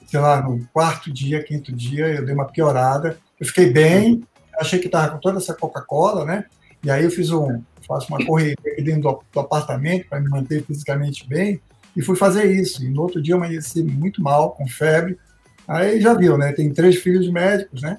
sei 0.07 0.21
lá, 0.21 0.41
no 0.41 0.65
quarto 0.73 1.13
dia, 1.13 1.43
quinto 1.43 1.73
dia, 1.73 2.07
eu 2.07 2.25
dei 2.25 2.35
uma 2.35 2.47
piorada. 2.47 3.19
Eu 3.39 3.47
fiquei 3.47 3.69
bem, 3.71 4.23
achei 4.59 4.79
que 4.79 4.87
estava 4.87 5.13
com 5.13 5.19
toda 5.19 5.39
essa 5.39 5.53
Coca-Cola, 5.53 6.25
né? 6.25 6.45
E 6.83 6.91
aí 6.91 7.05
eu 7.05 7.11
fiz 7.11 7.31
um, 7.31 7.61
faço 7.87 8.09
uma 8.09 8.25
corrida 8.25 8.63
dentro 8.79 9.03
do, 9.03 9.23
do 9.33 9.41
apartamento 9.41 10.09
para 10.09 10.21
me 10.21 10.29
manter 10.29 10.65
fisicamente 10.65 11.27
bem 11.29 11.61
e 11.97 12.03
fui 12.03 12.17
fazer 12.17 12.51
isso. 12.51 12.85
E 12.85 12.89
no 12.89 13.03
outro 13.03 13.21
dia 13.21 13.35
eu 13.35 13.39
amanheci 13.39 13.83
muito 13.83 14.23
mal, 14.23 14.51
com 14.53 14.67
febre. 14.69 15.19
Aí 15.67 16.01
já 16.01 16.15
viu, 16.15 16.39
né? 16.39 16.53
Tem 16.53 16.73
três 16.73 16.97
filhos 16.97 17.31
médicos, 17.31 17.83
né? 17.83 17.99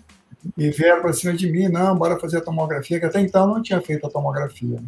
E 0.57 0.69
vieram 0.69 1.01
para 1.01 1.13
cima 1.13 1.33
de 1.33 1.51
mim, 1.51 1.67
não, 1.67 1.97
bora 1.97 2.19
fazer 2.19 2.37
a 2.37 2.41
tomografia, 2.41 2.99
que 2.99 3.05
até 3.05 3.19
então 3.19 3.47
não 3.47 3.61
tinha 3.61 3.81
feito 3.81 4.05
a 4.07 4.09
tomografia. 4.09 4.79
Né? 4.79 4.87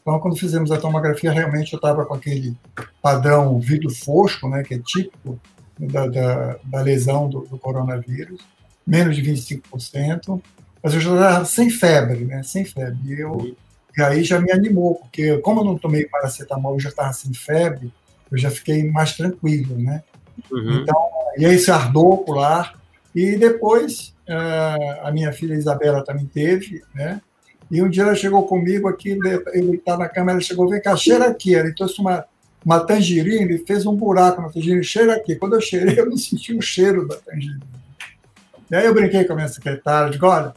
Então, 0.00 0.18
quando 0.20 0.36
fizemos 0.36 0.70
a 0.70 0.78
tomografia, 0.78 1.32
realmente 1.32 1.72
eu 1.72 1.76
estava 1.76 2.04
com 2.04 2.14
aquele 2.14 2.56
padrão 3.00 3.58
vidro 3.58 3.90
fosco, 3.90 4.48
né, 4.48 4.62
que 4.62 4.74
é 4.74 4.78
típico 4.78 5.40
da, 5.78 6.06
da, 6.06 6.58
da 6.64 6.80
lesão 6.82 7.28
do, 7.28 7.40
do, 7.42 7.58
coronavírus, 7.58 8.40
menos 8.86 9.16
de 9.16 9.22
25%, 9.22 10.40
mas 10.82 10.94
eu 10.94 11.00
já 11.00 11.14
estava 11.14 11.44
sem 11.44 11.70
febre, 11.70 12.24
né? 12.24 12.42
Sem 12.42 12.64
febre. 12.64 12.98
E, 13.04 13.20
eu, 13.20 13.56
e 13.96 14.02
aí 14.02 14.24
já 14.24 14.40
me 14.40 14.50
animou, 14.50 14.96
porque 14.96 15.38
como 15.38 15.60
eu 15.60 15.64
não 15.64 15.78
tomei 15.78 16.06
paracetamol, 16.06 16.74
eu 16.74 16.80
já 16.80 16.88
estava 16.88 17.12
sem 17.12 17.32
febre, 17.32 17.92
eu 18.30 18.38
já 18.38 18.50
fiquei 18.50 18.90
mais 18.90 19.16
tranquilo, 19.16 19.78
né? 19.78 20.02
Uhum. 20.50 20.80
Então, 20.82 20.96
e 21.36 21.44
esse 21.44 21.70
ardor 21.70 22.06
ocular. 22.06 22.74
E 23.14 23.36
depois, 23.36 24.14
uh, 24.28 25.06
a 25.06 25.10
minha 25.12 25.32
filha 25.32 25.54
Isabela 25.54 26.04
também 26.04 26.26
teve, 26.26 26.82
né? 26.94 27.20
E 27.70 27.82
um 27.82 27.88
dia 27.88 28.02
ela 28.02 28.14
chegou 28.14 28.46
comigo 28.46 28.86
aqui, 28.88 29.18
ele 29.54 29.76
está 29.76 29.96
na 29.96 30.08
câmera, 30.08 30.32
ela 30.32 30.40
chegou, 30.40 30.68
vem 30.68 30.80
cá, 30.80 30.94
cheira 30.94 31.26
aqui. 31.28 31.54
Ela 31.54 31.72
trouxe 31.74 32.00
uma, 32.00 32.24
uma 32.64 32.80
tangerina 32.80 33.50
e 33.50 33.58
fez 33.58 33.86
um 33.86 33.96
buraco 33.96 34.42
na 34.42 34.50
tangerina, 34.50 34.82
cheira 34.82 35.14
aqui. 35.14 35.36
Quando 35.36 35.54
eu 35.54 35.60
cheirei, 35.60 35.98
eu 35.98 36.08
não 36.08 36.16
senti 36.16 36.54
o 36.54 36.60
cheiro 36.60 37.08
da 37.08 37.16
tangerina. 37.16 37.60
E 38.70 38.74
aí 38.74 38.86
eu 38.86 38.94
brinquei 38.94 39.24
com 39.24 39.32
a 39.32 39.36
minha 39.36 39.48
secretária, 39.48 40.10
digo, 40.10 40.26
olha, 40.26 40.54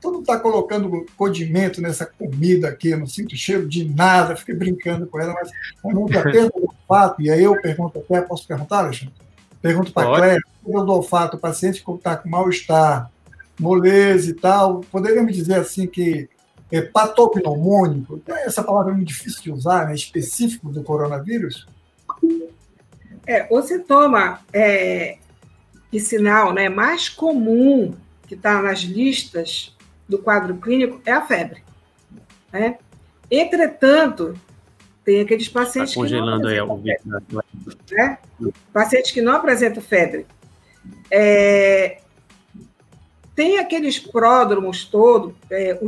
tu 0.00 0.10
não 0.10 0.20
está 0.20 0.38
colocando 0.38 1.06
condimento 1.16 1.80
nessa 1.80 2.06
comida 2.06 2.68
aqui, 2.68 2.90
eu 2.90 2.98
não 2.98 3.06
sinto 3.06 3.36
cheiro 3.36 3.68
de 3.68 3.84
nada, 3.84 4.36
fiquei 4.36 4.54
brincando 4.54 5.06
com 5.06 5.20
ela, 5.20 5.34
mas 5.34 5.50
eu 5.84 5.90
nunca 5.90 6.22
perco 6.30 6.60
o 6.60 6.62
olfato, 6.64 7.20
e 7.20 7.30
aí 7.30 7.44
eu 7.44 7.60
pergunto 7.60 7.98
até, 7.98 8.20
posso 8.22 8.46
perguntar, 8.46 8.80
Alexandre? 8.80 9.14
Pergunto 9.60 9.92
para 9.92 10.12
a 10.12 10.16
Cléia, 10.16 10.40
do 10.64 10.92
olfato, 10.92 11.36
o 11.36 11.40
paciente 11.40 11.84
que 11.84 11.90
está 11.90 12.16
com 12.16 12.28
mal-estar, 12.28 13.10
moleza 13.58 14.30
e 14.30 14.34
tal, 14.34 14.80
poderia 14.92 15.22
me 15.22 15.32
dizer 15.32 15.54
assim 15.54 15.86
que 15.86 16.28
é, 16.70 16.82
patognomônico, 16.82 18.20
essa 18.26 18.62
palavra 18.62 18.92
é 18.92 18.94
muito 18.96 19.08
difícil 19.08 19.42
de 19.42 19.50
usar, 19.50 19.86
né, 19.86 19.94
específico 19.94 20.70
do 20.70 20.82
coronavírus? 20.82 21.66
É, 23.26 23.46
o 23.50 23.60
sintoma 23.62 24.40
é, 24.52 25.18
e 25.92 25.98
sinal 25.98 26.52
né, 26.52 26.68
mais 26.68 27.08
comum 27.08 27.94
que 28.26 28.34
está 28.34 28.60
nas 28.62 28.80
listas 28.80 29.74
do 30.08 30.18
quadro 30.18 30.56
clínico 30.56 31.00
é 31.04 31.12
a 31.12 31.26
febre. 31.26 31.62
Né? 32.52 32.78
Entretanto, 33.30 34.38
tem 35.08 35.22
aqueles 35.22 35.48
pacientes 35.48 35.94
tá 35.94 36.00
congelando 36.02 36.46
que 36.46 36.54
não 36.54 36.74
apresentam 36.74 37.40
aí, 37.40 37.78
febre. 37.86 38.18
Né? 38.38 38.52
Pacientes 38.74 39.10
que 39.10 39.22
não 39.22 39.32
apresentam 39.32 39.82
febre. 39.82 40.26
É, 41.10 42.00
tem 43.34 43.58
aqueles 43.58 43.98
pródromos 43.98 44.84
todos, 44.84 45.32
é, 45.50 45.78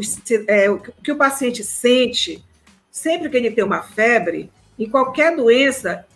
é, 0.49 0.71
o 0.71 0.79
que 0.79 1.13
o 1.13 1.17
paciente 1.17 1.63
sente 1.63 2.43
sempre 2.91 3.29
que 3.29 3.37
ele 3.37 3.51
tem 3.51 3.63
uma 3.63 3.83
febre, 3.83 4.51
em 4.79 4.89
qualquer 4.89 5.37
doença, 5.37 6.07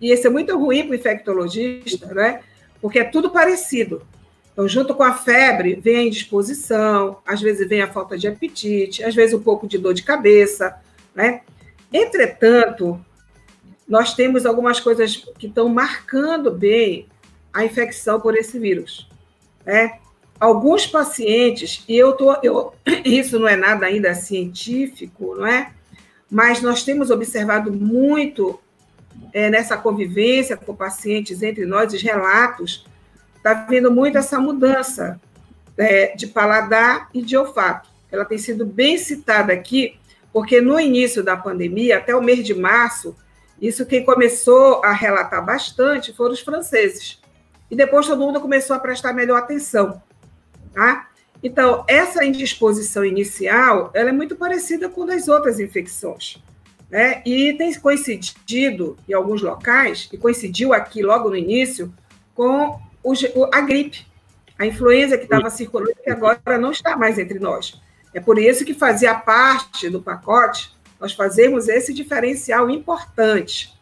e 0.00 0.12
isso 0.12 0.28
é 0.28 0.30
muito 0.30 0.56
ruim 0.56 0.84
para 0.84 0.92
o 0.92 0.94
infectologista, 0.94 2.14
né? 2.14 2.40
porque 2.80 3.00
é 3.00 3.04
tudo 3.04 3.30
parecido. 3.30 4.06
Então, 4.52 4.68
junto 4.68 4.94
com 4.94 5.02
a 5.02 5.14
febre, 5.14 5.74
vem 5.74 5.96
a 5.96 6.02
indisposição, 6.04 7.18
às 7.26 7.42
vezes 7.42 7.68
vem 7.68 7.82
a 7.82 7.92
falta 7.92 8.16
de 8.16 8.28
apetite, 8.28 9.02
às 9.02 9.12
vezes 9.12 9.34
um 9.34 9.42
pouco 9.42 9.66
de 9.66 9.76
dor 9.76 9.92
de 9.92 10.04
cabeça, 10.04 10.80
né? 11.12 11.40
Entretanto, 11.94 13.00
nós 13.88 14.14
temos 14.14 14.44
algumas 14.44 14.80
coisas 14.80 15.24
que 15.38 15.46
estão 15.46 15.68
marcando 15.68 16.50
bem 16.50 17.06
a 17.52 17.64
infecção 17.64 18.20
por 18.20 18.36
esse 18.36 18.58
vírus. 18.58 19.08
Né? 19.64 20.00
Alguns 20.40 20.88
pacientes, 20.88 21.84
e 21.88 21.96
eu 21.96 22.14
tô, 22.14 22.36
eu, 22.42 22.74
isso 23.06 23.38
não 23.38 23.46
é 23.46 23.54
nada 23.54 23.86
ainda 23.86 24.12
científico, 24.12 25.36
não 25.36 25.46
é? 25.46 25.70
Mas 26.28 26.60
nós 26.60 26.82
temos 26.82 27.10
observado 27.10 27.72
muito 27.72 28.58
é, 29.32 29.48
nessa 29.48 29.76
convivência 29.76 30.56
com 30.56 30.74
pacientes 30.74 31.44
entre 31.44 31.64
nós, 31.64 31.92
os 31.92 32.02
relatos, 32.02 32.84
está 33.36 33.54
vindo 33.54 33.88
muito 33.88 34.18
essa 34.18 34.40
mudança 34.40 35.20
é, 35.78 36.16
de 36.16 36.26
paladar 36.26 37.08
e 37.14 37.22
de 37.22 37.36
olfato. 37.36 37.88
Ela 38.10 38.24
tem 38.24 38.38
sido 38.38 38.66
bem 38.66 38.98
citada 38.98 39.52
aqui, 39.52 39.96
porque 40.34 40.60
no 40.60 40.80
início 40.80 41.22
da 41.22 41.36
pandemia, 41.36 41.98
até 41.98 42.14
o 42.14 42.20
mês 42.20 42.44
de 42.44 42.52
março, 42.52 43.16
isso 43.62 43.86
quem 43.86 44.04
começou 44.04 44.84
a 44.84 44.92
relatar 44.92 45.46
bastante 45.46 46.12
foram 46.12 46.32
os 46.32 46.40
franceses. 46.40 47.22
E 47.70 47.76
depois 47.76 48.08
todo 48.08 48.18
mundo 48.18 48.40
começou 48.40 48.74
a 48.74 48.80
prestar 48.80 49.12
melhor 49.12 49.38
atenção. 49.38 50.02
Tá? 50.72 51.08
Então, 51.40 51.84
essa 51.86 52.24
indisposição 52.24 53.04
inicial, 53.04 53.92
ela 53.94 54.08
é 54.08 54.12
muito 54.12 54.34
parecida 54.34 54.88
com 54.88 55.06
das 55.06 55.28
outras 55.28 55.60
infecções. 55.60 56.42
Né? 56.90 57.22
E 57.24 57.52
tem 57.52 57.72
coincidido 57.74 58.96
em 59.08 59.12
alguns 59.12 59.40
locais, 59.40 60.08
e 60.12 60.18
coincidiu 60.18 60.72
aqui 60.74 61.00
logo 61.00 61.28
no 61.28 61.36
início, 61.36 61.94
com 62.34 62.80
a 63.52 63.60
gripe, 63.60 64.04
a 64.58 64.66
influenza 64.66 65.16
que 65.16 65.24
estava 65.24 65.48
circulando, 65.48 65.94
que 66.02 66.10
agora 66.10 66.58
não 66.58 66.72
está 66.72 66.96
mais 66.96 67.20
entre 67.20 67.38
nós. 67.38 67.80
É 68.14 68.20
por 68.20 68.38
isso 68.38 68.64
que 68.64 68.72
fazia 68.72 69.14
parte 69.14 69.90
do 69.90 70.00
pacote 70.00 70.72
nós 71.04 71.12
fazemos 71.12 71.68
esse 71.68 71.92
diferencial 71.92 72.70
importante. 72.70 73.78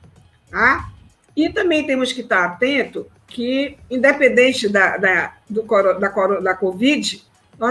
Tá? 0.51 0.91
E 1.37 1.49
também 1.49 1.87
temos 1.87 2.13
que 2.13 2.21
estar 2.21 2.45
atento 2.45 3.07
que, 3.29 3.79
independente 3.89 4.69
da, 4.69 4.97
da, 4.97 5.35
do, 5.49 5.63
da, 5.63 6.09
da 6.41 6.55
Covid, 6.55 7.25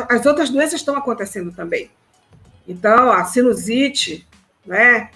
as 0.08 0.26
outras 0.26 0.50
doenças 0.50 0.80
estão 0.80 0.96
acontecendo 0.96 1.52
também. 1.52 1.92
Então, 2.68 3.12
a 3.12 3.26
sinusite, 3.26 4.26
né? 4.66 5.10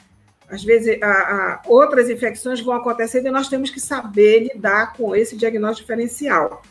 Às 0.49 0.63
vezes, 0.63 1.01
a, 1.01 1.07
a, 1.07 1.61
outras 1.65 2.09
infecções 2.09 2.59
vão 2.59 2.75
acontecendo 2.75 3.27
e 3.27 3.31
nós 3.31 3.47
temos 3.47 3.69
que 3.69 3.79
saber 3.79 4.51
lidar 4.53 4.93
com 4.93 5.15
esse 5.15 5.37
diagnóstico 5.37 5.87
diferencial. 5.87 6.61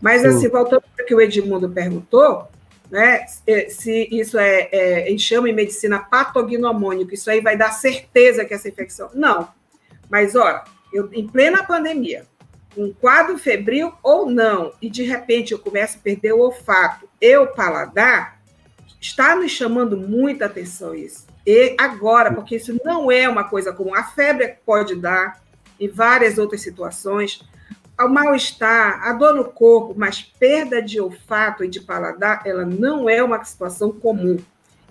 Mas, 0.00 0.24
assim, 0.24 0.48
voltando 0.48 0.82
para 0.96 1.04
o 1.04 1.06
que 1.06 1.14
o 1.14 1.20
Edmundo 1.20 1.68
perguntou, 1.68 2.48
né, 2.92 3.24
se 3.26 4.06
isso 4.12 4.38
é, 4.38 4.68
é, 4.70 5.16
chama 5.16 5.48
em 5.48 5.54
medicina 5.54 5.98
patognomônico, 5.98 7.14
isso 7.14 7.30
aí 7.30 7.40
vai 7.40 7.56
dar 7.56 7.70
certeza 7.72 8.44
que 8.44 8.52
essa 8.52 8.68
infecção. 8.68 9.08
Não. 9.14 9.48
Mas, 10.10 10.36
olha, 10.36 10.62
eu, 10.92 11.08
em 11.10 11.26
plena 11.26 11.64
pandemia, 11.64 12.26
um 12.76 12.92
quadro 12.92 13.38
febril 13.38 13.94
ou 14.02 14.28
não, 14.28 14.74
e 14.82 14.90
de 14.90 15.04
repente 15.04 15.52
eu 15.52 15.58
começo 15.58 15.96
a 15.96 16.00
perder 16.02 16.34
o 16.34 16.40
olfato 16.40 17.08
e 17.18 17.34
o 17.34 17.46
paladar, 17.46 18.38
está 19.00 19.34
nos 19.34 19.50
chamando 19.50 19.96
muita 19.96 20.44
atenção 20.44 20.94
isso. 20.94 21.26
E 21.46 21.74
agora, 21.80 22.30
porque 22.30 22.56
isso 22.56 22.78
não 22.84 23.10
é 23.10 23.26
uma 23.26 23.44
coisa 23.44 23.72
comum, 23.72 23.94
a 23.94 24.04
febre 24.04 24.56
pode 24.66 24.96
dar 24.96 25.42
em 25.80 25.88
várias 25.88 26.36
outras 26.36 26.60
situações, 26.60 27.40
o 28.04 28.08
mal-estar, 28.08 29.06
a 29.06 29.12
dor 29.12 29.34
no 29.34 29.44
corpo, 29.44 29.94
mas 29.96 30.22
perda 30.22 30.82
de 30.82 31.00
olfato 31.00 31.64
e 31.64 31.68
de 31.68 31.80
paladar, 31.80 32.42
ela 32.44 32.64
não 32.64 33.08
é 33.08 33.22
uma 33.22 33.42
situação 33.44 33.92
comum. 33.92 34.38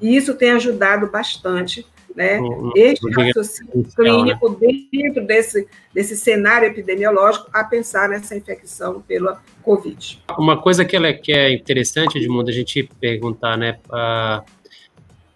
E 0.02 0.16
isso 0.16 0.34
tem 0.34 0.52
ajudado 0.52 1.08
bastante 1.08 1.86
né? 2.16 2.40
este 2.76 3.10
raciocínio 3.12 3.86
clínico 3.96 4.50
né? 4.50 4.86
dentro 4.92 5.26
desse, 5.26 5.68
desse 5.94 6.18
cenário 6.18 6.68
epidemiológico 6.68 7.50
a 7.54 7.64
pensar 7.64 8.10
nessa 8.10 8.36
infecção 8.36 9.02
pela 9.02 9.42
Covid. 9.62 10.22
Uma 10.38 10.62
coisa 10.62 10.84
que, 10.84 10.96
ela, 10.96 11.08
é, 11.08 11.14
que 11.14 11.32
é 11.32 11.54
interessante, 11.54 12.18
Edmundo, 12.18 12.50
a 12.50 12.54
gente 12.54 12.90
perguntar, 13.00 13.58
né? 13.58 13.80
Uh, 13.88 14.44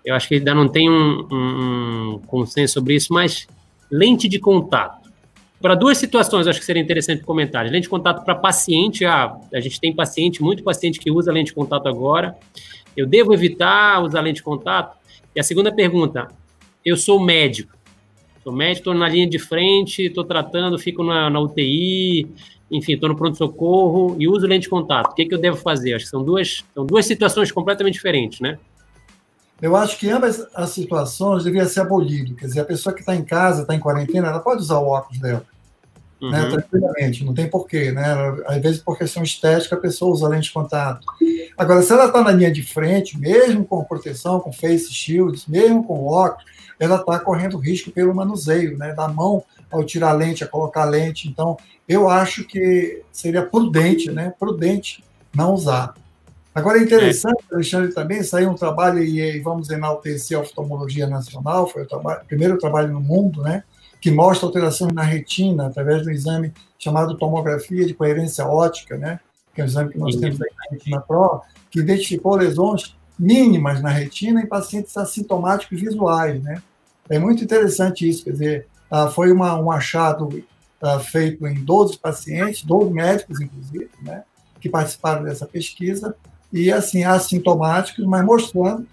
eu 0.04 0.14
acho 0.14 0.28
que 0.28 0.36
ainda 0.36 0.54
não 0.54 0.68
tem 0.68 0.90
um, 0.90 1.28
um, 1.32 2.22
consenso 2.28 2.76
sobre 2.76 2.96
isso, 2.96 3.12
mas 3.12 3.48
lente 3.92 4.28
de 4.28 4.40
contato. 4.40 5.05
Para 5.66 5.74
duas 5.74 5.98
situações, 5.98 6.46
acho 6.46 6.60
que 6.60 6.66
seria 6.66 6.80
interessante 6.80 7.24
comentar. 7.24 7.66
Lente 7.66 7.82
de 7.82 7.90
contato 7.90 8.24
para 8.24 8.36
paciente, 8.36 9.04
ah, 9.04 9.36
a 9.52 9.60
gente 9.60 9.82
tem 9.82 9.92
paciente, 9.92 10.44
muito 10.44 10.62
paciente 10.62 11.00
que 11.00 11.10
usa 11.10 11.32
lente 11.32 11.48
de 11.48 11.54
contato 11.56 11.88
agora. 11.88 12.38
Eu 12.96 13.08
devo 13.08 13.34
evitar 13.34 14.04
usar 14.04 14.22
lente 14.22 14.36
de 14.36 14.44
contato? 14.44 14.96
E 15.36 15.40
a 15.40 15.44
segunda 15.44 15.74
pergunta, 15.74 16.28
eu 16.86 16.96
sou 16.96 17.20
médico. 17.20 17.76
Sou 18.44 18.54
médico, 18.54 18.82
estou 18.82 18.94
na 18.94 19.10
linha 19.10 19.28
de 19.28 19.40
frente, 19.40 20.04
estou 20.04 20.24
tratando, 20.24 20.78
fico 20.78 21.04
na, 21.04 21.32
na 21.32 21.40
UTI, 21.40 22.28
enfim, 22.70 22.94
estou 22.94 23.10
no 23.10 23.16
pronto-socorro 23.16 24.16
e 24.20 24.28
uso 24.28 24.46
lente 24.46 24.66
de 24.66 24.70
contato. 24.70 25.14
O 25.14 25.16
que, 25.16 25.26
que 25.26 25.34
eu 25.34 25.40
devo 25.40 25.58
fazer? 25.58 25.96
Acho 25.96 26.06
que 26.06 26.12
são 26.12 26.24
duas, 26.24 26.64
são 26.76 26.86
duas 26.86 27.08
situações 27.08 27.52
completamente 27.52 27.96
diferentes, 27.96 28.40
né? 28.40 28.60
Eu 29.60 29.76
acho 29.76 29.98
que 29.98 30.08
ambas 30.12 30.46
as 30.54 30.70
situações 30.70 31.44
deveriam 31.44 31.68
ser 31.68 31.80
abolidas. 31.80 32.38
Quer 32.38 32.46
dizer, 32.46 32.60
a 32.60 32.66
pessoa 32.66 32.94
que 32.94 33.00
está 33.00 33.16
em 33.16 33.26
casa, 33.26 33.64
está 33.64 33.74
em 33.74 33.80
quarentena, 33.80 34.28
ela 34.28 34.42
pode 34.42 34.62
usar 34.62 34.78
o 34.78 34.90
óculos 34.90 35.20
dela. 35.20 35.44
Né, 36.32 36.44
uhum. 36.44 36.50
Né, 36.50 36.52
tranquilamente, 36.52 37.24
não 37.24 37.34
tem 37.34 37.50
porquê, 37.50 37.92
né? 37.92 38.06
Às 38.48 38.62
vezes, 38.62 38.82
por 38.82 38.98
questão 38.98 39.22
estética, 39.24 39.76
a 39.76 39.80
pessoa 39.80 40.14
usa 40.14 40.28
lente 40.28 40.48
de 40.48 40.54
contato. 40.54 41.06
Agora, 41.58 41.82
se 41.82 41.92
ela 41.92 42.06
está 42.08 42.22
na 42.24 42.32
linha 42.32 42.52
de 42.52 42.64
frente, 42.64 43.18
mesmo 43.18 43.66
com 43.66 43.84
proteção, 43.84 44.40
com 44.40 44.52
face 44.52 44.94
shields, 44.94 45.46
mesmo 45.46 45.84
com 45.84 46.06
óculos, 46.06 46.46
ela 46.80 46.98
está 46.98 47.20
correndo 47.20 47.58
risco 47.58 47.92
pelo 47.92 48.14
manuseio, 48.14 48.78
né, 48.78 48.94
da 48.94 49.08
mão 49.08 49.44
ao 49.72 49.84
tirar 49.84 50.10
a 50.10 50.14
lente, 50.14 50.44
a 50.44 50.48
colocar 50.48 50.84
a 50.84 50.90
lente. 50.90 51.28
Então, 51.28 51.58
eu 51.88 52.10
acho 52.10 52.44
que 52.44 53.04
seria 53.12 53.46
prudente, 53.46 54.12
né, 54.12 54.34
prudente 54.40 55.04
não 55.34 55.54
usar. 55.54 55.94
Agora, 56.54 56.80
é 56.80 56.84
interessante, 56.84 57.44
é. 57.52 57.56
Alexandre, 57.56 57.94
também 57.94 58.24
saiu 58.24 58.50
um 58.50 58.56
trabalho, 58.56 59.04
e 59.04 59.40
vamos 59.42 59.70
enaltecer 59.70 60.38
a 60.38 60.42
oftalmologia 60.42 61.08
nacional, 61.08 61.68
foi 61.68 61.84
o 61.84 62.26
primeiro 62.28 62.58
trabalho 62.58 62.94
no 62.94 63.02
mundo, 63.02 63.42
né, 63.42 63.64
que 64.06 64.12
mostra 64.12 64.46
alterações 64.46 64.94
na 64.94 65.02
retina 65.02 65.66
através 65.66 66.04
do 66.04 66.12
exame 66.12 66.54
chamado 66.78 67.18
tomografia 67.18 67.88
de 67.88 67.94
coerência 67.96 68.46
ótica, 68.46 68.96
né, 69.00 69.20
que 69.52 69.62
é 69.62 69.64
um 69.64 69.68
exame 69.68 69.94
que 69.94 69.98
nós 69.98 70.16
temos 70.16 70.40
aqui 70.40 70.54
na 70.54 70.70
retina 70.70 71.02
Pro, 71.02 71.42
que 71.72 71.80
identificou 71.80 72.36
lesões 72.36 72.96
mínimas 73.18 73.82
na 73.82 73.90
retina 73.90 74.44
em 74.44 74.46
pacientes 74.46 74.96
assintomáticos 74.96 75.82
visuais, 75.82 76.40
né? 76.44 76.62
É 77.10 77.18
muito 77.18 77.44
interessante 77.44 78.08
isso, 78.08 78.26
quer 78.26 78.32
dizer, 78.34 78.68
ah, 78.92 79.08
foi 79.08 79.32
uma, 79.32 79.60
um 79.60 79.72
achado 79.72 80.30
ah, 80.80 81.00
feito 81.00 81.48
em 81.48 81.64
12 81.64 81.98
pacientes, 81.98 82.62
12 82.62 82.94
médicos, 82.94 83.42
inclusive, 83.42 83.90
né, 84.04 84.24
que 84.62 84.70
participaram 84.70 85.24
dessa 85.24 85.48
pesquisa, 85.48 86.16
e 86.54 86.72
assim, 86.72 87.04
assintomáticos, 87.04 88.06
mas 88.06 88.24
mostrando 88.24 88.86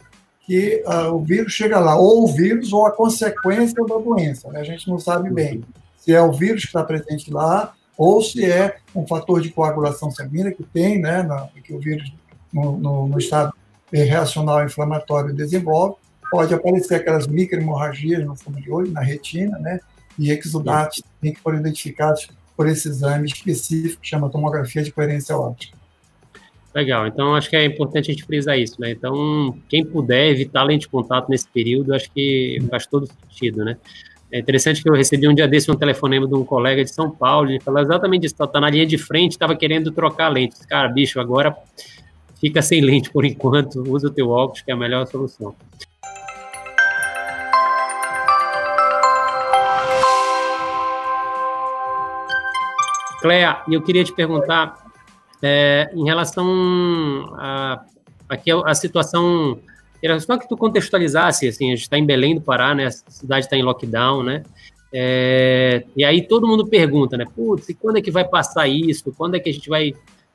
que 0.46 0.82
uh, 0.86 1.14
o 1.14 1.22
vírus 1.22 1.52
chega 1.52 1.78
lá, 1.78 1.96
ou 1.96 2.24
o 2.24 2.32
vírus 2.32 2.72
ou 2.72 2.86
a 2.86 2.90
consequência 2.90 3.84
da 3.84 3.96
doença. 3.98 4.50
Né? 4.50 4.60
A 4.60 4.64
gente 4.64 4.88
não 4.88 4.98
sabe 4.98 5.30
bem 5.30 5.62
se 5.96 6.12
é 6.12 6.20
o 6.20 6.32
vírus 6.32 6.62
que 6.62 6.68
está 6.68 6.82
presente 6.82 7.32
lá 7.32 7.74
ou 7.96 8.20
se 8.20 8.44
é 8.44 8.76
um 8.94 9.06
fator 9.06 9.40
de 9.40 9.50
coagulação 9.50 10.10
sanguínea 10.10 10.52
que 10.52 10.64
tem, 10.64 11.00
né, 11.00 11.22
na, 11.22 11.46
que 11.62 11.72
o 11.72 11.78
vírus 11.78 12.12
no, 12.52 12.76
no, 12.76 13.06
no 13.06 13.18
estado 13.18 13.52
reacional 13.92 14.64
inflamatório 14.64 15.34
desenvolve, 15.34 15.96
pode 16.30 16.54
aparecer 16.54 16.96
aquelas 16.96 17.26
microhemorragias 17.26 18.24
no 18.24 18.34
fundo 18.34 18.60
de 18.60 18.70
olho, 18.70 18.90
na 18.90 19.02
retina, 19.02 19.58
né? 19.58 19.80
E 20.18 20.30
exudatos 20.30 21.02
que 21.20 21.34
foram 21.36 21.58
identificados 21.58 22.28
por 22.56 22.66
esse 22.66 22.88
exame 22.88 23.26
específico 23.26 24.00
que 24.00 24.08
chama 24.08 24.30
tomografia 24.30 24.82
de 24.82 24.90
coerência 24.90 25.36
óptica. 25.36 25.76
Legal, 26.74 27.06
então 27.06 27.34
acho 27.34 27.50
que 27.50 27.56
é 27.56 27.66
importante 27.66 28.10
a 28.10 28.14
gente 28.14 28.24
frisar 28.24 28.58
isso, 28.58 28.80
né? 28.80 28.92
Então, 28.92 29.58
quem 29.68 29.84
puder 29.84 30.30
evitar 30.30 30.62
lente 30.62 30.82
de 30.82 30.88
contato 30.88 31.28
nesse 31.28 31.46
período, 31.46 31.94
acho 31.94 32.10
que 32.10 32.58
faz 32.70 32.86
todo 32.86 33.06
sentido, 33.06 33.62
né? 33.62 33.76
É 34.32 34.38
interessante 34.38 34.82
que 34.82 34.88
eu 34.88 34.94
recebi 34.94 35.28
um 35.28 35.34
dia 35.34 35.46
desse 35.46 35.70
um 35.70 35.74
telefonema 35.74 36.26
de 36.26 36.34
um 36.34 36.42
colega 36.42 36.82
de 36.82 36.90
São 36.90 37.10
Paulo, 37.10 37.50
ele 37.50 37.60
falou 37.60 37.82
exatamente 37.82 38.24
isso, 38.24 38.34
tá 38.34 38.58
na 38.58 38.70
linha 38.70 38.86
de 38.86 38.96
frente, 38.96 39.32
estava 39.32 39.54
querendo 39.54 39.92
trocar 39.92 40.30
lente. 40.30 40.56
Cara, 40.66 40.88
bicho, 40.88 41.20
agora 41.20 41.54
fica 42.40 42.62
sem 42.62 42.80
lente 42.80 43.10
por 43.10 43.24
enquanto, 43.26 43.82
usa 43.86 44.06
o 44.06 44.10
teu 44.10 44.30
óculos, 44.30 44.62
que 44.62 44.70
é 44.70 44.74
a 44.74 44.76
melhor 44.76 45.06
solução. 45.06 45.54
Cléa, 53.20 53.62
eu 53.70 53.82
queria 53.82 54.02
te 54.02 54.12
perguntar 54.14 54.81
é, 55.42 55.90
em 55.94 56.04
relação 56.04 57.34
a, 57.34 57.84
aqui 58.28 58.50
a, 58.50 58.60
a 58.64 58.74
situação, 58.74 59.58
só 60.20 60.38
que 60.38 60.48
tu 60.48 60.56
contextualizasse, 60.56 61.48
assim, 61.48 61.66
a 61.66 61.76
gente 61.76 61.82
está 61.82 61.98
em 61.98 62.06
Belém 62.06 62.34
do 62.34 62.40
Pará, 62.40 62.74
né, 62.74 62.86
a 62.86 62.90
cidade 62.90 63.46
está 63.46 63.56
em 63.56 63.62
lockdown, 63.62 64.22
né, 64.22 64.42
é, 64.92 65.84
e 65.96 66.04
aí 66.04 66.22
todo 66.22 66.46
mundo 66.46 66.66
pergunta, 66.66 67.16
né, 67.16 67.24
putz, 67.34 67.66
quando 67.80 67.98
é 67.98 68.02
que 68.02 68.10
vai 68.10 68.24
passar 68.24 68.68
isso, 68.68 69.12
quando 69.16 69.34
é 69.34 69.40
que 69.40 69.50
a 69.50 69.52
gente 69.52 69.68
vai 69.68 69.92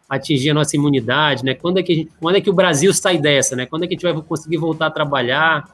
atingir 0.10 0.52
a 0.52 0.54
nossa 0.54 0.76
imunidade, 0.76 1.43
né? 1.43 1.54
Quando 1.54 1.80
é 1.80 1.84
que, 1.84 1.93
gente, 1.93 2.12
quando 2.20 2.38
é 2.38 2.41
que 2.41 2.50
o 2.50 2.54
Brasil 2.54 2.93
sai 2.93 3.17
dessa, 3.17 3.56
né? 3.56 3.65
Quando 3.65 3.84
é 3.84 3.88
que 3.88 3.93
a 3.93 3.98
gente 3.98 4.13
vai 4.13 4.22
conseguir 4.24 4.58
voltar 4.58 4.88
a 4.88 4.91
trabalhar? 4.91 5.70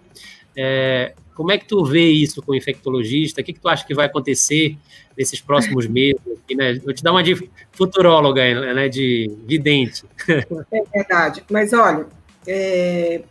É, 0.56 1.14
como 1.36 1.52
é 1.52 1.58
que 1.58 1.66
tu 1.66 1.84
vê 1.84 2.10
isso 2.10 2.42
com 2.42 2.52
o 2.52 2.56
infectologista? 2.56 3.42
O 3.42 3.44
que, 3.44 3.54
que 3.54 3.60
tu 3.60 3.68
acha 3.68 3.86
que 3.86 3.94
vai 3.94 4.06
acontecer 4.06 4.78
nesses 5.18 5.42
próximos 5.42 5.88
meses? 5.88 6.22
Aqui, 6.44 6.56
né? 6.56 6.76
Vou 6.76 6.94
te 6.94 7.04
dar 7.04 7.12
uma 7.12 7.24
de 7.24 7.50
futuróloga, 7.72 8.74
né, 8.74 8.90
de 8.90 9.32
vidente. 9.46 10.04
É 10.72 10.84
verdade. 10.94 11.44
Mas, 11.50 11.74
olha, 11.74 12.06
é, 12.48 13.22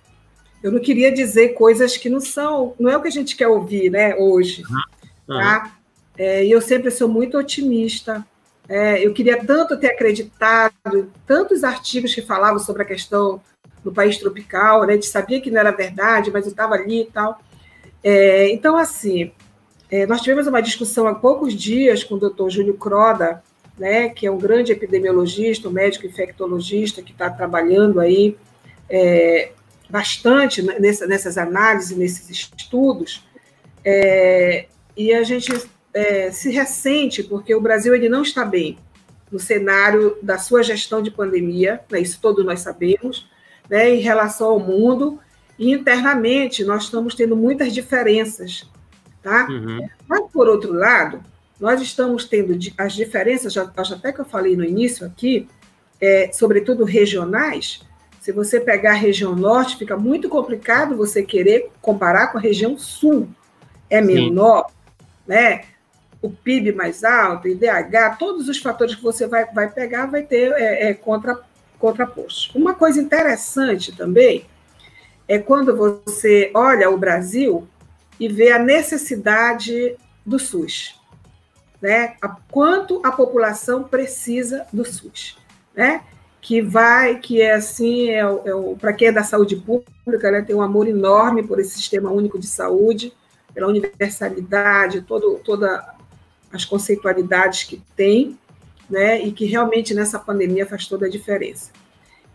eu 0.62 0.70
não 0.70 0.80
queria 0.80 1.12
dizer 1.12 1.50
coisas 1.50 1.96
que 1.96 2.08
não 2.08 2.20
são, 2.20 2.74
não 2.78 2.90
é 2.90 2.96
o 2.96 3.02
que 3.02 3.08
a 3.08 3.12
gente 3.12 3.36
quer 3.36 3.48
ouvir, 3.48 3.90
né, 3.90 4.14
hoje. 4.16 4.62
Uhum. 5.28 5.38
Tá? 5.38 5.76
É, 6.16 6.44
e 6.44 6.50
eu 6.50 6.60
sempre 6.60 6.90
sou 6.90 7.08
muito 7.08 7.38
otimista. 7.38 8.24
É, 8.68 9.04
eu 9.04 9.12
queria 9.12 9.44
tanto 9.44 9.76
ter 9.76 9.88
acreditado 9.88 10.72
tantos 11.26 11.64
artigos 11.64 12.14
que 12.14 12.22
falavam 12.22 12.58
sobre 12.58 12.82
a 12.82 12.86
questão 12.86 13.40
do 13.82 13.92
país 13.92 14.16
tropical, 14.18 14.86
né? 14.86 14.92
A 14.92 14.94
gente 14.94 15.06
sabia 15.06 15.40
que 15.40 15.50
não 15.50 15.58
era 15.58 15.72
verdade, 15.72 16.30
mas 16.30 16.44
eu 16.44 16.50
estava 16.50 16.74
ali 16.74 17.02
e 17.02 17.06
tal. 17.06 17.40
É, 18.02 18.50
então, 18.50 18.76
assim, 18.76 19.32
é, 19.90 20.06
nós 20.06 20.20
tivemos 20.20 20.46
uma 20.46 20.60
discussão 20.60 21.06
há 21.06 21.14
poucos 21.14 21.54
dias 21.54 22.02
com 22.02 22.14
o 22.14 22.18
doutor 22.18 22.50
Júlio 22.50 22.74
Croda, 22.74 23.42
né, 23.78 24.08
que 24.08 24.26
é 24.26 24.30
um 24.30 24.38
grande 24.38 24.72
epidemiologista, 24.72 25.68
um 25.68 25.72
médico 25.72 26.06
infectologista 26.06 27.02
que 27.02 27.12
está 27.12 27.30
trabalhando 27.30 28.00
aí 28.00 28.36
é, 28.88 29.50
bastante 29.88 30.62
nessa, 30.62 31.06
nessas 31.06 31.38
análises, 31.38 31.96
nesses 31.96 32.30
estudos, 32.30 33.24
é, 33.84 34.66
e 34.96 35.12
a 35.12 35.22
gente 35.22 35.52
é, 35.92 36.30
se 36.30 36.50
ressente 36.50 37.22
porque 37.22 37.54
o 37.54 37.60
Brasil 37.60 37.94
ele 37.94 38.08
não 38.08 38.22
está 38.22 38.44
bem 38.44 38.78
no 39.30 39.38
cenário 39.38 40.16
da 40.22 40.38
sua 40.38 40.62
gestão 40.62 41.02
de 41.02 41.10
pandemia, 41.10 41.80
né, 41.90 42.00
isso 42.00 42.18
todos 42.20 42.44
nós 42.44 42.60
sabemos, 42.60 43.28
né, 43.68 43.94
em 43.94 44.00
relação 44.00 44.48
ao 44.48 44.60
mundo, 44.60 45.18
e 45.62 45.70
internamente 45.70 46.64
nós 46.64 46.82
estamos 46.82 47.14
tendo 47.14 47.36
muitas 47.36 47.72
diferenças, 47.72 48.68
tá? 49.22 49.46
Uhum. 49.48 49.88
Mas, 50.08 50.28
por 50.32 50.48
outro 50.48 50.72
lado, 50.72 51.22
nós 51.60 51.80
estamos 51.80 52.24
tendo 52.24 52.58
as 52.76 52.92
diferenças, 52.94 53.52
já, 53.52 53.62
até 53.62 54.12
que 54.12 54.20
eu 54.20 54.24
falei 54.24 54.56
no 54.56 54.64
início 54.64 55.06
aqui, 55.06 55.48
é, 56.00 56.30
sobretudo 56.32 56.82
regionais, 56.82 57.80
se 58.20 58.32
você 58.32 58.58
pegar 58.58 58.90
a 58.90 58.94
região 58.94 59.36
norte, 59.36 59.76
fica 59.76 59.96
muito 59.96 60.28
complicado 60.28 60.96
você 60.96 61.22
querer 61.22 61.70
comparar 61.80 62.32
com 62.32 62.38
a 62.38 62.40
região 62.40 62.76
sul. 62.76 63.28
É 63.88 64.00
menor, 64.00 64.66
Sim. 64.66 64.74
né? 65.28 65.64
O 66.20 66.28
PIB 66.28 66.72
mais 66.72 67.04
alto, 67.04 67.46
IDH, 67.46 68.16
todos 68.18 68.48
os 68.48 68.58
fatores 68.58 68.96
que 68.96 69.02
você 69.02 69.28
vai, 69.28 69.44
vai 69.52 69.70
pegar 69.70 70.06
vai 70.06 70.24
ter 70.24 70.50
é, 70.54 70.90
é, 70.90 70.94
contra, 70.94 71.38
contraposto. 71.78 72.58
Uma 72.58 72.74
coisa 72.74 73.00
interessante 73.00 73.92
também 73.92 74.44
é 75.32 75.38
quando 75.38 75.74
você 75.74 76.50
olha 76.52 76.90
o 76.90 76.98
Brasil 76.98 77.66
e 78.20 78.28
vê 78.28 78.52
a 78.52 78.58
necessidade 78.58 79.96
do 80.26 80.38
SUS, 80.38 81.00
né? 81.80 82.16
A, 82.20 82.28
quanto 82.28 83.00
a 83.02 83.10
população 83.10 83.82
precisa 83.82 84.66
do 84.70 84.84
SUS, 84.84 85.38
né? 85.74 86.02
Que 86.38 86.60
vai, 86.60 87.18
que 87.18 87.40
é 87.40 87.54
assim, 87.54 88.10
é, 88.10 88.18
é 88.18 88.74
para 88.78 88.92
quem 88.92 89.08
é 89.08 89.12
da 89.12 89.24
saúde 89.24 89.56
pública, 89.56 90.30
né? 90.30 90.42
Tem 90.42 90.54
um 90.54 90.60
amor 90.60 90.86
enorme 90.86 91.42
por 91.42 91.58
esse 91.58 91.70
sistema 91.70 92.10
único 92.10 92.38
de 92.38 92.46
saúde, 92.46 93.14
pela 93.54 93.68
universalidade, 93.68 95.00
todo, 95.00 95.40
toda 95.42 95.94
as 96.52 96.66
conceitualidades 96.66 97.64
que 97.64 97.82
tem, 97.96 98.38
né? 98.90 99.18
E 99.22 99.32
que 99.32 99.46
realmente 99.46 99.94
nessa 99.94 100.18
pandemia 100.18 100.66
faz 100.66 100.86
toda 100.86 101.06
a 101.06 101.10
diferença. 101.10 101.70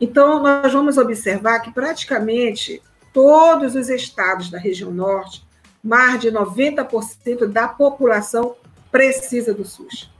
Então, 0.01 0.41
nós 0.41 0.73
vamos 0.73 0.97
observar 0.97 1.59
que 1.59 1.71
praticamente 1.71 2.81
todos 3.17 3.73
os 3.73 3.89
estados 3.89 4.51
da 4.51 4.59
região 4.59 4.91
norte, 4.91 5.43
mais 5.83 6.19
de 6.21 6.31
90% 6.31 7.47
da 7.47 7.67
população 7.67 8.55
precisa 8.91 9.55
do 9.55 9.65
SUS. 9.65 10.13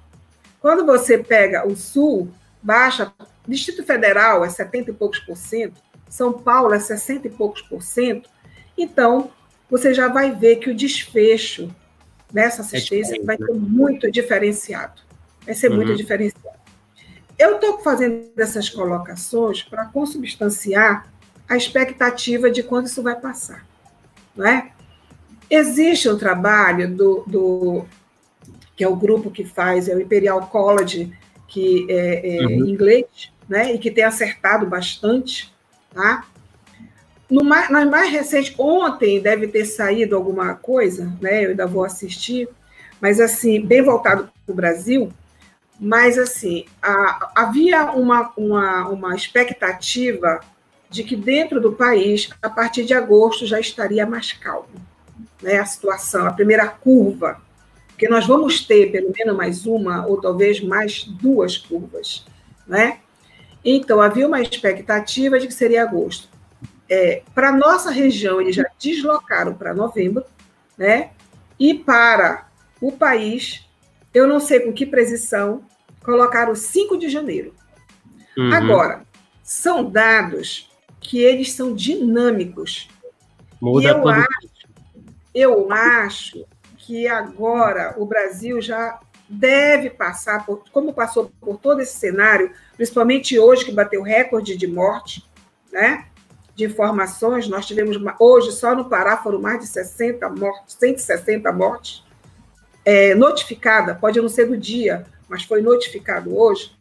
Quando 0.60 0.84
você 0.84 1.16
pega 1.20 1.68
o 1.68 1.76
sul, 1.76 2.28
baixa, 2.60 3.14
Distrito 3.48 3.84
Federal 3.84 4.44
é 4.44 4.50
70 4.50 4.90
e 4.90 4.94
poucos 4.96 5.20
por 5.20 5.38
cento, 5.38 5.80
São 6.10 6.34
Paulo 6.34 6.74
é 6.74 6.80
60 6.80 7.28
e 7.28 7.30
poucos 7.30 7.62
por 7.62 7.84
cento, 7.84 8.32
então 8.76 9.30
você 9.70 9.94
já 9.94 10.08
vai 10.08 10.32
ver 10.32 10.56
que 10.56 10.72
o 10.72 10.76
desfecho 10.76 11.70
dessa 12.34 12.64
assistência 12.64 13.16
é 13.16 13.24
vai 13.24 13.38
ser 13.38 13.54
muito 13.54 14.10
diferenciado. 14.10 15.04
Vai 15.46 15.54
ser 15.54 15.70
uhum. 15.70 15.76
muito 15.76 15.96
diferenciado. 15.96 16.58
Eu 17.38 17.58
estou 17.58 17.78
fazendo 17.78 18.32
essas 18.36 18.68
colocações 18.72 19.62
para 19.62 19.86
consubstanciar 19.86 21.08
a 21.48 21.56
expectativa 21.56 22.50
de 22.50 22.64
quando 22.64 22.88
isso 22.88 23.02
vai 23.02 23.16
passar. 23.16 23.66
Não 24.36 24.46
é? 24.46 24.72
Existe 25.50 26.10
um 26.10 26.18
trabalho 26.18 26.94
do, 26.94 27.24
do 27.26 27.86
que 28.76 28.84
é 28.84 28.88
o 28.88 28.96
grupo 28.96 29.32
que 29.32 29.46
faz, 29.46 29.88
é 29.88 29.96
o 29.96 30.02
Imperial 30.02 30.48
College, 30.48 31.12
que 31.48 31.88
é, 31.90 32.38
é 32.38 32.46
uhum. 32.46 32.52
em 32.52 32.70
inglês, 32.70 33.32
né, 33.48 33.74
e 33.74 33.80
que 33.80 33.90
tem 33.90 34.04
acertado 34.04 34.66
bastante, 34.66 35.54
tá? 35.94 36.26
No 37.30 37.44
mais, 37.44 37.70
no 37.70 37.90
mais 37.90 38.12
recente, 38.12 38.54
ontem 38.58 39.22
deve 39.22 39.48
ter 39.48 39.66
saído 39.66 40.16
alguma 40.16 40.54
coisa, 40.56 41.14
né? 41.22 41.46
Eu 41.46 41.50
ainda 41.52 41.66
vou 41.66 41.84
assistir, 41.84 42.48
mas 43.02 43.20
assim, 43.20 43.60
bem 43.66 43.82
voltado 43.82 44.30
para 44.46 44.54
o 44.54 44.56
Brasil, 44.56 45.12
mas, 45.80 46.18
assim, 46.18 46.66
a, 46.82 47.32
havia 47.36 47.92
uma, 47.92 48.32
uma, 48.36 48.88
uma 48.90 49.16
expectativa 49.16 50.40
de 50.89 51.04
que 51.04 51.15
dentro 51.15 51.60
do 51.60 51.73
país, 51.73 52.30
a 52.41 52.50
partir 52.50 52.86
de 52.86 52.93
agosto, 52.93 53.45
já 53.45 53.60
estaria 53.60 54.06
mais 54.06 54.32
calmo 54.32 54.88
né, 55.41 55.60
a 55.60 55.65
situação, 55.65 56.26
a 56.26 56.34
primeira 56.34 56.67
curva, 56.67 57.41
porque 57.88 58.08
nós 58.08 58.28
vamos 58.28 58.65
ter 58.65 58.91
pelo 58.91 59.12
menos 59.12 59.36
mais 59.36 59.65
uma 59.65 60.06
ou 60.06 60.21
talvez 60.21 60.62
mais 60.62 61.04
duas 61.04 61.58
curvas, 61.58 62.26
né? 62.67 63.00
Então, 63.65 64.00
havia 64.00 64.28
uma 64.28 64.39
expectativa 64.39 65.39
de 65.39 65.47
que 65.47 65.54
seria 65.54 65.84
agosto. 65.84 66.30
É, 66.89 67.23
para 67.34 67.52
nossa 67.52 67.91
região, 67.91 68.39
eles 68.39 68.56
já 68.56 68.65
deslocaram 68.80 69.56
para 69.56 69.73
novembro, 69.73 70.23
né? 70.78 71.10
E 71.60 71.73
para 71.73 72.47
o 72.80 72.91
país, 72.91 73.67
eu 74.13 74.28
não 74.28 74.39
sei 74.39 74.60
com 74.60 74.71
que 74.71 74.86
precisão, 74.86 75.63
colocaram 76.04 76.56
5 76.56 76.97
de 76.97 77.10
janeiro. 77.10 77.54
Uhum. 78.38 78.54
Agora, 78.54 79.02
são 79.43 79.89
dados 79.89 80.67
que 81.00 81.20
eles 81.20 81.54
são 81.54 81.74
dinâmicos. 81.74 82.90
Muda 83.62 83.90
eu 83.90 84.08
acho, 84.08 84.28
eu 85.34 85.72
acho 85.72 86.46
que 86.78 87.08
agora 87.08 87.96
o 87.98 88.06
Brasil 88.06 88.62
já 88.62 89.00
deve 89.30 89.90
passar 89.90 90.46
por, 90.46 90.64
como 90.72 90.94
passou 90.94 91.32
por 91.42 91.58
todo 91.58 91.82
esse 91.82 91.98
cenário, 91.98 92.52
principalmente 92.76 93.38
hoje 93.38 93.66
que 93.66 93.72
bateu 93.72 94.02
recorde 94.02 94.56
de 94.56 94.68
morte, 94.68 95.24
né? 95.72 96.06
De 96.56 96.66
informações, 96.66 97.48
nós 97.48 97.66
tivemos 97.66 97.98
hoje 98.20 98.52
só 98.52 98.74
no 98.74 98.90
Pará 98.90 99.18
foram 99.18 99.40
mais 99.40 99.60
de 99.60 99.68
60 99.68 100.28
mortes, 100.30 100.76
160 100.80 101.52
mortes 101.52 102.04
é, 102.86 103.14
notificada, 103.14 103.94
pode 103.94 104.20
não 104.20 104.30
ser 104.30 104.48
do 104.48 104.58
dia, 104.58 105.06
mas 105.28 105.44
foi 105.44 105.62
notificado 105.62 106.36
hoje, 106.36 106.72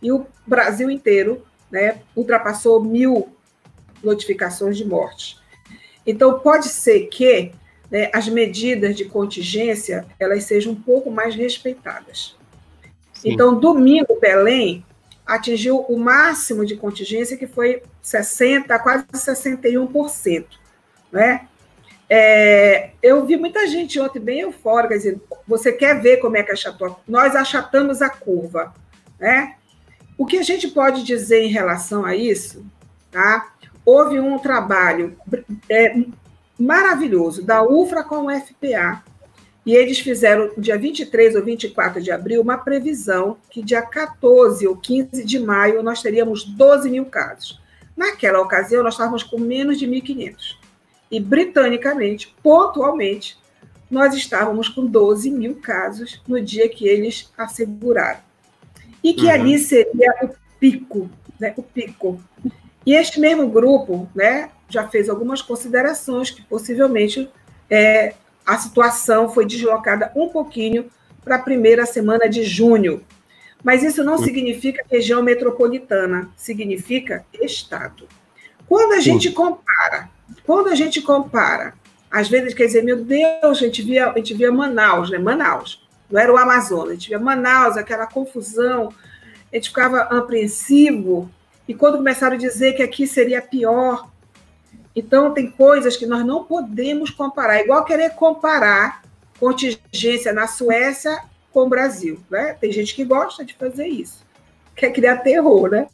e 0.00 0.12
o 0.12 0.24
Brasil 0.46 0.88
inteiro 0.88 1.44
né, 1.70 2.02
ultrapassou 2.14 2.80
mil 2.82 3.35
notificações 4.02 4.76
de 4.76 4.84
morte. 4.84 5.38
Então, 6.06 6.38
pode 6.38 6.68
ser 6.68 7.06
que 7.06 7.52
né, 7.90 8.10
as 8.12 8.28
medidas 8.28 8.96
de 8.96 9.04
contingência 9.04 10.06
elas 10.18 10.44
sejam 10.44 10.72
um 10.72 10.80
pouco 10.80 11.10
mais 11.10 11.34
respeitadas. 11.34 12.36
Sim. 13.14 13.32
Então, 13.32 13.58
domingo, 13.58 14.18
Belém 14.20 14.84
atingiu 15.26 15.80
o 15.80 15.98
máximo 15.98 16.64
de 16.64 16.76
contingência, 16.76 17.36
que 17.36 17.46
foi 17.46 17.82
60%, 18.02 18.78
quase 18.80 19.04
61%. 19.12 20.46
Né? 21.10 21.48
É, 22.08 22.90
eu 23.02 23.26
vi 23.26 23.36
muita 23.36 23.66
gente 23.66 23.98
ontem 23.98 24.20
bem 24.20 24.40
eufórica, 24.40 24.96
dizendo: 24.96 25.20
você 25.46 25.72
quer 25.72 26.00
ver 26.00 26.18
como 26.18 26.36
é 26.36 26.42
que 26.42 26.52
achatou? 26.52 27.00
Nós 27.06 27.34
achatamos 27.34 28.00
a 28.00 28.08
curva. 28.08 28.72
Né? 29.18 29.56
O 30.16 30.24
que 30.24 30.38
a 30.38 30.42
gente 30.42 30.68
pode 30.68 31.02
dizer 31.02 31.42
em 31.42 31.50
relação 31.50 32.04
a 32.04 32.14
isso? 32.14 32.64
Tá? 33.10 33.52
Houve 33.86 34.20
um 34.20 34.38
trabalho 34.38 35.16
é, 35.70 35.96
maravilhoso 36.58 37.42
da 37.42 37.62
UFRA 37.62 38.02
com 38.02 38.26
o 38.26 38.30
FPA, 38.30 39.02
e 39.64 39.74
eles 39.74 39.98
fizeram, 39.98 40.50
dia 40.58 40.78
23 40.78 41.34
ou 41.34 41.42
24 41.42 42.02
de 42.02 42.10
abril, 42.10 42.42
uma 42.42 42.58
previsão 42.58 43.38
que 43.50 43.62
dia 43.62 43.82
14 43.82 44.66
ou 44.66 44.76
15 44.76 45.24
de 45.24 45.38
maio 45.38 45.82
nós 45.82 46.02
teríamos 46.02 46.44
12 46.44 46.90
mil 46.90 47.06
casos. 47.06 47.60
Naquela 47.96 48.40
ocasião, 48.40 48.82
nós 48.82 48.94
estávamos 48.94 49.22
com 49.22 49.40
menos 49.40 49.78
de 49.78 49.88
1.500 49.88 50.66
e 51.10 51.20
britanicamente, 51.20 52.34
pontualmente, 52.42 53.38
nós 53.90 54.14
estávamos 54.14 54.68
com 54.68 54.84
12 54.84 55.30
mil 55.30 55.56
casos 55.56 56.20
no 56.26 56.40
dia 56.40 56.68
que 56.68 56.86
eles 56.86 57.32
asseguraram. 57.38 58.20
E 59.02 59.14
que 59.14 59.26
uhum. 59.26 59.30
ali 59.30 59.58
seria 59.58 60.12
o 60.22 60.30
pico, 60.58 61.08
né? 61.38 61.54
O 61.56 61.62
pico. 61.62 62.20
E 62.86 62.94
este 62.94 63.18
mesmo 63.18 63.48
grupo 63.48 64.08
né, 64.14 64.50
já 64.68 64.86
fez 64.86 65.08
algumas 65.08 65.42
considerações 65.42 66.30
que 66.30 66.40
possivelmente 66.42 67.28
é, 67.68 68.14
a 68.46 68.56
situação 68.56 69.28
foi 69.28 69.44
deslocada 69.44 70.12
um 70.14 70.28
pouquinho 70.28 70.88
para 71.24 71.34
a 71.34 71.40
primeira 71.40 71.84
semana 71.84 72.28
de 72.28 72.44
junho. 72.44 73.04
Mas 73.64 73.82
isso 73.82 74.04
não 74.04 74.16
significa 74.16 74.84
região 74.88 75.20
metropolitana, 75.20 76.30
significa 76.36 77.26
estado. 77.42 78.06
Quando 78.68 78.92
a 78.92 79.00
gente 79.00 79.32
compara, 79.32 80.08
quando 80.44 80.68
a 80.68 80.74
gente 80.76 81.02
compara, 81.02 81.74
às 82.08 82.28
vezes 82.28 82.54
quer 82.54 82.66
dizer, 82.66 82.84
meu 82.84 83.02
Deus, 83.04 83.26
a 83.42 83.54
gente 83.54 83.82
via, 83.82 84.10
a 84.10 84.16
gente 84.16 84.34
via 84.34 84.52
Manaus, 84.52 85.10
né? 85.10 85.18
Manaus, 85.18 85.84
não 86.08 86.20
era 86.20 86.32
o 86.32 86.36
Amazonas, 86.36 86.90
a 86.90 86.94
gente 86.94 87.08
via 87.08 87.18
Manaus, 87.18 87.76
aquela 87.76 88.06
confusão, 88.06 88.92
a 89.52 89.56
gente 89.56 89.70
ficava 89.70 90.02
apreensivo, 90.02 91.28
e 91.68 91.74
quando 91.74 91.98
começaram 91.98 92.36
a 92.36 92.38
dizer 92.38 92.74
que 92.74 92.82
aqui 92.82 93.06
seria 93.06 93.42
pior, 93.42 94.08
então 94.94 95.34
tem 95.34 95.50
coisas 95.50 95.96
que 95.96 96.06
nós 96.06 96.24
não 96.24 96.44
podemos 96.44 97.10
comparar, 97.10 97.60
igual 97.60 97.84
querer 97.84 98.10
comparar 98.10 99.02
contingência 99.38 100.32
na 100.32 100.46
Suécia 100.46 101.22
com 101.52 101.64
o 101.64 101.68
Brasil. 101.68 102.18
Né? 102.30 102.56
Tem 102.60 102.72
gente 102.72 102.94
que 102.94 103.04
gosta 103.04 103.44
de 103.44 103.54
fazer 103.54 103.86
isso, 103.86 104.24
quer 104.74 104.90
criar 104.92 105.18
terror, 105.18 105.70
né? 105.70 105.88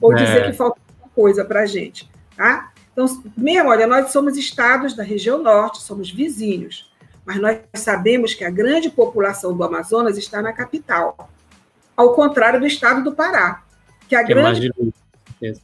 Ou 0.00 0.12
é. 0.12 0.16
dizer 0.16 0.46
que 0.46 0.52
falta 0.54 0.80
coisa 1.14 1.44
para 1.44 1.62
a 1.62 1.66
gente. 1.66 2.10
Tá? 2.36 2.72
Então, 2.92 3.22
mesmo, 3.36 3.68
olha, 3.68 3.86
nós 3.86 4.10
somos 4.10 4.36
estados 4.36 4.94
da 4.94 5.02
região 5.02 5.42
norte, 5.42 5.82
somos 5.82 6.10
vizinhos, 6.10 6.90
mas 7.24 7.38
nós 7.38 7.58
sabemos 7.74 8.32
que 8.32 8.44
a 8.44 8.50
grande 8.50 8.88
população 8.90 9.54
do 9.54 9.62
Amazonas 9.62 10.16
está 10.16 10.40
na 10.40 10.52
capital, 10.52 11.28
ao 11.96 12.14
contrário 12.14 12.58
do 12.58 12.66
estado 12.66 13.04
do 13.04 13.12
Pará, 13.12 13.62
que 14.08 14.14
a 14.14 14.24
que 14.24 14.32
grande 14.32 14.70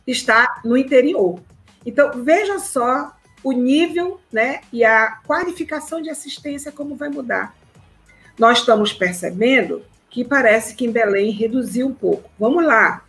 está 0.07 0.61
no 0.65 0.77
interior. 0.77 1.41
Então, 1.85 2.23
veja 2.23 2.59
só 2.59 3.17
o 3.43 3.53
nível 3.53 4.21
né, 4.33 4.61
e 4.73 4.85
a 4.85 5.19
qualificação 5.27 6.03
de 6.03 6.11
assistência, 6.11 6.73
como 6.73 6.97
vai 6.97 7.09
mudar. 7.09 7.55
Nós 8.39 8.59
estamos 8.59 8.93
percebendo 8.93 9.83
que 10.11 10.25
parece 10.25 10.75
que 10.75 10.85
em 10.85 10.91
Belém 10.91 11.31
reduziu 11.31 11.87
um 11.87 11.95
pouco. 11.95 12.31
Vamos 12.39 12.65
lá. 12.65 13.05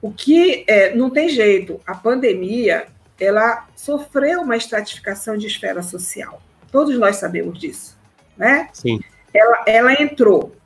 O 0.00 0.10
que 0.10 0.64
é, 0.66 0.94
não 0.94 1.10
tem 1.10 1.28
jeito, 1.28 1.80
a 1.86 1.94
pandemia 1.94 2.86
ela 3.20 3.68
sofreu 3.76 4.40
uma 4.40 4.56
estratificação 4.56 5.36
de 5.36 5.46
esfera 5.46 5.82
social. 5.82 6.42
Todos 6.72 6.98
nós 6.98 7.16
sabemos 7.16 7.58
disso, 7.58 7.96
né? 8.36 8.68
Sim. 8.72 9.00
Ela, 9.32 9.64
ela 9.66 10.02
entrou 10.02 10.56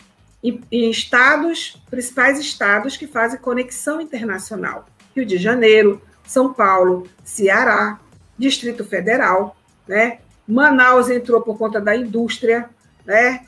em, 0.43 0.61
em 0.71 0.91
estados, 0.91 1.83
principais 1.91 2.39
estados 2.39 2.97
que 2.97 3.07
fazem 3.07 3.39
conexão 3.39 4.01
internacional. 4.01 4.87
Rio 5.17 5.27
de 5.27 5.39
Janeiro, 5.39 6.03
São 6.27 6.53
Paulo, 6.53 7.09
Ceará, 7.25 7.99
Distrito 8.39 8.85
Federal, 8.85 9.57
né? 9.89 10.19
Manaus 10.47 11.09
entrou 11.09 11.41
por 11.41 11.57
conta 11.57 11.81
da 11.81 11.97
indústria, 11.97 12.69
né? 13.05 13.47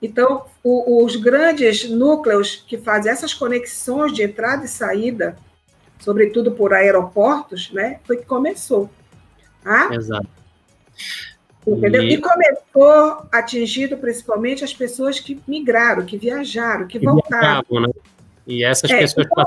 Então, 0.00 0.44
o, 0.62 1.04
os 1.04 1.16
grandes 1.16 1.88
núcleos 1.88 2.64
que 2.68 2.76
fazem 2.76 3.10
essas 3.10 3.32
conexões 3.32 4.12
de 4.12 4.22
entrada 4.22 4.64
e 4.64 4.68
saída, 4.68 5.36
sobretudo 5.98 6.52
por 6.52 6.74
aeroportos, 6.74 7.72
né, 7.72 7.98
foi 8.04 8.18
que 8.18 8.26
começou. 8.26 8.90
Tá? 9.64 9.88
Exato. 9.92 10.28
Entendeu? 11.66 12.02
E... 12.02 12.14
e 12.14 12.18
começou 12.18 13.26
atingindo 13.32 13.96
principalmente 13.96 14.62
as 14.62 14.72
pessoas 14.72 15.18
que 15.18 15.40
migraram, 15.48 16.04
que 16.04 16.16
viajaram, 16.16 16.86
que, 16.86 17.00
que 17.00 17.04
voltaram. 17.04 17.40
Viajavam, 17.40 17.80
né? 17.80 17.88
E 18.46 18.62
essas 18.62 18.90
é, 18.90 18.98
pessoas 18.98 19.26
então, 19.26 19.44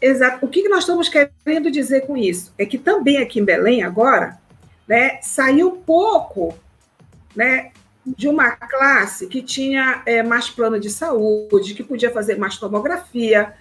Exato. 0.00 0.44
O 0.44 0.48
que 0.48 0.68
nós 0.68 0.80
estamos 0.80 1.08
querendo 1.08 1.70
dizer 1.70 2.06
com 2.06 2.16
isso? 2.16 2.52
É 2.58 2.66
que 2.66 2.78
também 2.78 3.18
aqui 3.18 3.40
em 3.40 3.44
Belém, 3.44 3.82
agora, 3.82 4.38
né, 4.86 5.18
saiu 5.22 5.72
pouco 5.72 6.56
né, 7.34 7.72
de 8.06 8.28
uma 8.28 8.50
classe 8.50 9.26
que 9.26 9.42
tinha 9.42 10.02
é, 10.04 10.22
mais 10.22 10.50
plano 10.50 10.78
de 10.78 10.90
saúde, 10.90 11.74
que 11.74 11.82
podia 11.82 12.10
fazer 12.10 12.36
mais 12.36 12.58
tomografia, 12.58 13.54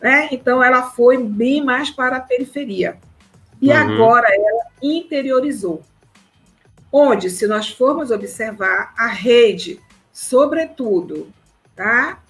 né? 0.00 0.28
então 0.32 0.62
ela 0.62 0.90
foi 0.90 1.22
bem 1.22 1.64
mais 1.64 1.90
para 1.90 2.16
a 2.16 2.20
periferia. 2.20 2.98
E 3.62 3.70
uhum. 3.70 3.76
agora 3.76 4.26
ela 4.28 4.64
interiorizou. 4.82 5.82
Onde, 6.92 7.30
se 7.30 7.46
nós 7.46 7.70
formos 7.70 8.10
observar, 8.10 8.92
a 8.96 9.06
rede, 9.06 9.80
sobretudo, 10.12 11.28
tá? 11.74 12.20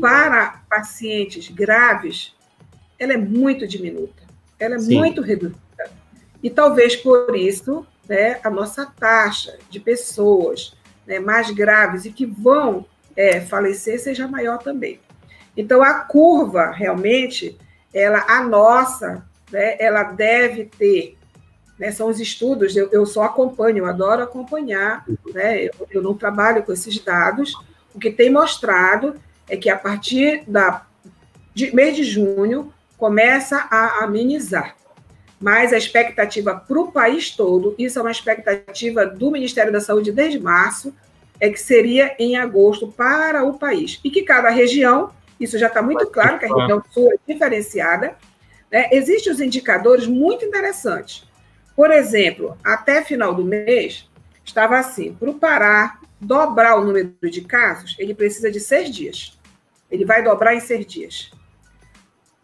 para 0.00 0.62
pacientes 0.68 1.48
graves, 1.48 2.34
ela 2.98 3.12
é 3.12 3.16
muito 3.16 3.66
diminuta, 3.66 4.22
ela 4.58 4.76
é 4.76 4.78
Sim. 4.78 4.98
muito 4.98 5.20
reduzida. 5.20 5.58
E 6.42 6.50
talvez 6.50 6.94
por 6.94 7.34
isso 7.34 7.86
né, 8.08 8.38
a 8.44 8.50
nossa 8.50 8.86
taxa 8.86 9.58
de 9.70 9.80
pessoas 9.80 10.76
né, 11.06 11.18
mais 11.18 11.50
graves 11.50 12.04
e 12.04 12.10
que 12.10 12.26
vão 12.26 12.84
é, 13.16 13.40
falecer 13.40 13.98
seja 14.00 14.28
maior 14.28 14.58
também. 14.58 15.00
Então, 15.56 15.82
a 15.82 16.00
curva, 16.00 16.70
realmente, 16.70 17.56
ela, 17.92 18.24
a 18.28 18.42
nossa, 18.42 19.24
né, 19.50 19.76
ela 19.78 20.02
deve 20.02 20.64
ter, 20.64 21.16
né, 21.78 21.92
são 21.92 22.08
os 22.08 22.20
estudos, 22.20 22.76
eu, 22.76 22.88
eu 22.90 23.06
só 23.06 23.24
acompanho, 23.24 23.78
eu 23.78 23.86
adoro 23.86 24.22
acompanhar, 24.22 25.04
né, 25.32 25.64
eu, 25.64 25.72
eu 25.90 26.02
não 26.02 26.14
trabalho 26.14 26.62
com 26.62 26.72
esses 26.72 26.98
dados, 26.98 27.54
o 27.94 27.98
que 28.00 28.10
tem 28.10 28.30
mostrado 28.30 29.14
é 29.48 29.56
que 29.56 29.70
a 29.70 29.78
partir 29.78 30.42
da 30.48 30.86
de 31.54 31.72
mês 31.72 31.94
de 31.94 32.02
junho 32.02 32.72
começa 32.96 33.68
a 33.70 34.04
amenizar. 34.04 34.76
Mas 35.40 35.72
a 35.72 35.76
expectativa 35.76 36.54
para 36.54 36.80
o 36.80 36.90
país 36.90 37.30
todo, 37.30 37.74
isso 37.78 37.98
é 37.98 38.02
uma 38.02 38.10
expectativa 38.10 39.04
do 39.04 39.30
Ministério 39.30 39.72
da 39.72 39.80
Saúde 39.80 40.12
desde 40.12 40.38
março, 40.38 40.94
é 41.40 41.50
que 41.50 41.60
seria 41.60 42.14
em 42.18 42.36
agosto 42.36 42.88
para 42.88 43.44
o 43.44 43.58
país. 43.58 44.00
E 44.02 44.10
que 44.10 44.22
cada 44.22 44.48
região, 44.48 45.10
isso 45.38 45.58
já 45.58 45.66
está 45.66 45.82
muito 45.82 46.06
claro, 46.06 46.38
que 46.38 46.46
a 46.46 46.56
região 46.56 46.82
sul 46.90 47.12
é 47.12 47.32
diferenciada, 47.32 48.16
né? 48.70 48.88
existem 48.92 49.32
os 49.32 49.40
indicadores 49.40 50.06
muito 50.06 50.44
interessantes. 50.44 51.28
Por 51.76 51.90
exemplo, 51.90 52.56
até 52.64 53.02
final 53.02 53.34
do 53.34 53.44
mês, 53.44 54.08
estava 54.44 54.78
assim: 54.78 55.12
para 55.12 55.28
o 55.28 55.34
Pará 55.34 55.98
dobrar 56.20 56.78
o 56.78 56.84
número 56.84 57.12
de 57.22 57.42
casos, 57.42 57.96
ele 57.98 58.14
precisa 58.14 58.50
de 58.50 58.60
seis 58.60 58.88
dias. 58.88 59.38
Ele 59.90 60.04
vai 60.04 60.22
dobrar 60.22 60.54
em 60.54 60.60
seis 60.60 60.86
dias 60.86 61.30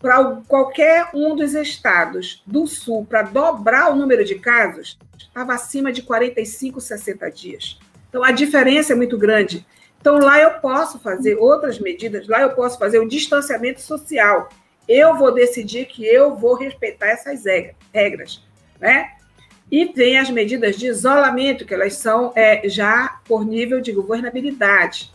para 0.01 0.41
qualquer 0.49 1.11
um 1.13 1.37
dos 1.37 1.55
estados 1.55 2.43
do 2.47 2.67
Sul, 2.67 3.05
para 3.05 3.23
dobrar 3.23 3.93
o 3.93 3.97
número 3.97 4.25
de 4.25 4.37
casos, 4.37 4.99
estava 5.19 5.53
acima 5.53 5.93
de 5.93 6.03
45, 6.03 6.81
60 6.81 7.31
dias. 7.31 7.79
Então, 8.09 8.25
a 8.25 8.33
diferença 8.33 8.95
é 8.95 8.97
muito 8.97 9.19
grande. 9.19 9.65
Então, 10.01 10.19
lá 10.19 10.41
eu 10.41 10.53
posso 10.53 10.99
fazer 10.99 11.37
outras 11.37 11.79
medidas, 11.79 12.27
lá 12.27 12.41
eu 12.41 12.51
posso 12.51 12.79
fazer 12.79 12.99
o 12.99 13.09
distanciamento 13.09 13.83
social. 13.83 14.49
Eu 14.89 15.17
vou 15.17 15.33
decidir 15.33 15.85
que 15.85 16.05
eu 16.05 16.35
vou 16.35 16.55
respeitar 16.55 17.09
essas 17.09 17.45
regras, 17.93 18.43
né? 18.81 19.13
E 19.71 19.87
tem 19.87 20.19
as 20.19 20.31
medidas 20.31 20.77
de 20.77 20.87
isolamento, 20.87 21.65
que 21.65 21.75
elas 21.75 21.95
são 21.95 22.33
é, 22.35 22.69
já 22.69 23.21
por 23.27 23.45
nível 23.45 23.81
de 23.81 23.93
governabilidade. 23.93 25.13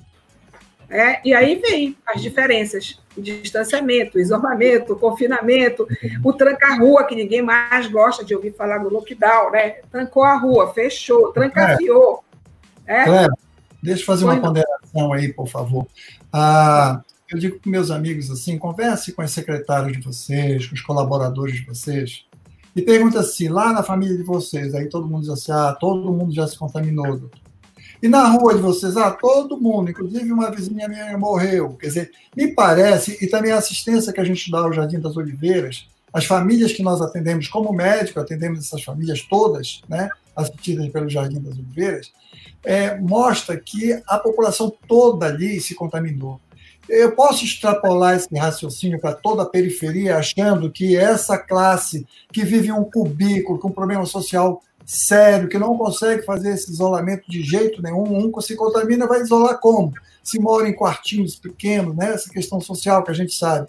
É, 0.89 1.19
e 1.27 1.33
aí 1.33 1.55
vem 1.55 1.97
as 2.05 2.21
diferenças: 2.21 2.99
o 3.17 3.21
distanciamento, 3.21 4.19
isolamento, 4.19 4.93
o 4.93 4.99
confinamento, 4.99 5.87
o 6.23 6.33
tranca-rua, 6.33 7.05
que 7.05 7.15
ninguém 7.15 7.41
mais 7.41 7.87
gosta 7.87 8.23
de 8.23 8.35
ouvir 8.35 8.53
falar 8.53 8.79
no 8.79 8.89
lockdown, 8.89 9.51
né? 9.51 9.77
Trancou 9.91 10.23
a 10.23 10.37
rua, 10.37 10.73
fechou, 10.73 11.31
trancafiou. 11.31 12.23
É. 12.85 13.03
Cléber, 13.03 13.37
deixa 13.81 14.01
eu 14.01 14.05
fazer 14.05 14.25
uma 14.25 14.39
ponderação 14.39 15.13
aí, 15.13 15.33
por 15.33 15.47
favor. 15.47 15.87
Ah, 16.31 17.01
eu 17.31 17.39
digo 17.39 17.59
para 17.59 17.71
meus 17.71 17.89
amigos 17.89 18.29
assim: 18.29 18.57
converse 18.57 19.11
com 19.11 19.23
os 19.23 19.31
secretários 19.31 19.97
de 19.97 20.03
vocês, 20.03 20.67
com 20.67 20.75
os 20.75 20.81
colaboradores 20.81 21.55
de 21.55 21.65
vocês, 21.65 22.25
e 22.75 22.81
pergunta 22.81 23.19
assim: 23.19 23.47
lá 23.47 23.73
na 23.73 23.81
família 23.81 24.15
de 24.15 24.23
vocês, 24.23 24.75
aí 24.75 24.87
todo 24.87 25.07
mundo 25.07 25.21
diz 25.21 25.29
assim: 25.29 25.51
ah, 25.51 25.75
todo 25.79 26.11
mundo 26.11 26.33
já 26.33 26.47
se 26.47 26.57
contaminou, 26.57 27.17
doutor. 27.17 27.44
E 28.01 28.07
na 28.07 28.27
rua 28.27 28.53
de 28.55 28.61
vocês, 28.61 28.97
ah, 28.97 29.11
todo 29.11 29.59
mundo, 29.59 29.89
inclusive 29.89 30.31
uma 30.31 30.51
vizinha 30.51 30.87
minha 30.87 31.17
morreu. 31.17 31.75
Quer 31.79 31.87
dizer, 31.87 32.11
me 32.35 32.47
parece, 32.53 33.17
e 33.21 33.27
também 33.27 33.51
a 33.51 33.57
assistência 33.57 34.13
que 34.13 34.19
a 34.19 34.25
gente 34.25 34.51
dá 34.51 34.59
ao 34.59 34.73
Jardim 34.73 34.99
das 34.99 35.17
Oliveiras, 35.17 35.87
as 36.13 36.25
famílias 36.25 36.71
que 36.71 36.83
nós 36.83 37.01
atendemos 37.01 37.47
como 37.47 37.73
médico, 37.73 38.19
atendemos 38.19 38.59
essas 38.59 38.83
famílias 38.83 39.21
todas, 39.21 39.81
né, 39.89 40.09
assistidas 40.35 40.87
pelo 40.89 41.09
Jardim 41.09 41.41
das 41.41 41.57
Oliveiras, 41.57 42.11
é, 42.63 42.97
mostra 42.97 43.57
que 43.57 44.01
a 44.07 44.17
população 44.17 44.73
toda 44.87 45.27
ali 45.27 45.59
se 45.59 45.75
contaminou. 45.75 46.39
Eu 46.87 47.13
posso 47.13 47.43
extrapolar 47.43 48.15
esse 48.15 48.33
raciocínio 48.35 48.99
para 48.99 49.13
toda 49.13 49.43
a 49.43 49.45
periferia, 49.49 50.17
achando 50.17 50.71
que 50.71 50.95
essa 50.95 51.37
classe 51.37 52.05
que 52.31 52.43
vive 52.43 52.71
um 52.71 52.83
cubículo, 52.83 53.57
com 53.57 53.69
um 53.69 53.73
problema 53.73 54.05
social 54.05 54.61
sério, 54.85 55.49
que 55.49 55.57
não 55.57 55.77
consegue 55.77 56.21
fazer 56.21 56.53
esse 56.53 56.71
isolamento 56.71 57.29
de 57.29 57.41
jeito 57.41 57.81
nenhum. 57.81 58.03
Um 58.03 58.41
se 58.41 58.55
contamina, 58.55 59.07
vai 59.07 59.21
isolar 59.21 59.59
como? 59.59 59.93
Se 60.23 60.39
mora 60.39 60.69
em 60.69 60.73
quartinhos 60.73 61.35
pequenos, 61.35 61.95
né? 61.95 62.13
essa 62.13 62.29
questão 62.29 62.61
social 62.61 63.03
que 63.03 63.11
a 63.11 63.15
gente 63.15 63.33
sabe. 63.33 63.67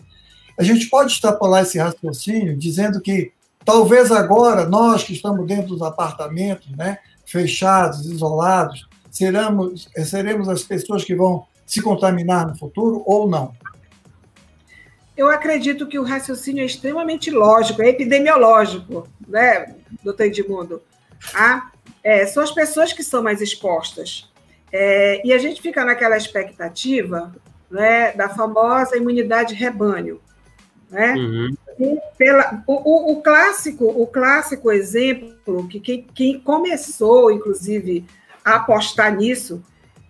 a 0.59 0.63
gente 0.63 0.89
pode 0.89 1.13
extrapolar 1.13 1.63
esse 1.63 1.79
raciocínio 1.79 2.57
dizendo 2.57 3.01
que 3.01 3.33
talvez 3.65 4.13
agora 4.13 4.67
nós 4.67 5.05
que 5.05 5.13
estamos 5.13 5.47
dentro 5.47 5.69
dos 5.69 5.83
apartamentos, 5.83 6.69
né, 6.77 6.99
fechados, 7.25 8.07
isolados, 8.07 8.89
seremos, 9.11 9.89
seremos 10.05 10.49
as 10.49 10.63
pessoas 10.63 11.05
que 11.05 11.15
vão 11.15 11.45
se 11.67 11.83
contaminar 11.83 12.47
no 12.47 12.57
futuro 12.57 13.03
ou 13.05 13.29
não? 13.29 13.53
Eu 15.17 15.29
acredito 15.29 15.87
que 15.87 15.99
o 15.99 16.05
raciocínio 16.05 16.63
é 16.63 16.67
extremamente 16.67 17.31
lógico, 17.31 17.83
é 17.83 17.89
epidemiológico, 17.89 19.09
né, 19.27 19.75
doutor 20.05 20.27
Edmundo? 20.27 20.83
É, 22.03 22.25
são 22.27 22.43
as 22.43 22.53
pessoas 22.53 22.93
que 22.93 23.03
são 23.03 23.23
mais 23.23 23.41
expostas. 23.41 24.31
É, 24.73 25.27
e 25.27 25.33
a 25.33 25.39
gente 25.39 25.61
fica 25.61 25.85
naquela 25.85 26.17
expectativa 26.17 27.35
né, 27.71 28.13
da 28.13 28.29
famosa 28.29 28.97
imunidade 28.97 29.55
rebanho. 29.55 30.21
Né? 30.91 31.15
Uhum. 31.15 31.99
Pela, 32.17 32.63
o, 32.67 33.13
o, 33.13 33.23
clássico, 33.23 33.85
o 33.85 34.07
clássico 34.07 34.71
exemplo 34.71 35.67
que 35.69 35.81
quem, 35.81 36.07
quem, 36.15 36.41
começou, 36.41 37.31
inclusive, 37.31 38.05
a 38.45 38.55
apostar 38.55 39.15
nisso, 39.15 39.63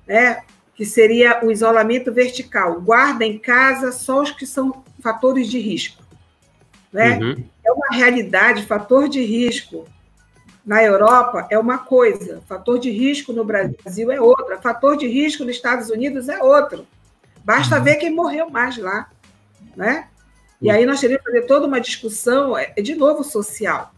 né, 0.06 0.42
que 0.74 0.84
seria 0.84 1.44
o 1.44 1.50
isolamento 1.50 2.12
vertical. 2.12 2.80
Guarda 2.80 3.24
em 3.24 3.38
casa 3.38 3.90
só 3.90 4.20
os 4.20 4.30
que 4.30 4.46
são 4.46 4.84
fatores 5.02 5.48
de 5.48 5.58
risco. 5.58 6.04
Né? 6.92 7.18
Uhum. 7.18 7.44
É 7.64 7.72
uma 7.72 7.88
realidade, 7.96 8.66
fator 8.66 9.08
de 9.08 9.24
risco 9.24 9.86
na 10.66 10.82
Europa 10.82 11.46
é 11.48 11.56
uma 11.56 11.78
coisa, 11.78 12.42
fator 12.48 12.76
de 12.76 12.90
risco 12.90 13.32
no 13.32 13.44
Brasil 13.44 14.10
é 14.10 14.20
outra, 14.20 14.60
fator 14.60 14.96
de 14.96 15.06
risco 15.06 15.44
nos 15.44 15.54
Estados 15.54 15.90
Unidos 15.90 16.28
é 16.28 16.42
outro. 16.42 16.84
Basta 17.44 17.78
ver 17.78 17.94
quem 17.96 18.12
morreu 18.12 18.50
mais 18.50 18.76
lá, 18.76 19.08
né? 19.76 20.08
E 20.60 20.68
aí 20.68 20.84
nós 20.84 20.98
teríamos 20.98 21.24
que 21.24 21.30
fazer 21.30 21.46
toda 21.46 21.66
uma 21.66 21.80
discussão, 21.80 22.58
é, 22.58 22.72
de 22.82 22.96
novo, 22.96 23.22
social. 23.22 23.94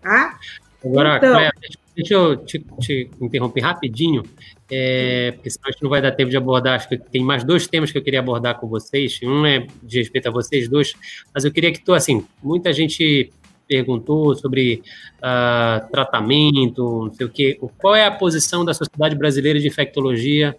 Tá? 0.00 0.38
Agora, 0.84 1.16
então, 1.16 1.32
Cléia, 1.32 1.52
deixa 1.96 2.14
eu 2.14 2.36
te, 2.36 2.64
te 2.78 3.10
interromper 3.20 3.62
rapidinho, 3.62 4.22
é, 4.70 5.32
porque 5.32 5.50
senão 5.50 5.68
a 5.68 5.72
gente 5.72 5.82
não 5.82 5.90
vai 5.90 6.00
dar 6.00 6.12
tempo 6.12 6.30
de 6.30 6.36
abordar. 6.36 6.76
Acho 6.76 6.88
que 6.88 6.98
tem 6.98 7.24
mais 7.24 7.42
dois 7.42 7.66
temas 7.66 7.90
que 7.90 7.98
eu 7.98 8.02
queria 8.02 8.20
abordar 8.20 8.60
com 8.60 8.68
vocês. 8.68 9.18
Um 9.24 9.44
é 9.44 9.66
de 9.82 9.98
respeito 9.98 10.28
a 10.28 10.30
vocês 10.30 10.68
dois, 10.68 10.92
mas 11.34 11.44
eu 11.44 11.50
queria 11.50 11.72
que 11.72 11.80
tu, 11.80 11.92
assim, 11.92 12.24
muita 12.40 12.72
gente 12.72 13.32
perguntou 13.66 14.34
sobre 14.34 14.82
uh, 15.18 15.90
tratamento, 15.90 17.06
não 17.06 17.12
sei 17.12 17.26
o 17.26 17.30
quê. 17.30 17.58
Qual 17.78 17.94
é 17.94 18.06
a 18.06 18.10
posição 18.10 18.64
da 18.64 18.74
Sociedade 18.74 19.16
Brasileira 19.16 19.58
de 19.58 19.66
Infectologia 19.66 20.56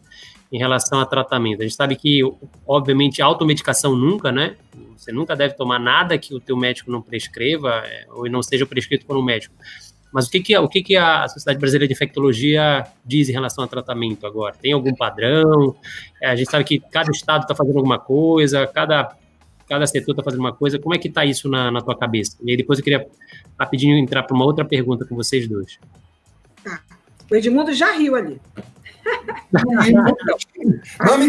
em 0.52 0.58
relação 0.58 1.00
a 1.00 1.06
tratamento? 1.06 1.62
A 1.62 1.64
gente 1.64 1.76
sabe 1.76 1.96
que, 1.96 2.22
obviamente, 2.68 3.22
automedicação 3.22 3.96
nunca, 3.96 4.32
né? 4.32 4.56
Você 4.98 5.12
nunca 5.12 5.36
deve 5.36 5.56
tomar 5.56 5.80
nada 5.80 6.18
que 6.18 6.34
o 6.34 6.40
teu 6.40 6.58
médico 6.58 6.92
não 6.92 7.02
prescreva 7.02 7.84
é, 7.86 8.06
ou 8.10 8.30
não 8.30 8.42
seja 8.42 8.66
prescrito 8.66 9.06
por 9.06 9.18
um 9.18 9.24
médico. 9.24 9.54
Mas 10.12 10.28
o 10.28 10.32
que, 10.32 10.40
que, 10.40 10.58
o 10.58 10.70
que, 10.70 10.82
que 10.82 10.96
a 10.96 11.28
Sociedade 11.28 11.60
Brasileira 11.60 11.88
de 11.88 11.94
Infectologia 11.94 12.86
diz 13.04 13.28
em 13.28 13.34
relação 13.34 13.64
a 13.66 13.68
tratamento 13.68 14.26
agora? 14.26 14.56
Tem 14.56 14.72
algum 14.72 14.96
padrão? 14.96 15.76
É, 16.22 16.30
a 16.30 16.36
gente 16.38 16.50
sabe 16.50 16.64
que 16.64 16.80
cada 16.80 17.12
estado 17.12 17.42
está 17.42 17.54
fazendo 17.54 17.78
alguma 17.78 18.00
coisa, 18.00 18.66
cada 18.66 19.14
cada 19.68 19.86
setor 19.88 20.12
está 20.12 20.24
fazendo 20.24 20.40
uma 20.40 20.54
coisa. 20.54 20.80
Como 20.80 20.94
é 20.94 20.98
que 20.98 21.08
está 21.08 21.26
isso 21.26 21.50
na, 21.50 21.72
na 21.72 21.82
tua 21.82 21.98
cabeça? 21.98 22.38
E 22.44 22.52
aí 22.52 22.58
depois 22.58 22.80
eu 22.80 22.84
queria 22.84 23.08
rapidinho 23.60 23.98
entrar 23.98 24.24
para 24.24 24.36
uma 24.36 24.46
outra 24.46 24.64
pergunta 24.64 25.06
com 25.06 25.16
vocês 25.16 25.48
dois. 25.48 25.80
Tá. 26.64 26.82
O 27.32 27.36
Edmundo 27.36 27.74
já 27.74 27.92
riu 27.92 28.16
ali. 28.16 28.40
Não 29.52 31.18
me 31.18 31.28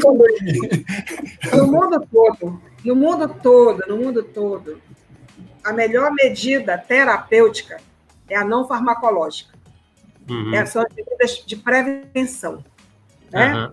No 1.55 1.67
mundo 1.67 2.07
todo, 2.11 2.61
no 2.85 2.97
mundo 2.97 3.29
todo, 3.43 3.83
no 3.87 3.97
mundo 3.97 4.23
todo, 4.23 4.81
a 5.65 5.73
melhor 5.73 6.13
medida 6.13 6.79
terapêutica 6.79 7.81
é 8.29 8.37
a 8.37 8.45
não 8.45 8.67
farmacológica. 8.67 9.55
Uhum. 10.29 10.55
É, 10.55 10.65
são 10.67 10.83
as 10.83 10.93
medidas 10.95 11.45
de 11.47 11.57
prevenção. 11.57 12.65
Né? 13.31 13.55
Uhum. 13.55 13.73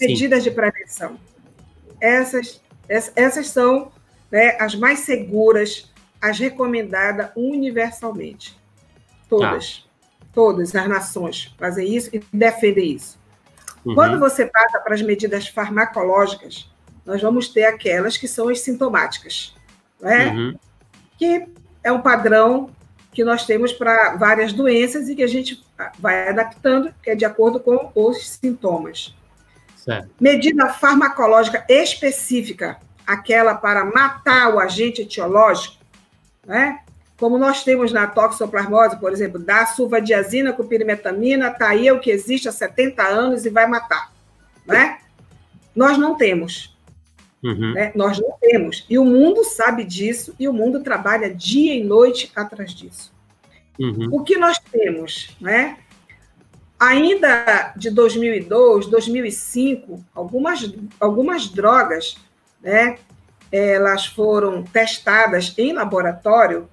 Medidas 0.00 0.42
Sim. 0.42 0.50
de 0.50 0.54
prevenção. 0.54 1.18
Essas 2.00 2.60
essas 2.88 3.48
são 3.48 3.92
né, 4.30 4.56
as 4.60 4.74
mais 4.74 5.00
seguras, 5.00 5.92
as 6.20 6.38
recomendadas 6.38 7.30
universalmente. 7.36 8.58
Todas. 9.28 9.78
Tá. 9.78 9.84
Todas 10.32 10.74
as 10.74 10.88
nações 10.88 11.54
fazem 11.56 11.94
isso 11.94 12.10
e 12.12 12.20
defendem 12.32 12.92
isso. 12.92 13.18
Uhum. 13.84 13.94
Quando 13.94 14.18
você 14.18 14.46
passa 14.46 14.80
para 14.80 14.94
as 14.94 15.02
medidas 15.02 15.46
farmacológicas, 15.46 16.68
nós 17.04 17.20
vamos 17.22 17.48
ter 17.48 17.64
aquelas 17.64 18.16
que 18.16 18.26
são 18.26 18.48
as 18.48 18.60
sintomáticas, 18.60 19.54
né? 20.00 20.28
Uhum. 20.30 20.58
que 21.18 21.46
é 21.82 21.92
um 21.92 22.00
padrão 22.00 22.70
que 23.12 23.22
nós 23.22 23.46
temos 23.46 23.72
para 23.72 24.16
várias 24.16 24.52
doenças 24.52 25.08
e 25.08 25.14
que 25.14 25.22
a 25.22 25.28
gente 25.28 25.62
vai 26.00 26.28
adaptando, 26.28 26.92
que 27.02 27.10
é 27.10 27.14
de 27.14 27.24
acordo 27.24 27.60
com 27.60 27.92
os 27.94 28.28
sintomas. 28.28 29.14
Certo. 29.84 30.08
Medida 30.18 30.70
farmacológica 30.70 31.62
específica, 31.68 32.78
aquela 33.06 33.54
para 33.54 33.84
matar 33.84 34.54
o 34.54 34.58
agente 34.58 35.02
etiológico, 35.02 35.76
né? 36.46 36.80
como 37.18 37.36
nós 37.36 37.62
temos 37.62 37.92
na 37.92 38.06
toxoplasmose, 38.06 38.98
por 38.98 39.12
exemplo, 39.12 39.38
da 39.38 39.66
sulfadiazina 39.66 40.54
com 40.54 40.66
pirimetamina, 40.66 41.48
está 41.48 41.68
aí 41.68 41.90
o 41.90 42.00
que 42.00 42.10
existe 42.10 42.48
há 42.48 42.52
70 42.52 43.02
anos 43.02 43.44
e 43.44 43.50
vai 43.50 43.66
matar. 43.66 44.10
Né? 44.66 44.98
Nós 45.76 45.98
não 45.98 46.14
temos. 46.14 46.74
Uhum. 47.42 47.74
Né? 47.74 47.92
Nós 47.94 48.18
não 48.18 48.38
temos. 48.40 48.86
E 48.88 48.98
o 48.98 49.04
mundo 49.04 49.44
sabe 49.44 49.84
disso 49.84 50.34
e 50.40 50.48
o 50.48 50.52
mundo 50.52 50.82
trabalha 50.82 51.32
dia 51.32 51.74
e 51.74 51.84
noite 51.84 52.32
atrás 52.34 52.74
disso. 52.74 53.12
Uhum. 53.78 54.08
O 54.12 54.24
que 54.24 54.38
nós 54.38 54.58
temos? 54.58 55.36
Né? 55.38 55.76
Ainda 56.78 57.72
de 57.76 57.90
2002, 57.90 58.86
2005, 58.86 60.04
algumas, 60.14 60.74
algumas 61.00 61.48
drogas, 61.48 62.16
né, 62.60 62.98
elas 63.50 64.06
foram 64.06 64.62
testadas 64.62 65.54
em 65.56 65.72
laboratório 65.72 66.68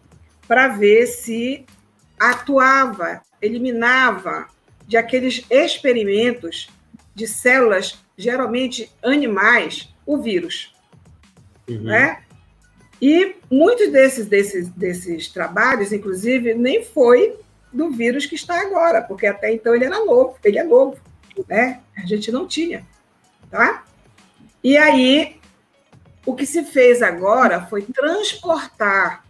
para 0.48 0.68
ver 0.68 1.06
se 1.06 1.66
atuava, 2.20 3.22
eliminava 3.42 4.48
de 4.88 4.98
aqueles 4.98 5.46
experimentos 5.50 6.70
de 7.14 7.28
células, 7.28 8.04
geralmente 8.18 8.92
animais, 9.04 9.94
o 10.06 10.18
vírus. 10.18 10.74
Uhum. 11.68 11.84
Né? 11.84 12.24
E 13.02 13.36
muitos 13.50 13.92
desses, 13.92 14.26
desses, 14.28 14.70
desses 14.70 15.28
trabalhos, 15.28 15.92
inclusive, 15.92 16.54
nem 16.54 16.84
foi 16.84 17.36
do 17.72 17.90
vírus 17.90 18.26
que 18.26 18.36
está 18.36 18.62
agora, 18.62 19.02
porque 19.02 19.26
até 19.26 19.54
então 19.54 19.74
ele 19.74 19.86
era 19.86 20.04
novo, 20.04 20.36
ele 20.44 20.60
é 20.60 20.64
novo, 20.64 20.98
né? 21.48 21.82
A 21.96 22.06
gente 22.06 22.32
não 22.32 22.48
tinha, 22.48 22.86
tá? 23.50 23.84
E 24.64 24.78
aí, 24.78 25.40
o 26.26 26.36
que 26.36 26.46
se 26.46 26.64
fez 26.64 27.02
agora 27.02 27.66
foi 27.66 27.82
transportar 27.84 29.26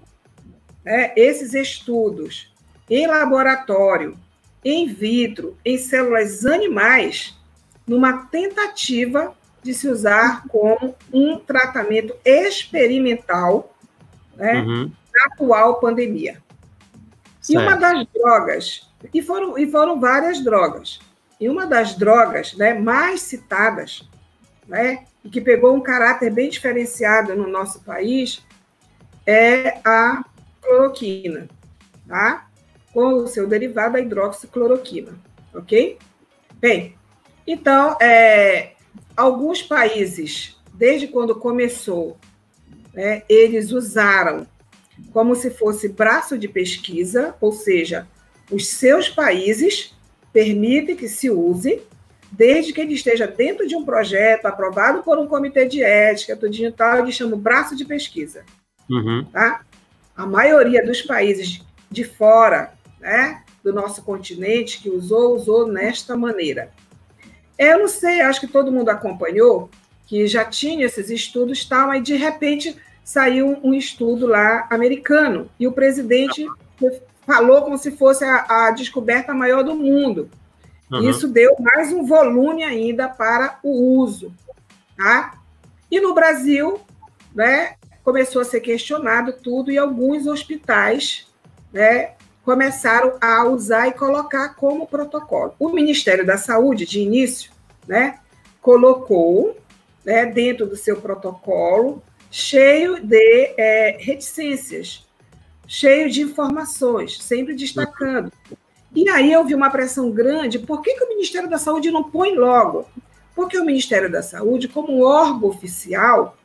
né, 0.84 1.14
esses 1.16 1.54
estudos 1.54 2.52
em 2.90 3.08
laboratório, 3.08 4.18
in 4.64 4.88
vitro, 4.88 5.58
em 5.64 5.78
células 5.78 6.46
animais, 6.46 7.38
numa 7.88 8.26
tentativa 8.26 9.34
de 9.64 9.74
se 9.74 9.88
usar 9.88 10.46
como 10.48 10.96
um 11.14 11.38
tratamento 11.38 12.16
experimental 12.26 13.74
né, 14.36 14.62
uhum. 14.62 14.92
na 15.14 15.26
atual 15.26 15.80
pandemia. 15.80 16.42
Certo. 17.42 17.50
E 17.50 17.58
uma 17.58 17.76
das 17.76 18.08
drogas, 18.14 18.90
e 19.12 19.22
foram, 19.22 19.58
e 19.58 19.70
foram 19.70 20.00
várias 20.00 20.44
drogas, 20.44 21.00
e 21.40 21.50
uma 21.50 21.66
das 21.66 21.96
drogas 21.96 22.54
né, 22.54 22.76
mais 22.76 23.22
citadas, 23.22 24.08
né, 24.68 25.06
e 25.26 25.30
que 25.30 25.42
pegou 25.42 25.76
um 25.76 25.82
caráter 25.82 26.32
bem 26.32 26.50
diferenciado 26.50 27.36
no 27.36 27.48
nosso 27.48 27.82
país, 27.82 28.46
é 29.26 29.80
a 29.84 30.24
cloroquina, 30.62 31.48
tá? 32.08 32.48
Com 32.94 33.14
o 33.16 33.28
seu 33.28 33.48
derivado, 33.48 33.98
a 33.98 34.00
hidroxicloroquina, 34.00 35.14
ok? 35.54 35.98
Bem, 36.60 36.96
então, 37.46 37.98
é, 38.00 38.74
alguns 39.18 39.64
países, 39.64 40.60
desde 40.74 41.08
quando 41.08 41.36
começou, 41.36 42.18
né, 42.94 43.24
eles 43.28 43.72
usaram 43.72 44.46
como 45.12 45.36
se 45.36 45.50
fosse 45.50 45.90
braço 45.90 46.38
de 46.38 46.48
pesquisa, 46.48 47.36
ou 47.42 47.52
seja, 47.52 48.08
os 48.50 48.68
seus 48.68 49.10
países 49.10 49.94
permitem 50.32 50.96
que 50.96 51.08
se 51.08 51.30
use, 51.30 51.82
desde 52.32 52.72
que 52.72 52.82
ele 52.82 52.94
esteja 52.94 53.28
dentro 53.28 53.68
de 53.68 53.76
um 53.76 53.84
projeto 53.84 54.46
aprovado 54.46 55.04
por 55.04 55.18
um 55.20 55.28
comitê 55.28 55.66
de 55.66 55.84
ética, 55.84 56.36
tudo 56.36 56.56
e 56.56 56.72
tal, 56.72 57.00
eles 57.00 57.16
chamam 57.16 57.38
braço 57.38 57.76
de 57.76 57.84
pesquisa. 57.84 58.44
Uhum. 58.90 59.26
Tá? 59.32 59.62
A 60.16 60.26
maioria 60.26 60.86
dos 60.86 61.02
países 61.02 61.62
de 61.90 62.04
fora 62.04 62.74
né, 63.00 63.44
do 63.64 63.74
nosso 63.74 64.02
continente 64.04 64.82
que 64.82 64.90
usou, 64.90 65.36
usou 65.36 65.68
nesta 65.68 66.16
maneira. 66.16 66.72
Eu 67.58 67.80
não 67.80 67.88
sei, 67.88 68.22
acho 68.22 68.40
que 68.40 68.48
todo 68.48 68.72
mundo 68.72 68.90
acompanhou, 68.90 69.70
que 70.08 70.26
já 70.28 70.46
tinha 70.46 70.86
esses 70.86 71.10
estudos 71.10 71.66
tal, 71.66 71.88
mas 71.88 72.04
de 72.04 72.16
repente 72.16 72.76
saiu 73.12 73.60
um 73.62 73.74
estudo 73.74 74.26
lá 74.26 74.66
americano 74.70 75.50
e 75.60 75.68
o 75.68 75.74
presidente 75.74 76.48
falou 77.26 77.62
como 77.62 77.78
se 77.78 77.92
fosse 77.92 78.24
a, 78.24 78.68
a 78.68 78.72
descoberta 78.72 79.34
maior 79.34 79.66
do 79.66 79.76
mundo. 79.76 80.30
Uhum. 80.90 81.10
Isso 81.10 81.28
deu 81.28 81.54
mais 81.60 81.92
um 81.92 82.06
volume 82.06 82.64
ainda 82.64 83.10
para 83.10 83.60
o 83.64 83.98
uso. 84.00 84.34
Tá? 84.96 85.38
E 85.92 86.00
no 86.00 86.14
Brasil, 86.14 86.80
né, 87.36 87.76
começou 88.02 88.42
a 88.42 88.46
ser 88.46 88.62
questionado 88.62 89.34
tudo 89.34 89.70
e 89.70 89.78
alguns 89.78 90.26
hospitais 90.26 91.28
né, 91.74 92.14
começaram 92.46 93.18
a 93.20 93.44
usar 93.46 93.90
e 93.90 93.94
colocar 93.94 94.56
como 94.56 94.88
protocolo. 94.88 95.54
O 95.60 95.68
Ministério 95.68 96.26
da 96.26 96.38
Saúde, 96.38 96.86
de 96.86 97.02
início, 97.02 97.52
né, 97.86 98.20
colocou 98.62 99.58
né, 100.06 100.26
dentro 100.26 100.66
do 100.66 100.78
seu 100.78 101.02
protocolo 101.02 102.02
cheio 102.32 103.06
de 103.06 103.54
é, 103.58 103.98
reticências, 104.00 105.06
cheio 105.68 106.10
de 106.10 106.22
informações, 106.22 107.22
sempre 107.22 107.54
destacando. 107.54 108.32
E 108.96 109.08
aí 109.10 109.32
eu 109.32 109.46
vi 109.46 109.54
uma 109.54 109.70
pressão 109.70 110.10
grande, 110.10 110.58
por 110.58 110.82
que, 110.82 110.94
que 110.96 111.04
o 111.04 111.10
Ministério 111.10 111.50
da 111.50 111.58
Saúde 111.58 111.92
não 111.92 112.04
põe 112.04 112.36
logo? 112.36 112.88
Porque 113.36 113.58
o 113.58 113.66
Ministério 113.66 114.10
da 114.10 114.24
Saúde, 114.24 114.68
como 114.68 115.06
órgão 115.06 115.50
oficial, 115.50 116.38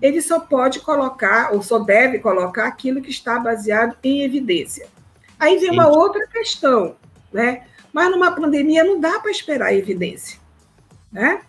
ele 0.00 0.20
só 0.20 0.40
pode 0.40 0.80
colocar, 0.80 1.52
ou 1.52 1.62
só 1.62 1.78
deve 1.78 2.18
colocar, 2.18 2.66
aquilo 2.66 3.02
que 3.02 3.10
está 3.10 3.38
baseado 3.38 3.96
em 4.02 4.22
evidência. 4.22 4.88
Aí 5.38 5.58
vem 5.58 5.70
uma 5.70 5.88
outra 5.88 6.26
questão, 6.26 6.96
né? 7.32 7.66
Mas 7.92 8.10
numa 8.10 8.32
pandemia 8.32 8.82
não 8.82 9.00
dá 9.00 9.20
para 9.20 9.30
esperar 9.30 9.74
evidência, 9.74 10.38
né? 11.10 11.42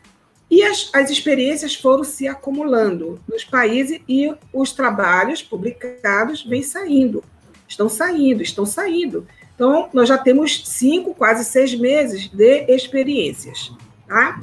E 0.54 0.62
as, 0.62 0.88
as 0.94 1.10
experiências 1.10 1.74
foram 1.74 2.04
se 2.04 2.28
acumulando 2.28 3.20
nos 3.28 3.44
países 3.44 4.00
e 4.08 4.32
os 4.54 4.72
trabalhos 4.72 5.42
publicados 5.42 6.44
vêm 6.44 6.62
saindo, 6.62 7.24
estão 7.68 7.90
saindo, 7.90 8.44
estão 8.44 8.64
saindo. 8.64 9.28
Então, 9.56 9.90
nós 9.92 10.08
já 10.08 10.16
temos 10.16 10.64
cinco, 10.68 11.16
quase 11.16 11.44
seis 11.44 11.74
meses 11.74 12.28
de 12.28 12.66
experiências. 12.68 13.74
Tá? 14.08 14.40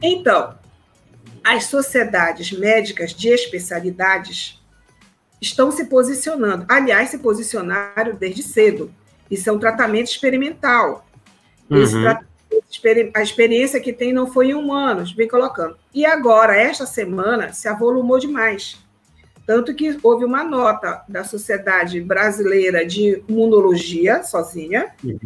Então, 0.00 0.56
as 1.42 1.64
sociedades 1.64 2.52
médicas 2.52 3.12
de 3.12 3.30
especialidades 3.30 4.62
estão 5.40 5.72
se 5.72 5.86
posicionando. 5.86 6.64
Aliás, 6.68 7.08
se 7.08 7.18
posicionaram 7.18 8.14
desde 8.14 8.44
cedo. 8.44 8.94
Isso 9.28 9.50
é 9.50 9.52
um 9.52 9.58
tratamento 9.58 10.12
experimental. 10.12 11.04
Uhum. 11.68 12.02
Tra 12.02 12.29
a 13.14 13.22
experiência 13.22 13.80
que 13.80 13.92
tem 13.92 14.12
não 14.12 14.30
foi 14.30 14.48
em 14.48 14.54
humanos, 14.54 15.12
vem 15.12 15.28
colocando. 15.28 15.76
E 15.92 16.04
agora, 16.06 16.56
esta 16.56 16.86
semana, 16.86 17.52
se 17.52 17.68
avolumou 17.68 18.18
demais. 18.18 18.78
Tanto 19.46 19.74
que 19.74 19.98
houve 20.02 20.24
uma 20.24 20.44
nota 20.44 21.02
da 21.08 21.24
Sociedade 21.24 22.00
Brasileira 22.00 22.86
de 22.86 23.22
Imunologia, 23.28 24.22
sozinha. 24.22 24.92
Uhum. 25.02 25.18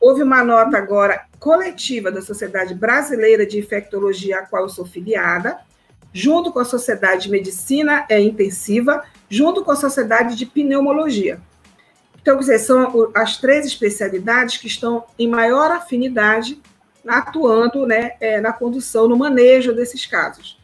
Houve 0.00 0.22
uma 0.22 0.44
nota 0.44 0.78
agora 0.78 1.26
coletiva 1.40 2.12
da 2.12 2.22
Sociedade 2.22 2.74
Brasileira 2.74 3.44
de 3.44 3.58
Infectologia, 3.58 4.38
a 4.38 4.46
qual 4.46 4.62
eu 4.62 4.68
sou 4.68 4.86
filiada, 4.86 5.58
junto 6.12 6.52
com 6.52 6.60
a 6.60 6.64
Sociedade 6.64 7.24
de 7.24 7.30
Medicina 7.30 8.06
é, 8.08 8.20
Intensiva, 8.20 9.02
junto 9.28 9.64
com 9.64 9.72
a 9.72 9.76
Sociedade 9.76 10.36
de 10.36 10.46
Pneumologia. 10.46 11.40
Então, 12.26 12.38
quer 12.38 12.40
dizer, 12.40 12.58
são 12.58 13.12
as 13.14 13.36
três 13.36 13.64
especialidades 13.64 14.56
que 14.56 14.66
estão 14.66 15.04
em 15.16 15.28
maior 15.28 15.70
afinidade 15.70 16.60
atuando 17.06 17.86
né, 17.86 18.14
é, 18.18 18.40
na 18.40 18.52
condução, 18.52 19.06
no 19.06 19.16
manejo 19.16 19.72
desses 19.72 20.04
casos. 20.06 20.58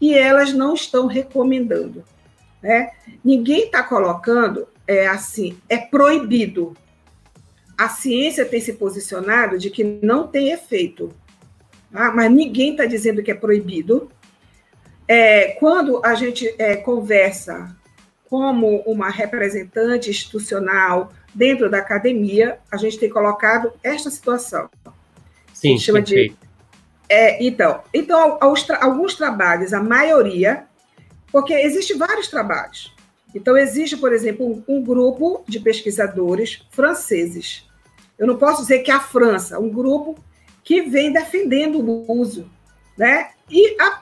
E 0.00 0.14
elas 0.14 0.54
não 0.54 0.72
estão 0.72 1.06
recomendando. 1.06 2.02
Né? 2.62 2.92
Ninguém 3.22 3.64
está 3.64 3.82
colocando 3.82 4.66
é 4.86 5.06
assim, 5.06 5.58
é 5.68 5.76
proibido. 5.76 6.74
A 7.76 7.90
ciência 7.90 8.46
tem 8.46 8.62
se 8.62 8.72
posicionado 8.72 9.58
de 9.58 9.68
que 9.68 9.84
não 9.84 10.26
tem 10.26 10.50
efeito, 10.50 11.12
tá? 11.92 12.10
mas 12.10 12.32
ninguém 12.32 12.70
está 12.70 12.86
dizendo 12.86 13.22
que 13.22 13.30
é 13.30 13.34
proibido. 13.34 14.10
É, 15.06 15.48
quando 15.60 16.00
a 16.02 16.14
gente 16.14 16.54
é, 16.56 16.74
conversa 16.74 17.76
como 18.32 18.78
uma 18.86 19.10
representante 19.10 20.08
institucional 20.08 21.12
dentro 21.34 21.68
da 21.68 21.76
academia, 21.76 22.58
a 22.70 22.78
gente 22.78 22.98
tem 22.98 23.10
colocado 23.10 23.70
esta 23.84 24.08
situação. 24.08 24.70
Sim, 25.52 25.76
chama 25.76 26.00
de. 26.00 26.34
É, 27.10 27.44
então, 27.44 27.82
então 27.92 28.38
alguns 28.80 29.14
trabalhos, 29.14 29.74
a 29.74 29.82
maioria, 29.82 30.64
porque 31.30 31.52
existem 31.52 31.98
vários 31.98 32.28
trabalhos. 32.28 32.96
Então, 33.34 33.54
existe, 33.54 33.98
por 33.98 34.14
exemplo, 34.14 34.46
um, 34.46 34.76
um, 34.76 34.82
grupo 34.82 35.44
de 35.46 35.60
pesquisadores 35.60 36.66
franceses. 36.70 37.68
Eu 38.18 38.26
não 38.26 38.38
posso 38.38 38.62
dizer 38.62 38.78
que 38.78 38.90
a 38.90 38.98
França, 38.98 39.58
um 39.58 39.68
grupo 39.68 40.18
que 40.64 40.80
vem 40.80 41.12
defendendo 41.12 41.80
o 41.80 42.10
uso. 42.10 42.50
Né? 42.96 43.28
E 43.50 43.76
a, 43.78 44.00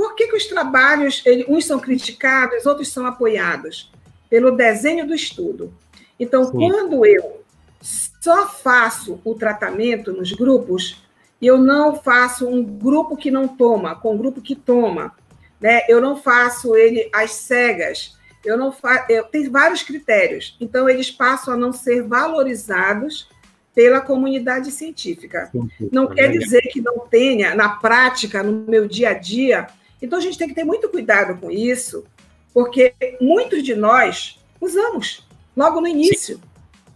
por 0.00 0.14
que, 0.14 0.28
que 0.28 0.36
os 0.36 0.46
trabalhos, 0.46 1.20
ele, 1.26 1.44
uns 1.46 1.66
são 1.66 1.78
criticados, 1.78 2.64
outros 2.64 2.88
são 2.88 3.04
apoiados? 3.04 3.92
Pelo 4.30 4.52
desenho 4.52 5.06
do 5.06 5.14
estudo. 5.14 5.74
Então, 6.18 6.44
Sim. 6.44 6.52
quando 6.52 7.04
eu 7.04 7.42
só 7.82 8.48
faço 8.48 9.20
o 9.22 9.34
tratamento 9.34 10.10
nos 10.10 10.32
grupos, 10.32 11.02
e 11.38 11.46
eu 11.46 11.58
não 11.58 11.96
faço 11.96 12.48
um 12.48 12.64
grupo 12.64 13.14
que 13.14 13.30
não 13.30 13.46
toma, 13.46 13.94
com 13.94 14.14
um 14.14 14.16
grupo 14.16 14.40
que 14.40 14.56
toma, 14.56 15.14
né? 15.60 15.82
Eu 15.86 16.00
não 16.00 16.16
faço 16.16 16.74
ele 16.74 17.10
às 17.12 17.32
cegas. 17.32 18.16
Eu 18.42 18.56
não 18.56 18.72
faço. 18.72 19.04
Tem 19.30 19.50
vários 19.50 19.82
critérios. 19.82 20.56
Então 20.58 20.88
eles 20.88 21.10
passam 21.10 21.52
a 21.52 21.58
não 21.58 21.74
ser 21.74 22.04
valorizados 22.04 23.28
pela 23.74 24.00
comunidade 24.00 24.72
científica. 24.72 25.50
Não 25.92 26.06
quer 26.06 26.30
dizer 26.30 26.62
que 26.72 26.80
não 26.80 27.00
tenha 27.00 27.54
na 27.54 27.68
prática, 27.68 28.42
no 28.42 28.64
meu 28.66 28.88
dia 28.88 29.10
a 29.10 29.14
dia. 29.14 29.66
Então 30.00 30.18
a 30.18 30.22
gente 30.22 30.38
tem 30.38 30.48
que 30.48 30.54
ter 30.54 30.64
muito 30.64 30.88
cuidado 30.88 31.38
com 31.40 31.50
isso, 31.50 32.04
porque 32.52 32.94
muitos 33.20 33.62
de 33.62 33.74
nós 33.74 34.38
usamos 34.60 35.26
logo 35.56 35.80
no 35.80 35.86
início. 35.86 36.36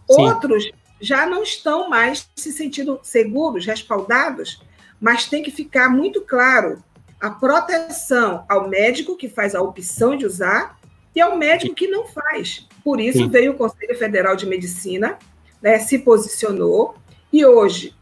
Sim. 0.09 0.21
Outros 0.21 0.69
já 0.99 1.25
não 1.25 1.43
estão 1.43 1.89
mais 1.89 2.29
se 2.35 2.51
sentindo 2.51 2.99
seguros, 3.03 3.65
respaldados, 3.65 4.61
mas 4.99 5.27
tem 5.27 5.43
que 5.43 5.51
ficar 5.51 5.89
muito 5.89 6.21
claro 6.21 6.83
a 7.19 7.29
proteção 7.29 8.45
ao 8.47 8.67
médico 8.67 9.17
que 9.17 9.29
faz 9.29 9.55
a 9.55 9.61
opção 9.61 10.15
de 10.15 10.25
usar 10.25 10.79
e 11.15 11.21
ao 11.21 11.37
médico 11.37 11.75
que 11.75 11.87
não 11.87 12.05
faz. 12.05 12.67
Por 12.83 12.99
isso 12.99 13.19
Sim. 13.19 13.29
veio 13.29 13.53
o 13.53 13.55
Conselho 13.55 13.97
Federal 13.97 14.35
de 14.35 14.45
Medicina, 14.45 15.17
né, 15.61 15.79
se 15.79 15.99
posicionou, 15.99 16.95
e 17.31 17.45
hoje 17.45 17.95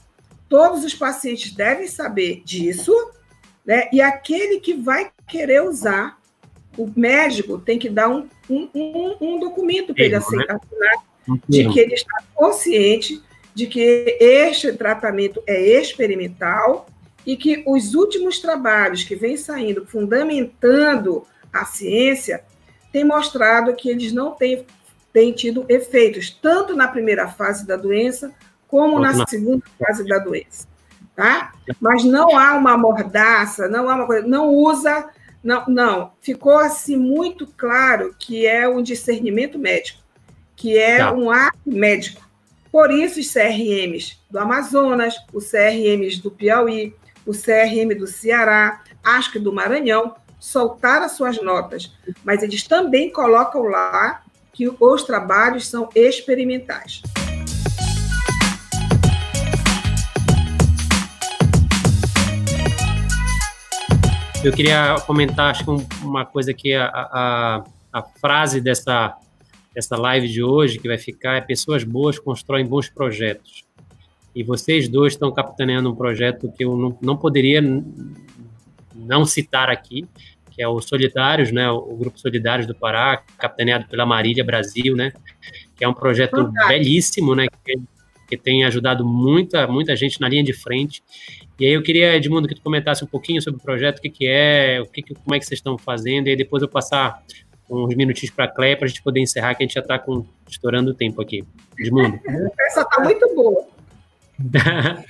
todos 0.49 0.83
os 0.83 0.93
pacientes 0.93 1.53
devem 1.53 1.87
saber 1.87 2.41
disso, 2.43 2.93
né, 3.65 3.89
e 3.91 4.01
aquele 4.01 4.59
que 4.59 4.73
vai 4.73 5.11
querer 5.27 5.63
usar, 5.63 6.17
o 6.77 6.91
médico 6.95 7.59
tem 7.59 7.79
que 7.79 7.89
dar 7.89 8.09
um, 8.09 8.27
um, 8.49 8.69
um, 8.73 9.17
um 9.21 9.39
documento 9.39 9.93
para 9.93 10.03
ele 10.03 10.15
assinar, 10.15 10.59
né? 10.71 11.37
de 11.47 11.69
que 11.69 11.79
ele 11.79 11.93
está 11.93 12.23
consciente 12.33 13.21
de 13.55 13.67
que 13.67 14.17
este 14.19 14.73
tratamento 14.73 15.41
é 15.47 15.79
experimental 15.79 16.87
e 17.25 17.37
que 17.37 17.63
os 17.65 17.93
últimos 17.93 18.39
trabalhos 18.39 19.03
que 19.03 19.15
vêm 19.15 19.37
saindo 19.37 19.85
fundamentando 19.85 21.25
a 21.51 21.63
ciência 21.63 22.43
têm 22.91 23.05
mostrado 23.05 23.75
que 23.75 23.89
eles 23.89 24.11
não 24.11 24.31
têm, 24.31 24.65
têm 25.13 25.31
tido 25.31 25.65
efeitos, 25.69 26.29
tanto 26.29 26.75
na 26.75 26.87
primeira 26.87 27.27
fase 27.27 27.65
da 27.65 27.75
doença, 27.75 28.33
como 28.67 28.99
na 28.99 29.25
segunda 29.27 29.63
fase 29.79 30.05
da 30.05 30.17
doença. 30.17 30.67
Tá? 31.15 31.53
Mas 31.79 32.03
não 32.03 32.37
há 32.37 32.53
uma 32.55 32.75
mordaça, 32.75 33.67
não 33.67 33.89
há 33.89 33.95
uma 33.95 34.07
coisa, 34.07 34.27
não 34.27 34.49
usa, 34.49 35.09
não, 35.43 35.63
não. 35.67 36.11
Ficou 36.21 36.57
assim 36.57 36.97
muito 36.97 37.45
claro 37.45 38.15
que 38.17 38.47
é 38.47 38.67
um 38.67 38.81
discernimento 38.81 39.59
médico, 39.59 40.01
que 40.55 40.77
é 40.77 40.97
tá. 40.97 41.13
um 41.13 41.29
ato 41.29 41.57
médico. 41.65 42.21
Por 42.71 42.89
isso, 42.89 43.19
os 43.19 43.31
CRMs 43.31 44.17
do 44.31 44.39
Amazonas, 44.39 45.15
os 45.31 45.51
CRMs 45.51 46.19
do 46.19 46.31
Piauí, 46.31 46.95
o 47.25 47.31
CRM 47.31 47.95
do 47.97 48.07
Ceará, 48.07 48.81
acho 49.03 49.31
que 49.31 49.39
do 49.39 49.53
Maranhão, 49.53 50.15
soltaram 50.39 51.07
suas 51.07 51.41
notas, 51.41 51.91
mas 52.23 52.41
eles 52.41 52.63
também 52.63 53.11
colocam 53.11 53.63
lá 53.63 54.23
que 54.51 54.67
os 54.67 55.03
trabalhos 55.03 55.67
são 55.67 55.89
experimentais. 55.95 57.01
Eu 64.43 64.51
queria 64.51 64.95
comentar, 65.07 65.51
acho 65.51 65.63
que 65.63 66.05
uma 66.05 66.25
coisa 66.25 66.53
que 66.53 66.73
a, 66.73 66.85
a, 66.87 67.63
a 67.93 68.01
frase 68.01 68.59
dessa, 68.59 69.15
dessa 69.73 69.95
live 69.95 70.27
de 70.27 70.43
hoje 70.43 70.79
que 70.79 70.87
vai 70.87 70.97
ficar 70.97 71.35
é 71.35 71.41
pessoas 71.41 71.85
boas 71.85 72.19
constroem 72.19 72.65
bons 72.65 72.89
projetos. 72.89 73.63
E 74.35 74.43
vocês 74.43 74.89
dois 74.89 75.13
estão 75.13 75.31
capitaneando 75.31 75.89
um 75.89 75.95
projeto 75.95 76.51
que 76.51 76.65
eu 76.65 76.75
não, 76.75 76.97
não 77.01 77.15
poderia 77.15 77.61
não 78.93 79.25
citar 79.25 79.69
aqui, 79.69 80.05
que 80.51 80.61
é 80.61 80.67
o 80.67 80.81
Solidários, 80.81 81.49
né, 81.53 81.71
o 81.71 81.95
Grupo 81.95 82.19
Solidários 82.19 82.67
do 82.67 82.75
Pará, 82.75 83.23
capitaneado 83.37 83.87
pela 83.87 84.05
Marília 84.05 84.43
Brasil, 84.43 84.93
né, 84.93 85.13
que 85.73 85.85
é 85.85 85.87
um 85.87 85.93
projeto 85.93 86.35
Fantástico. 86.35 86.67
belíssimo, 86.67 87.33
né, 87.33 87.47
que, 87.63 87.79
que, 88.27 88.37
tem 88.37 88.63
ajudado 88.63 89.05
muita, 89.05 89.67
muita 89.67 89.95
gente 89.95 90.19
na 90.19 90.27
linha 90.27 90.43
de 90.43 90.53
frente. 90.53 91.03
E 91.59 91.65
aí 91.65 91.73
eu 91.73 91.83
queria, 91.83 92.15
Edmundo, 92.15 92.47
que 92.47 92.55
tu 92.55 92.61
comentasse 92.61 93.03
um 93.03 93.07
pouquinho 93.07 93.41
sobre 93.41 93.59
o 93.59 93.63
projeto, 93.63 93.99
o 93.99 94.01
que, 94.01 94.09
que 94.09 94.27
é, 94.27 94.81
o 94.81 94.85
que, 94.85 95.01
que 95.01 95.13
como 95.13 95.35
é 95.35 95.39
que 95.39 95.45
vocês 95.45 95.59
estão 95.59 95.77
fazendo, 95.77 96.27
e 96.27 96.31
aí 96.31 96.35
depois 96.35 96.61
eu 96.61 96.69
passar 96.69 97.23
uns 97.69 97.95
minutinhos 97.95 98.33
para 98.33 98.45
a 98.45 98.47
Cleia 98.47 98.77
para 98.77 98.85
a 98.85 98.87
gente 98.87 99.01
poder 99.01 99.19
encerrar, 99.19 99.55
que 99.55 99.63
a 99.63 99.65
gente 99.65 99.75
já 99.75 99.81
está 99.81 100.03
estourando 100.49 100.91
o 100.91 100.93
tempo 100.93 101.21
aqui. 101.21 101.43
Edmundo. 101.79 102.19
Essa 102.67 102.81
está 102.81 103.01
muito 103.01 103.35
boa. 103.35 103.65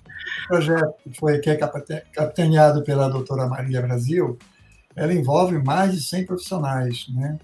o 0.45 0.47
projeto 0.47 0.93
foi, 1.19 1.39
que 1.39 1.49
é 1.49 1.55
capitaneado 1.55 2.83
pela 2.83 3.09
doutora 3.09 3.47
Maria 3.47 3.81
Brasil, 3.81 4.37
ela 4.95 5.13
envolve 5.13 5.57
mais 5.63 5.93
de 5.93 6.03
100 6.03 6.25
profissionais, 6.25 7.07
né? 7.09 7.37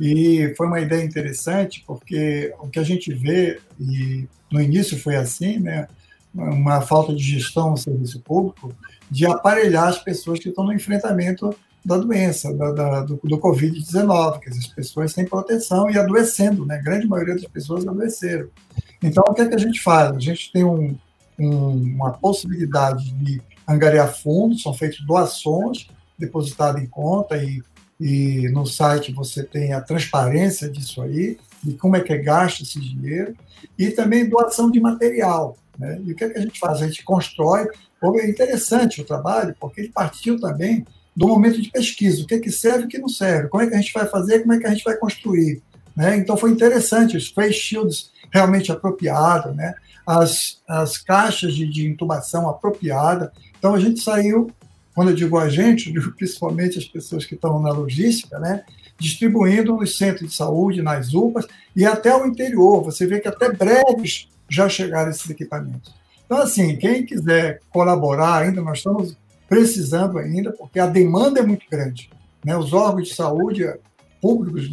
E 0.00 0.52
foi 0.56 0.66
uma 0.66 0.80
ideia 0.80 1.04
interessante, 1.04 1.84
porque 1.86 2.52
o 2.60 2.68
que 2.68 2.78
a 2.78 2.82
gente 2.82 3.12
vê, 3.12 3.60
e 3.78 4.26
no 4.50 4.60
início 4.60 4.98
foi 4.98 5.16
assim, 5.16 5.58
né? 5.58 5.86
uma 6.34 6.80
falta 6.80 7.14
de 7.14 7.22
gestão 7.22 7.70
no 7.70 7.76
serviço 7.76 8.20
público, 8.20 8.74
de 9.10 9.24
aparelhar 9.24 9.88
as 9.88 9.98
pessoas 9.98 10.40
que 10.40 10.48
estão 10.48 10.64
no 10.64 10.72
enfrentamento 10.72 11.54
da 11.84 11.96
doença, 11.96 12.52
da, 12.54 12.72
da, 12.72 13.00
do, 13.02 13.20
do 13.22 13.38
Covid-19, 13.38 14.40
que 14.40 14.48
as 14.48 14.66
pessoas 14.68 15.12
têm 15.12 15.26
proteção 15.26 15.90
e 15.90 15.98
adoecendo, 15.98 16.64
né? 16.64 16.76
A 16.76 16.82
grande 16.82 17.06
maioria 17.06 17.34
das 17.34 17.44
pessoas 17.44 17.86
adoeceram. 17.86 18.48
Então, 19.02 19.22
o 19.28 19.34
que, 19.34 19.42
é 19.42 19.48
que 19.48 19.54
a 19.54 19.58
gente 19.58 19.80
faz? 19.80 20.16
A 20.16 20.18
gente 20.18 20.50
tem 20.50 20.64
um, 20.64 20.96
um, 21.38 21.68
uma 21.94 22.12
possibilidade 22.12 23.12
de 23.12 23.40
angariar 23.68 24.14
fundos, 24.14 24.62
são 24.62 24.72
feitas 24.72 25.00
doações 25.06 25.88
depositadas 26.18 26.82
em 26.82 26.86
conta 26.86 27.36
e, 27.36 27.62
e 28.00 28.48
no 28.50 28.66
site 28.66 29.12
você 29.12 29.42
tem 29.42 29.72
a 29.72 29.80
transparência 29.80 30.68
disso 30.68 31.02
aí, 31.02 31.38
de 31.62 31.74
como 31.74 31.96
é 31.96 32.00
que 32.00 32.12
é 32.12 32.18
gasto 32.18 32.62
esse 32.62 32.80
dinheiro, 32.80 33.34
e 33.78 33.90
também 33.90 34.28
doação 34.28 34.70
de 34.70 34.80
material. 34.80 35.56
Né? 35.78 36.00
E 36.04 36.12
o 36.12 36.16
que, 36.16 36.24
é 36.24 36.30
que 36.30 36.38
a 36.38 36.42
gente 36.42 36.58
faz? 36.58 36.82
A 36.82 36.86
gente 36.86 37.04
constrói. 37.04 37.68
É 38.20 38.28
interessante 38.28 39.00
o 39.00 39.04
trabalho, 39.04 39.56
porque 39.58 39.80
ele 39.80 39.90
partiu 39.90 40.38
também 40.38 40.84
do 41.16 41.26
momento 41.26 41.62
de 41.62 41.70
pesquisa, 41.70 42.22
o 42.22 42.26
que, 42.26 42.34
é 42.34 42.38
que 42.38 42.50
serve 42.50 42.82
e 42.82 42.84
o 42.84 42.88
que 42.88 42.98
não 42.98 43.08
serve, 43.08 43.48
como 43.48 43.62
é 43.62 43.66
que 43.66 43.74
a 43.74 43.78
gente 43.78 43.92
vai 43.94 44.06
fazer, 44.06 44.40
como 44.40 44.52
é 44.52 44.58
que 44.58 44.66
a 44.66 44.70
gente 44.70 44.84
vai 44.84 44.96
construir. 44.96 45.62
Né? 45.96 46.16
Então 46.16 46.36
foi 46.36 46.50
interessante, 46.50 47.16
os 47.16 47.28
face 47.28 47.54
shields 47.54 48.10
realmente 48.30 48.72
apropriados, 48.72 49.54
né? 49.54 49.74
as, 50.06 50.60
as 50.68 50.98
caixas 50.98 51.54
de, 51.54 51.66
de 51.66 51.86
intubação 51.86 52.48
apropriada. 52.48 53.32
Então 53.58 53.74
a 53.74 53.80
gente 53.80 54.00
saiu, 54.00 54.50
quando 54.94 55.10
eu 55.10 55.16
digo 55.16 55.38
a 55.38 55.48
gente, 55.48 55.92
principalmente 56.16 56.78
as 56.78 56.84
pessoas 56.84 57.26
que 57.26 57.34
estão 57.34 57.60
na 57.60 57.70
logística, 57.70 58.38
né? 58.38 58.64
distribuindo 58.98 59.76
nos 59.76 59.98
centros 59.98 60.30
de 60.30 60.36
saúde, 60.36 60.80
nas 60.80 61.12
UPAs 61.12 61.46
e 61.74 61.84
até 61.84 62.14
o 62.14 62.26
interior. 62.26 62.82
Você 62.84 63.06
vê 63.06 63.20
que 63.20 63.28
até 63.28 63.52
breves 63.52 64.28
já 64.48 64.68
chegaram 64.68 65.10
esses 65.10 65.28
equipamentos. 65.28 65.92
Então, 66.24 66.38
assim, 66.38 66.76
quem 66.76 67.04
quiser 67.04 67.60
colaborar 67.70 68.42
ainda, 68.42 68.62
nós 68.62 68.78
estamos 68.78 69.16
precisando 69.48 70.18
ainda, 70.18 70.52
porque 70.52 70.78
a 70.78 70.86
demanda 70.86 71.40
é 71.40 71.42
muito 71.42 71.66
grande. 71.70 72.10
Né? 72.44 72.56
Os 72.56 72.72
órgãos 72.72 73.08
de 73.08 73.14
saúde 73.14 73.64
públicos, 74.20 74.70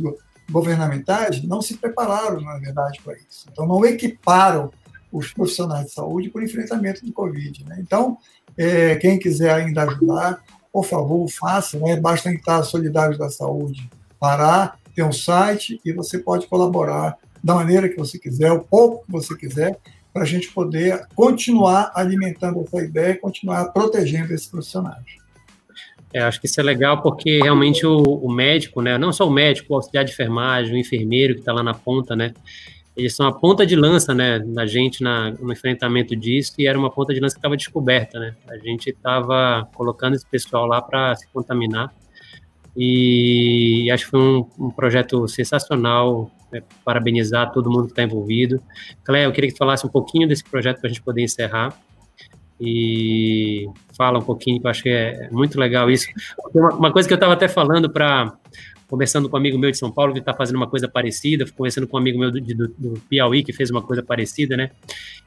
governamentais, 0.50 1.44
não 1.44 1.62
se 1.62 1.76
prepararam, 1.76 2.40
na 2.40 2.58
verdade, 2.58 3.02
para 3.04 3.16
isso. 3.16 3.48
Então, 3.52 3.68
não 3.68 3.84
equiparam 3.86 4.72
os 5.12 5.34
profissionais 5.34 5.88
de 5.88 5.92
saúde 5.92 6.30
para 6.30 6.42
o 6.42 6.44
enfrentamento 6.44 7.06
do 7.06 7.12
Covid. 7.12 7.66
Né? 7.66 7.78
Então, 7.82 8.18
é, 8.58 8.96
quem 8.96 9.18
quiser 9.18 9.54
ainda 9.54 9.84
ajudar, 9.84 10.42
por 10.72 10.86
favor, 10.86 11.28
faça. 11.30 11.78
Né? 11.80 11.96
Basta 11.96 12.32
entrar 12.32 12.64
Solidários 12.64 13.18
da 13.18 13.30
Saúde 13.30 13.90
Pará, 14.20 14.76
tem 14.96 15.04
um 15.04 15.12
site 15.12 15.80
e 15.84 15.92
você 15.92 16.20
pode 16.20 16.48
colaborar 16.48 17.18
da 17.44 17.56
maneira 17.56 17.90
que 17.90 17.98
você 17.98 18.20
quiser, 18.20 18.52
o 18.52 18.60
pouco 18.60 19.06
que 19.06 19.12
você 19.12 19.36
quiser, 19.36 19.78
para 20.14 20.24
a 20.24 20.26
gente 20.26 20.50
poder 20.52 21.08
continuar 21.16 21.92
alimentando 21.96 22.62
essa 22.62 22.84
ideia 22.84 23.12
e 23.14 23.18
continuar 23.18 23.66
protegendo 23.66 24.34
esses 24.34 24.48
profissionais. 24.48 25.22
É, 26.14 26.22
acho 26.22 26.42
que 26.42 26.48
isso 26.48 26.60
é 26.60 26.64
legal 26.64 27.02
porque 27.02 27.40
realmente 27.42 27.86
o, 27.86 27.98
o, 27.98 28.30
médico, 28.30 28.82
né, 28.82 28.98
não 28.98 29.14
só 29.14 29.26
o 29.26 29.32
médico, 29.32 29.74
o 29.74 29.76
auxiliar 29.78 30.04
de 30.04 30.12
enfermagem, 30.12 30.74
o 30.74 30.78
enfermeiro 30.78 31.36
que 31.36 31.40
está 31.40 31.54
lá 31.54 31.64
na 31.64 31.74
ponta, 31.74 32.16
né, 32.16 32.34
eles 32.96 33.16
são 33.16 33.28
a 33.28 33.34
ponta 33.34 33.66
de 33.66 33.76
lança, 33.76 34.14
né, 34.14 34.40
da 34.40 34.66
gente 34.66 35.02
na, 35.02 35.32
no 35.32 35.52
enfrentamento 35.52 36.16
disso 36.16 36.54
e 36.60 36.68
era 36.68 36.78
uma 36.78 36.90
ponta 36.90 37.14
de 37.14 37.20
lança 37.20 37.36
que 37.36 37.40
estava 37.40 37.56
descoberta, 37.56 38.20
né, 38.20 38.36
a 38.50 38.58
gente 38.58 38.90
estava 38.90 39.68
colocando 39.74 40.16
esse 40.16 40.26
pessoal 40.26 40.66
lá 40.66 40.82
para 40.82 41.16
se 41.16 41.28
contaminar 41.30 41.94
e 42.76 43.90
acho 43.92 44.06
que 44.06 44.12
foi 44.12 44.20
um, 44.20 44.46
um 44.60 44.70
projeto 44.70 45.28
sensacional, 45.28 46.32
né, 46.52 46.62
parabenizar 46.86 47.52
todo 47.52 47.70
mundo 47.70 47.86
que 47.86 47.92
está 47.92 48.04
envolvido. 48.04 48.62
Cléia, 49.04 49.26
eu 49.26 49.32
queria 49.32 49.50
que 49.50 49.56
tu 49.56 49.60
falasse 49.60 49.86
um 49.86 49.90
pouquinho 49.90 50.28
desse 50.28 50.44
projeto 50.44 50.80
para 50.80 50.88
a 50.88 50.90
gente 50.90 51.02
poder 51.02 51.22
encerrar. 51.22 51.74
E 52.64 53.66
fala 53.98 54.20
um 54.20 54.22
pouquinho, 54.22 54.62
que 54.62 54.68
eu 54.68 54.70
acho 54.70 54.84
que 54.84 54.90
é 54.90 55.30
muito 55.32 55.60
legal 55.60 55.90
isso. 55.90 56.08
Uma, 56.54 56.70
uma 56.76 56.92
coisa 56.92 57.08
que 57.08 57.14
eu 57.14 57.16
estava 57.16 57.34
até 57.34 57.48
falando 57.48 57.90
para 57.90 58.34
conversando 58.92 59.30
com 59.30 59.38
um 59.38 59.40
amigo 59.40 59.58
meu 59.58 59.72
de 59.72 59.78
São 59.78 59.90
Paulo 59.90 60.12
que 60.12 60.20
está 60.20 60.34
fazendo 60.34 60.58
uma 60.58 60.68
coisa 60.68 60.86
parecida, 60.86 61.46
conversando 61.56 61.88
com 61.88 61.96
um 61.96 62.00
amigo 62.02 62.20
meu 62.20 62.30
do, 62.30 62.42
do, 62.42 62.68
do, 62.78 63.02
Piauí 63.10 63.42
que 63.42 63.54
fez 63.54 63.72
uma 63.72 63.82
coisa 63.82 64.04
parecida, 64.04 64.58
né? 64.58 64.72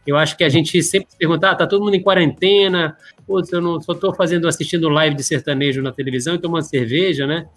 Eu 0.06 0.18
acho 0.18 0.36
que 0.36 0.44
a 0.44 0.50
gente 0.50 0.82
sempre 0.82 1.10
se 1.10 1.16
pergunta, 1.16 1.48
ah, 1.48 1.54
tá 1.54 1.66
todo 1.66 1.82
mundo 1.82 1.94
em 1.94 2.02
quarentena, 2.02 2.94
putz, 3.26 3.50
eu 3.50 3.62
não 3.62 3.80
só 3.80 3.92
estou 3.92 4.14
fazendo, 4.14 4.46
assistindo 4.46 4.86
live 4.90 5.16
de 5.16 5.24
sertanejo 5.24 5.80
na 5.80 5.90
televisão 5.92 6.34
e 6.34 6.38
tomando 6.38 6.64
cerveja, 6.64 7.26
né? 7.26 7.48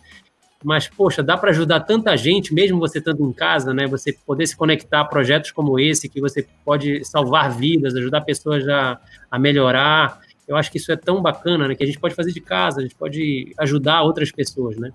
mas 0.63 0.87
poxa, 0.87 1.21
dá 1.21 1.37
para 1.37 1.51
ajudar 1.51 1.81
tanta 1.81 2.15
gente, 2.15 2.53
mesmo 2.53 2.79
você 2.79 2.99
estando 2.99 3.21
em 3.23 3.33
casa, 3.33 3.73
né? 3.73 3.85
Você 3.85 4.13
poder 4.25 4.47
se 4.47 4.55
conectar 4.55 5.01
a 5.01 5.05
projetos 5.05 5.51
como 5.51 5.77
esse, 5.77 6.07
que 6.09 6.21
você 6.21 6.47
pode 6.63 7.03
salvar 7.05 7.51
vidas, 7.51 7.95
ajudar 7.95 8.21
pessoas 8.21 8.67
a, 8.67 8.97
a 9.29 9.37
melhorar. 9.37 10.19
Eu 10.47 10.55
acho 10.55 10.71
que 10.71 10.77
isso 10.77 10.91
é 10.91 10.95
tão 10.95 11.21
bacana, 11.21 11.67
né? 11.67 11.75
Que 11.75 11.83
a 11.83 11.85
gente 11.85 11.99
pode 11.99 12.15
fazer 12.15 12.31
de 12.31 12.41
casa, 12.41 12.79
a 12.79 12.81
gente 12.81 12.95
pode 12.95 13.53
ajudar 13.59 14.01
outras 14.01 14.31
pessoas, 14.31 14.77
né? 14.77 14.89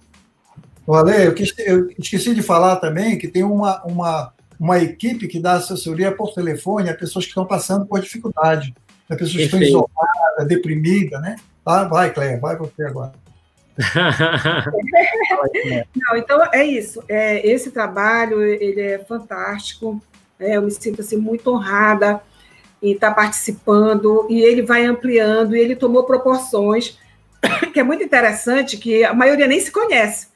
Ale, 0.89 1.27
eu, 1.27 1.35
eu 1.59 1.91
esqueci 1.99 2.35
de 2.35 2.43
falar 2.43 2.77
também 2.77 3.19
que 3.19 3.29
tem 3.29 3.45
uma, 3.45 3.83
uma, 3.85 4.33
uma 4.59 4.79
equipe 4.79 5.29
que 5.29 5.39
dá 5.39 5.53
assessoria 5.55 6.11
por 6.11 6.35
telefone 6.35 6.89
a 6.89 6.95
pessoas 6.95 7.25
que 7.25 7.31
estão 7.31 7.47
passando 7.47 7.87
por 7.87 8.01
dificuldade, 8.01 8.75
a 9.09 9.15
pessoas 9.15 9.37
que 9.37 9.43
estão 9.43 9.63
isoladas, 9.63 10.49
deprimidas, 10.49 11.21
né? 11.21 11.37
Tá? 11.65 11.85
Vai, 11.85 12.13
Cléia, 12.13 12.41
vai 12.41 12.57
você 12.57 12.83
agora. 12.85 13.13
Não, 15.95 16.17
então 16.17 16.43
é 16.53 16.65
isso. 16.65 17.03
É, 17.09 17.47
esse 17.47 17.71
trabalho 17.71 18.43
ele 18.43 18.81
é 18.81 18.99
fantástico. 18.99 20.03
É, 20.39 20.57
eu 20.57 20.63
me 20.63 20.71
sinto 20.71 21.01
assim 21.01 21.17
muito 21.17 21.51
honrada 21.53 22.21
em 22.83 22.93
estar 22.93 23.13
participando 23.13 24.27
e 24.29 24.43
ele 24.43 24.63
vai 24.63 24.85
ampliando 24.85 25.55
e 25.55 25.61
ele 25.61 25.77
tomou 25.77 26.03
proporções 26.05 26.99
que 27.73 27.81
é 27.81 27.83
muito 27.83 28.03
interessante 28.03 28.77
que 28.77 29.05
a 29.05 29.15
maioria 29.15 29.47
nem 29.47 29.61
se 29.61 29.71
conhece, 29.71 30.29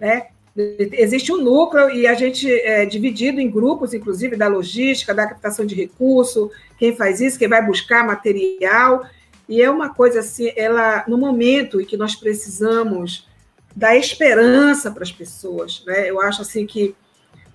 né? 0.00 0.28
Existe 0.56 1.32
um 1.32 1.42
núcleo 1.42 1.90
e 1.90 2.06
a 2.06 2.14
gente 2.14 2.48
é 2.48 2.86
dividido 2.86 3.40
em 3.40 3.50
grupos, 3.50 3.92
inclusive 3.92 4.36
da 4.36 4.46
logística, 4.46 5.12
da 5.12 5.26
captação 5.26 5.66
de 5.66 5.74
recurso, 5.74 6.48
quem 6.78 6.94
faz 6.94 7.20
isso, 7.20 7.38
quem 7.38 7.48
vai 7.48 7.64
buscar 7.64 8.06
material 8.06 9.04
e 9.48 9.60
é 9.60 9.68
uma 9.68 9.92
coisa 9.92 10.20
assim, 10.20 10.52
ela 10.56 11.04
no 11.08 11.18
momento 11.18 11.80
em 11.80 11.84
que 11.84 11.96
nós 11.96 12.14
precisamos 12.14 13.28
dar 13.74 13.96
esperança 13.96 14.90
para 14.90 15.02
as 15.02 15.10
pessoas, 15.10 15.82
né? 15.86 16.08
Eu 16.08 16.20
acho 16.20 16.42
assim 16.42 16.64
que 16.64 16.94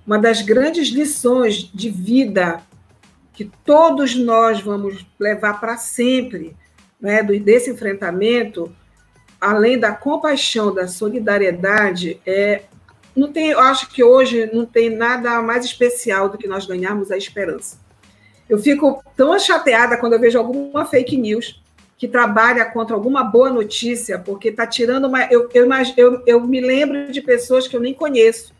uma 0.05 0.19
das 0.19 0.41
grandes 0.41 0.89
lições 0.89 1.71
de 1.73 1.89
vida 1.89 2.61
que 3.33 3.49
todos 3.63 4.15
nós 4.15 4.59
vamos 4.59 5.05
levar 5.17 5.61
para 5.61 5.77
sempre, 5.77 6.57
né, 6.99 7.23
desse 7.23 7.69
enfrentamento, 7.71 8.75
além 9.39 9.79
da 9.79 9.91
compaixão, 9.91 10.73
da 10.73 10.87
solidariedade, 10.87 12.19
é 12.25 12.63
não 13.15 13.31
tem, 13.31 13.49
eu 13.49 13.59
acho 13.59 13.89
que 13.89 14.03
hoje 14.03 14.49
não 14.53 14.65
tem 14.65 14.89
nada 14.89 15.41
mais 15.41 15.65
especial 15.65 16.29
do 16.29 16.37
que 16.37 16.47
nós 16.47 16.65
ganharmos 16.65 17.11
a 17.11 17.17
esperança. 17.17 17.77
Eu 18.47 18.57
fico 18.57 19.03
tão 19.15 19.37
chateada 19.37 19.97
quando 19.97 20.13
eu 20.13 20.19
vejo 20.19 20.37
alguma 20.37 20.85
fake 20.85 21.17
news 21.17 21.61
que 21.97 22.07
trabalha 22.07 22.65
contra 22.65 22.95
alguma 22.95 23.23
boa 23.23 23.51
notícia, 23.51 24.17
porque 24.17 24.47
está 24.47 24.65
tirando 24.65 25.05
uma. 25.05 25.25
Eu, 25.25 25.49
eu, 25.53 25.67
eu, 25.97 26.23
eu 26.25 26.41
me 26.41 26.61
lembro 26.61 27.11
de 27.11 27.21
pessoas 27.21 27.67
que 27.67 27.75
eu 27.75 27.81
nem 27.81 27.93
conheço. 27.93 28.53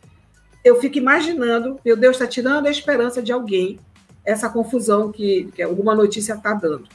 Eu 0.64 0.80
fico 0.82 0.98
imaginando, 0.98 1.80
meu 1.86 1.96
Deus, 1.96 2.18
está 2.18 2.28
tirando 2.28 2.68
a 2.68 2.72
esperança 2.72 3.22
de 3.22 3.32
alguém, 3.32 3.80
essa 4.26 4.50
confusão 4.50 5.10
que, 5.10 5.50
que 5.56 5.64
alguma 5.64 5.96
notícia 5.96 6.34
está 6.34 6.54
dando. 6.54 6.86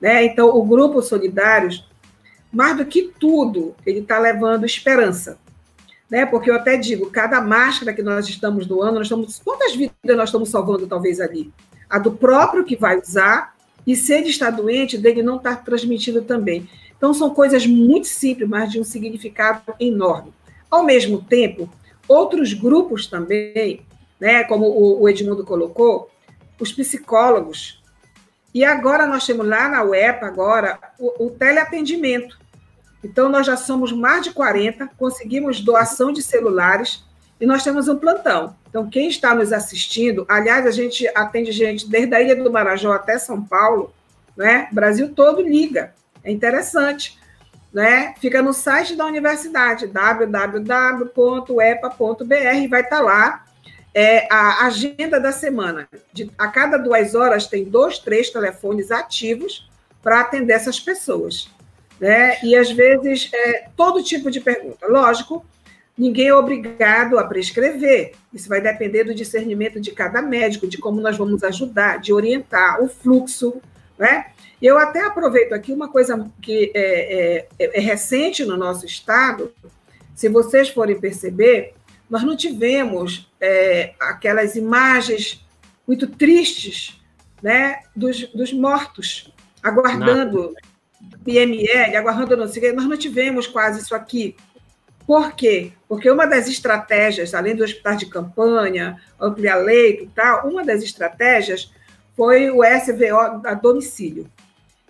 Né? 0.00 0.24
Então, 0.24 0.48
o 0.48 0.64
Grupo 0.64 1.00
Solidários, 1.00 1.88
mais 2.52 2.76
do 2.76 2.84
que 2.84 3.12
tudo, 3.18 3.74
ele 3.86 4.00
está 4.00 4.18
levando 4.18 4.66
esperança. 4.66 5.38
Né? 6.10 6.26
Porque 6.26 6.50
eu 6.50 6.56
até 6.56 6.76
digo, 6.76 7.10
cada 7.10 7.40
máscara 7.40 7.94
que 7.94 8.02
nós 8.02 8.28
estamos 8.28 8.66
doando, 8.66 8.96
nós 8.96 9.06
estamos. 9.06 9.40
Quantas 9.42 9.74
vidas 9.74 10.16
nós 10.16 10.28
estamos 10.28 10.50
salvando, 10.50 10.86
talvez, 10.86 11.20
ali? 11.20 11.50
A 11.88 11.98
do 11.98 12.12
próprio 12.12 12.64
que 12.64 12.76
vai 12.76 12.98
usar 12.98 13.54
e 13.86 13.96
se 13.96 14.12
ele 14.12 14.28
está 14.28 14.50
doente, 14.50 14.98
dele 14.98 15.22
não 15.22 15.36
estar 15.36 15.64
transmitindo 15.64 16.22
também. 16.22 16.68
Então, 16.96 17.12
são 17.12 17.30
coisas 17.30 17.66
muito 17.66 18.06
simples, 18.06 18.48
mas 18.48 18.70
de 18.70 18.78
um 18.78 18.84
significado 18.84 19.74
enorme. 19.80 20.32
Ao 20.70 20.84
mesmo 20.84 21.20
tempo, 21.22 21.68
outros 22.06 22.52
grupos 22.52 23.06
também, 23.06 23.84
né, 24.20 24.44
como 24.44 24.66
o 25.00 25.08
Edmundo 25.08 25.44
colocou, 25.44 26.10
os 26.60 26.72
psicólogos. 26.72 27.82
E 28.54 28.64
agora 28.64 29.06
nós 29.06 29.26
temos 29.26 29.46
lá 29.46 29.68
na 29.68 29.82
UEPA 29.82 30.26
agora 30.26 30.78
o, 30.98 31.26
o 31.26 31.30
teleatendimento. 31.30 32.38
Então 33.02 33.28
nós 33.28 33.46
já 33.46 33.56
somos 33.56 33.92
mais 33.92 34.22
de 34.22 34.32
40, 34.32 34.90
conseguimos 34.96 35.60
doação 35.60 36.12
de 36.12 36.22
celulares 36.22 37.04
e 37.40 37.46
nós 37.46 37.64
temos 37.64 37.88
um 37.88 37.96
plantão. 37.96 38.54
Então 38.68 38.88
quem 38.88 39.08
está 39.08 39.34
nos 39.34 39.52
assistindo, 39.52 40.24
aliás, 40.28 40.66
a 40.66 40.70
gente 40.70 41.06
atende 41.14 41.52
gente 41.52 41.88
desde 41.88 42.14
a 42.14 42.20
Ilha 42.20 42.36
do 42.36 42.50
Marajó 42.50 42.92
até 42.92 43.18
São 43.18 43.42
Paulo, 43.42 43.92
né? 44.36 44.68
Brasil 44.72 45.12
todo 45.14 45.42
liga. 45.42 45.92
É 46.22 46.30
interessante. 46.30 47.20
Né? 47.72 48.14
Fica 48.20 48.42
no 48.42 48.52
site 48.52 48.94
da 48.94 49.06
universidade, 49.06 49.86
www.epa.br, 49.86 51.08
vai 52.68 52.80
estar 52.82 52.96
tá 52.96 53.00
lá 53.00 53.44
é, 53.94 54.26
a 54.30 54.66
agenda 54.66 55.20
da 55.20 55.32
semana. 55.32 55.88
De, 56.12 56.30
a 56.38 56.48
cada 56.48 56.76
duas 56.76 57.14
horas 57.14 57.46
tem 57.46 57.64
dois, 57.64 57.98
três 57.98 58.30
telefones 58.30 58.90
ativos 58.90 59.68
para 60.02 60.20
atender 60.20 60.54
essas 60.54 60.80
pessoas. 60.80 61.50
Né? 62.02 62.36
E 62.42 62.56
às 62.56 62.68
vezes 62.72 63.30
é, 63.32 63.68
todo 63.76 64.02
tipo 64.02 64.28
de 64.28 64.40
pergunta. 64.40 64.88
Lógico, 64.88 65.46
ninguém 65.96 66.26
é 66.26 66.34
obrigado 66.34 67.16
a 67.16 67.22
prescrever. 67.22 68.14
Isso 68.34 68.48
vai 68.48 68.60
depender 68.60 69.04
do 69.04 69.14
discernimento 69.14 69.80
de 69.80 69.92
cada 69.92 70.20
médico, 70.20 70.66
de 70.66 70.78
como 70.78 71.00
nós 71.00 71.16
vamos 71.16 71.44
ajudar, 71.44 72.00
de 72.00 72.12
orientar 72.12 72.82
o 72.82 72.88
fluxo, 72.88 73.62
né? 73.96 74.26
Eu 74.60 74.78
até 74.78 75.06
aproveito 75.06 75.52
aqui 75.52 75.72
uma 75.72 75.88
coisa 75.88 76.28
que 76.40 76.72
é, 76.74 77.46
é, 77.56 77.78
é 77.78 77.80
recente 77.80 78.44
no 78.44 78.56
nosso 78.56 78.84
estado, 78.84 79.52
se 80.12 80.28
vocês 80.28 80.70
forem 80.70 81.00
perceber, 81.00 81.72
nós 82.10 82.24
não 82.24 82.36
tivemos 82.36 83.30
é, 83.40 83.94
aquelas 84.00 84.56
imagens 84.56 85.46
muito 85.86 86.08
tristes 86.08 87.00
né, 87.40 87.80
dos, 87.94 88.26
dos 88.32 88.52
mortos, 88.52 89.32
aguardando 89.62 90.52
PML, 91.24 91.96
aguardando 91.96 92.36
não 92.36 92.48
sei 92.48 92.72
nós 92.72 92.86
não 92.86 92.96
tivemos 92.96 93.46
quase 93.46 93.80
isso 93.80 93.94
aqui. 93.94 94.36
Por 95.06 95.32
quê? 95.32 95.72
Porque 95.88 96.10
uma 96.10 96.26
das 96.26 96.48
estratégias, 96.48 97.34
além 97.34 97.56
do 97.56 97.64
hospital 97.64 97.96
de 97.96 98.06
campanha, 98.06 99.00
ampliar 99.20 99.56
leito 99.56 100.04
e 100.04 100.08
tal, 100.08 100.48
uma 100.48 100.64
das 100.64 100.82
estratégias 100.82 101.72
foi 102.16 102.50
o 102.50 102.62
SVO 102.62 103.42
a 103.44 103.54
domicílio. 103.54 104.26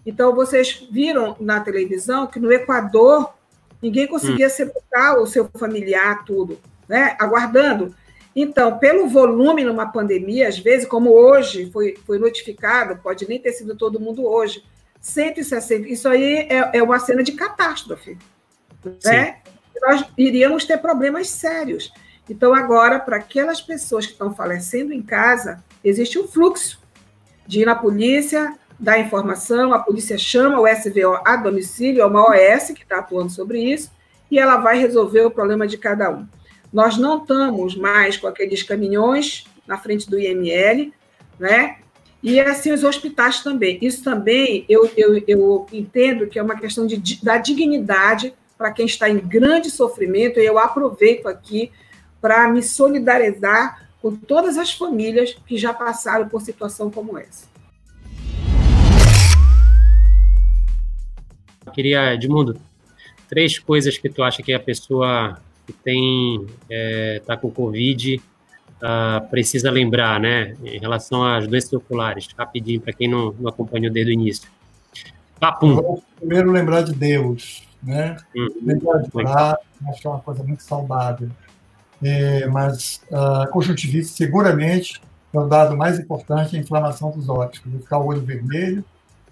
Então, 0.04 0.34
vocês 0.34 0.86
viram 0.90 1.36
na 1.40 1.60
televisão 1.60 2.26
que 2.26 2.40
no 2.40 2.52
Equador 2.52 3.32
ninguém 3.80 4.06
conseguia 4.06 4.46
hum. 4.46 4.50
sepultar 4.50 5.18
o 5.18 5.26
seu 5.26 5.48
familiar, 5.58 6.24
tudo, 6.24 6.58
né? 6.88 7.16
aguardando. 7.18 7.94
Então, 8.34 8.78
pelo 8.78 9.08
volume 9.08 9.62
numa 9.62 9.86
pandemia, 9.86 10.48
às 10.48 10.58
vezes, 10.58 10.86
como 10.86 11.10
hoje 11.10 11.70
foi, 11.70 11.96
foi 12.06 12.18
notificado, 12.18 13.00
pode 13.02 13.28
nem 13.28 13.38
ter 13.38 13.52
sido 13.52 13.76
todo 13.76 14.00
mundo 14.00 14.26
hoje, 14.26 14.64
160, 15.03 15.88
isso 15.88 16.09
aí 16.09 16.46
é, 16.48 16.78
é 16.78 16.82
uma 16.82 17.00
cena 17.00 17.22
de 17.22 17.32
catástrofe. 17.32 18.16
Né? 19.05 19.38
Nós 19.82 20.05
iríamos 20.16 20.64
ter 20.64 20.78
problemas 20.78 21.28
sérios. 21.28 21.92
Então, 22.30 22.55
agora, 22.55 23.00
para 23.00 23.16
aquelas 23.16 23.61
pessoas 23.61 24.07
que 24.07 24.12
estão 24.12 24.32
falecendo 24.32 24.92
em 24.92 25.03
casa, 25.03 25.62
existe 25.82 26.18
um 26.18 26.28
fluxo 26.28 26.80
de 27.46 27.62
ir 27.62 27.66
na 27.66 27.74
polícia, 27.74 28.57
dar 28.78 29.00
informação, 29.00 29.74
a 29.74 29.80
polícia 29.80 30.16
chama 30.16 30.61
o 30.61 30.66
SVO 30.68 31.20
a 31.24 31.36
domicílio, 31.36 32.00
é 32.00 32.07
uma 32.07 32.30
OS 32.30 32.68
que 32.68 32.84
está 32.84 33.00
atuando 33.00 33.30
sobre 33.30 33.61
isso, 33.61 33.90
e 34.30 34.38
ela 34.38 34.57
vai 34.59 34.78
resolver 34.78 35.22
o 35.22 35.30
problema 35.30 35.66
de 35.66 35.76
cada 35.76 36.11
um. 36.11 36.26
Nós 36.72 36.96
não 36.96 37.18
estamos 37.18 37.76
mais 37.76 38.16
com 38.16 38.28
aqueles 38.28 38.62
caminhões 38.62 39.44
na 39.66 39.76
frente 39.76 40.09
do 40.09 40.18
IML, 40.18 40.92
né? 41.38 41.82
E 42.23 42.39
assim 42.39 42.70
os 42.70 42.85
hospitais 42.85 43.43
também. 43.43 43.79
Isso 43.83 44.05
também 44.05 44.64
eu, 44.68 44.89
eu, 44.97 45.23
eu 45.27 45.66
entendo 45.73 46.29
que 46.29 46.39
é 46.39 46.43
uma 46.43 46.57
questão 46.57 46.87
de, 46.87 47.23
da 47.23 47.37
dignidade 47.37 48.33
para 48.57 48.70
quem 48.70 48.87
está 48.87 49.11
em 49.11 49.18
grande 49.18 49.70
sofrimento, 49.70 50.39
e 50.39 50.47
eu 50.47 50.57
aproveito 50.57 51.27
aqui 51.27 51.73
para 52.20 52.49
me 52.49 52.62
solidarizar 52.62 53.89
com 54.01 54.14
todas 54.14 54.57
as 54.57 54.73
famílias 54.73 55.37
que 55.47 55.57
já 55.57 55.75
passaram 55.75 56.29
por 56.29 56.41
situação 56.41 56.89
como 56.89 57.18
essa. 57.18 57.51
Queria, 61.75 62.14
Edmundo, 62.14 62.61
três 63.29 63.59
coisas 63.59 63.99
que 63.99 64.09
tu 64.09 64.23
acha 64.23 64.43
que 64.45 64.53
a 64.53 64.61
pessoa 64.61 65.41
que 65.66 65.73
tem 65.73 66.47
é, 66.70 67.20
tá 67.27 67.37
com 67.37 67.51
Covid 67.51 68.20
uh, 68.83 69.26
precisa 69.28 69.70
lembrar, 69.70 70.20
né, 70.20 70.55
em 70.64 70.78
relação 70.78 71.24
às 71.24 71.47
doenças 71.47 71.72
oculares, 71.72 72.28
rapidinho 72.37 72.80
para 72.80 72.93
quem 72.93 73.09
não, 73.09 73.33
não 73.39 73.49
acompanhou 73.49 73.93
desde 73.93 74.12
o 74.12 74.14
início. 74.14 74.51
Papum. 75.39 76.01
Primeiro 76.16 76.51
lembrar 76.51 76.83
de 76.83 76.93
Deus, 76.93 77.66
né? 77.83 78.16
Uhum. 78.37 78.49
Lembrar 78.62 78.99
de 78.99 79.11
orar, 79.12 79.59
acho 79.89 80.01
que 80.01 80.07
é 80.07 80.11
uma 80.11 80.20
coisa 80.20 80.43
muito 80.43 80.62
saudável. 80.62 81.28
É, 82.05 82.47
mas 82.47 83.01
a 83.12 83.47
conjuntivite 83.47 84.09
seguramente 84.09 85.01
é 85.33 85.39
o 85.39 85.47
dado 85.47 85.76
mais 85.76 85.99
importante, 85.99 86.57
a 86.57 86.59
inflamação 86.59 87.12
dos 87.12 87.28
olhos, 87.28 87.59
ficar 87.59 87.99
o 87.99 88.07
olho 88.07 88.20
vermelho 88.20 88.85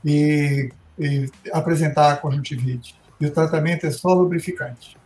e 0.05 0.71
e 1.01 1.31
apresentar 1.51 2.13
a 2.13 2.17
conjuntivite. 2.17 2.95
E 3.19 3.27
o 3.27 3.31
tratamento 3.31 3.87
é 3.87 3.91
só 3.91 4.13
lubrificante. 4.13 4.97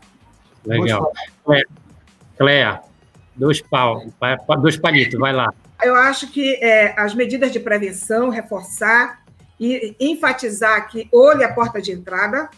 Legal. 0.67 1.13
Cléa, 2.37 2.81
dois, 3.37 3.61
pau, 3.61 4.03
dois 4.61 4.77
palitos, 4.77 5.19
vai 5.19 5.33
lá. 5.33 5.53
Eu 5.83 5.95
acho 5.95 6.31
que 6.31 6.55
é, 6.57 6.99
as 6.99 7.15
medidas 7.15 7.53
de 7.53 7.61
prevenção, 7.61 8.31
reforçar 8.31 9.23
e 9.59 9.95
enfatizar 10.01 10.89
que 10.89 11.09
olho 11.13 11.43
é 11.43 11.45
a 11.45 11.53
porta 11.53 11.81
de 11.81 11.93
entrada, 11.93 12.49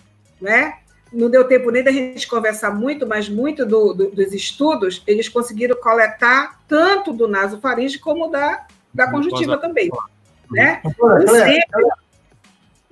né? 0.41 0.79
Não 1.13 1.31
deu 1.31 1.45
tempo 1.45 1.71
nem 1.71 1.83
da 1.83 1.93
gente 1.93 2.27
conversar 2.27 2.75
muito, 2.75 3.07
mas 3.07 3.29
muito 3.29 3.65
do, 3.65 3.93
do, 3.95 4.11
dos 4.11 4.33
estudos, 4.33 5.03
eles 5.07 5.29
conseguiram 5.29 5.77
coletar 5.81 6.61
tanto 6.69 7.13
do 7.13 7.29
nasofaringe 7.29 7.99
como 7.99 8.29
da, 8.29 8.67
da 8.93 9.11
conjuntiva 9.11 9.57
também, 9.57 9.91
né? 10.51 10.83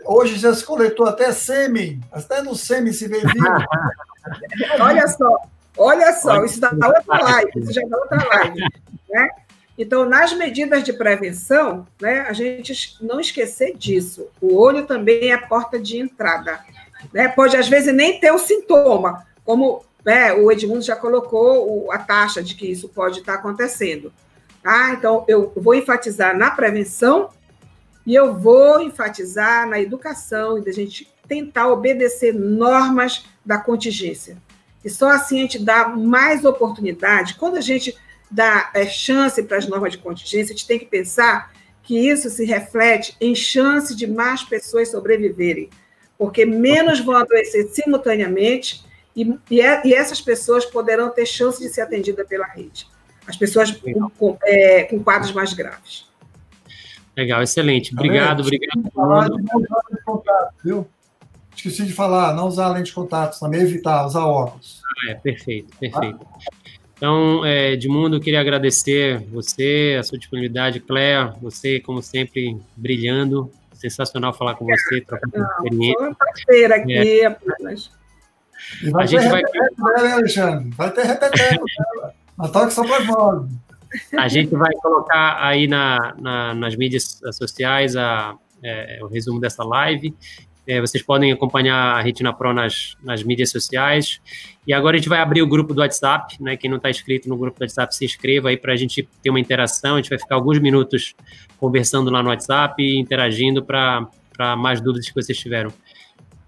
Hoje 0.06 0.36
já 0.36 0.52
se 0.54 0.64
coletou 0.64 1.06
até 1.06 1.32
sêmen, 1.32 2.00
até 2.12 2.42
no 2.42 2.54
sêmen 2.54 2.92
se 2.92 3.08
vê 3.08 3.20
vivo. 3.20 3.64
olha 4.78 5.08
só, 5.08 5.42
olha 5.76 6.12
só, 6.12 6.44
isso 6.44 6.60
dá 6.60 6.70
outra 6.70 7.22
live, 7.22 7.52
isso 7.56 7.72
já 7.72 7.82
dá 7.86 7.96
outra 7.96 8.24
live. 8.24 8.60
Né? 9.08 9.28
Então, 9.76 10.08
nas 10.08 10.32
medidas 10.32 10.84
de 10.84 10.92
prevenção, 10.92 11.86
né, 12.00 12.20
a 12.20 12.32
gente 12.32 12.96
não 13.00 13.18
esquecer 13.18 13.76
disso. 13.76 14.28
O 14.40 14.56
olho 14.56 14.86
também 14.86 15.30
é 15.30 15.34
a 15.34 15.46
porta 15.46 15.78
de 15.78 15.98
entrada. 15.98 16.60
Né? 17.12 17.28
Pode, 17.28 17.56
às 17.56 17.68
vezes, 17.68 17.92
nem 17.92 18.20
ter 18.20 18.30
o 18.30 18.38
sintoma, 18.38 19.26
como 19.44 19.84
né, 20.04 20.32
o 20.32 20.50
Edmundo 20.52 20.82
já 20.82 20.94
colocou 20.94 21.90
a 21.90 21.98
taxa 21.98 22.42
de 22.42 22.54
que 22.54 22.66
isso 22.66 22.88
pode 22.88 23.20
estar 23.20 23.34
acontecendo. 23.34 24.12
Tá? 24.62 24.92
Então, 24.92 25.24
eu 25.26 25.52
vou 25.56 25.74
enfatizar 25.74 26.36
na 26.36 26.50
prevenção 26.52 27.30
e 28.06 28.14
eu 28.14 28.34
vou 28.34 28.80
enfatizar 28.80 29.68
na 29.68 29.80
educação 29.80 30.58
e 30.58 30.64
da 30.64 30.70
gente 30.70 31.12
tentar 31.26 31.68
obedecer 31.68 32.32
normas 32.32 33.24
da 33.44 33.58
contingência. 33.58 34.36
E 34.84 34.90
só 34.90 35.10
assim 35.10 35.38
a 35.38 35.42
gente 35.42 35.58
dá 35.58 35.88
mais 35.88 36.44
oportunidade. 36.44 37.34
Quando 37.34 37.56
a 37.56 37.60
gente 37.60 37.96
dá 38.30 38.70
é, 38.74 38.86
chance 38.86 39.42
para 39.42 39.56
as 39.56 39.66
normas 39.66 39.92
de 39.92 39.98
contingência, 39.98 40.52
a 40.52 40.56
gente 40.56 40.66
tem 40.66 40.78
que 40.78 40.86
pensar 40.86 41.52
que 41.82 41.98
isso 41.98 42.28
se 42.30 42.44
reflete 42.44 43.16
em 43.20 43.34
chance 43.34 43.94
de 43.94 44.06
mais 44.06 44.42
pessoas 44.42 44.90
sobreviverem, 44.90 45.70
porque 46.18 46.44
menos 46.44 47.00
vão 47.00 47.16
adoecer 47.16 47.68
simultaneamente 47.68 48.84
e, 49.14 49.38
e, 49.50 49.60
é, 49.60 49.82
e 49.86 49.94
essas 49.94 50.20
pessoas 50.20 50.64
poderão 50.64 51.10
ter 51.10 51.26
chance 51.26 51.62
de 51.62 51.68
ser 51.68 51.82
atendidas 51.82 52.26
pela 52.26 52.46
rede. 52.46 52.86
As 53.26 53.36
pessoas 53.36 53.70
com, 53.70 54.10
com, 54.10 54.38
é, 54.42 54.84
com 54.84 55.02
quadros 55.02 55.32
mais 55.32 55.52
graves. 55.52 56.06
Legal, 57.16 57.42
excelente. 57.42 57.94
Obrigado, 57.94 58.40
obrigado. 58.40 58.90
Falar 58.92 59.30
Esqueci 61.64 61.86
de 61.86 61.94
falar, 61.94 62.34
não 62.34 62.46
usar 62.46 62.68
lente 62.68 62.88
de 62.88 62.92
contato, 62.92 63.40
também 63.40 63.62
evitar, 63.62 64.04
usar 64.04 64.26
óculos. 64.26 64.82
Ah, 64.84 65.12
é, 65.12 65.14
perfeito, 65.14 65.74
perfeito. 65.78 66.20
Então, 66.94 67.42
é, 67.42 67.72
Edmundo, 67.72 68.16
eu 68.16 68.20
queria 68.20 68.38
agradecer 68.38 69.18
você, 69.32 69.96
a 69.98 70.02
sua 70.02 70.18
disponibilidade, 70.18 70.78
Cléa, 70.80 71.34
você, 71.40 71.80
como 71.80 72.02
sempre, 72.02 72.58
brilhando. 72.76 73.50
Sensacional 73.72 74.34
falar 74.34 74.56
com 74.56 74.66
você, 74.66 75.00
trocar 75.00 75.26
com 75.30 75.42
experiência. 75.42 75.98
Foi 75.98 76.10
um 76.10 76.14
parceiro 76.14 76.74
aqui, 76.74 77.20
é. 77.20 77.26
apenas. 77.26 77.90
E 78.82 78.90
vai 78.90 79.04
a 79.04 79.06
gente 79.06 79.28
vai... 79.28 79.42
Né, 79.42 80.12
Alexandre? 80.12 80.70
Vai 80.76 80.90
ter 80.90 81.06
repeteco 81.06 81.64
dela. 81.64 82.14
Mas 82.36 82.50
toque 82.50 82.72
só 82.74 82.84
para 82.86 83.04
nós. 83.04 83.48
A 84.18 84.28
gente 84.28 84.54
vai 84.54 84.72
colocar 84.82 85.38
aí 85.40 85.66
na, 85.66 86.14
na, 86.18 86.54
nas 86.54 86.76
mídias 86.76 87.22
sociais 87.32 87.96
a, 87.96 88.36
é, 88.62 88.98
o 89.02 89.06
resumo 89.06 89.40
dessa 89.40 89.64
live. 89.64 90.14
É, 90.66 90.80
vocês 90.80 91.02
podem 91.02 91.30
acompanhar 91.30 91.96
a 91.96 92.00
Retina 92.00 92.32
Pro 92.32 92.52
nas, 92.54 92.96
nas 93.02 93.22
mídias 93.22 93.50
sociais. 93.50 94.20
E 94.66 94.72
agora 94.72 94.96
a 94.96 94.98
gente 94.98 95.08
vai 95.08 95.18
abrir 95.18 95.42
o 95.42 95.46
grupo 95.46 95.74
do 95.74 95.80
WhatsApp, 95.80 96.42
né? 96.42 96.56
Quem 96.56 96.70
não 96.70 96.78
está 96.78 96.88
inscrito 96.88 97.28
no 97.28 97.36
grupo 97.36 97.58
do 97.58 97.62
WhatsApp, 97.62 97.94
se 97.94 98.04
inscreva 98.04 98.48
aí 98.48 98.56
para 98.56 98.72
a 98.72 98.76
gente 98.76 99.06
ter 99.22 99.30
uma 99.30 99.40
interação. 99.40 99.94
A 99.94 99.96
gente 99.98 100.10
vai 100.10 100.18
ficar 100.18 100.36
alguns 100.36 100.58
minutos 100.58 101.14
conversando 101.58 102.10
lá 102.10 102.22
no 102.22 102.30
WhatsApp 102.30 102.82
e 102.82 102.98
interagindo 102.98 103.62
para 103.62 104.08
mais 104.56 104.80
dúvidas 104.80 105.08
que 105.08 105.14
vocês 105.14 105.36
tiveram. 105.36 105.70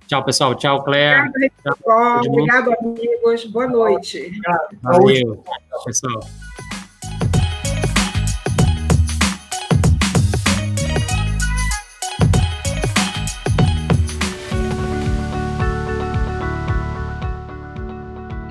Tchau, 0.07 0.25
pessoal. 0.25 0.55
Tchau, 0.55 0.83
Cléa. 0.85 1.27
Obrigado, 1.29 1.77
Tchau, 1.83 2.21
Obrigado, 2.27 2.73
amigos. 2.81 3.45
Boa 3.47 3.67
noite. 3.67 4.33
Valeu, 4.83 5.45
pessoal. 5.85 6.21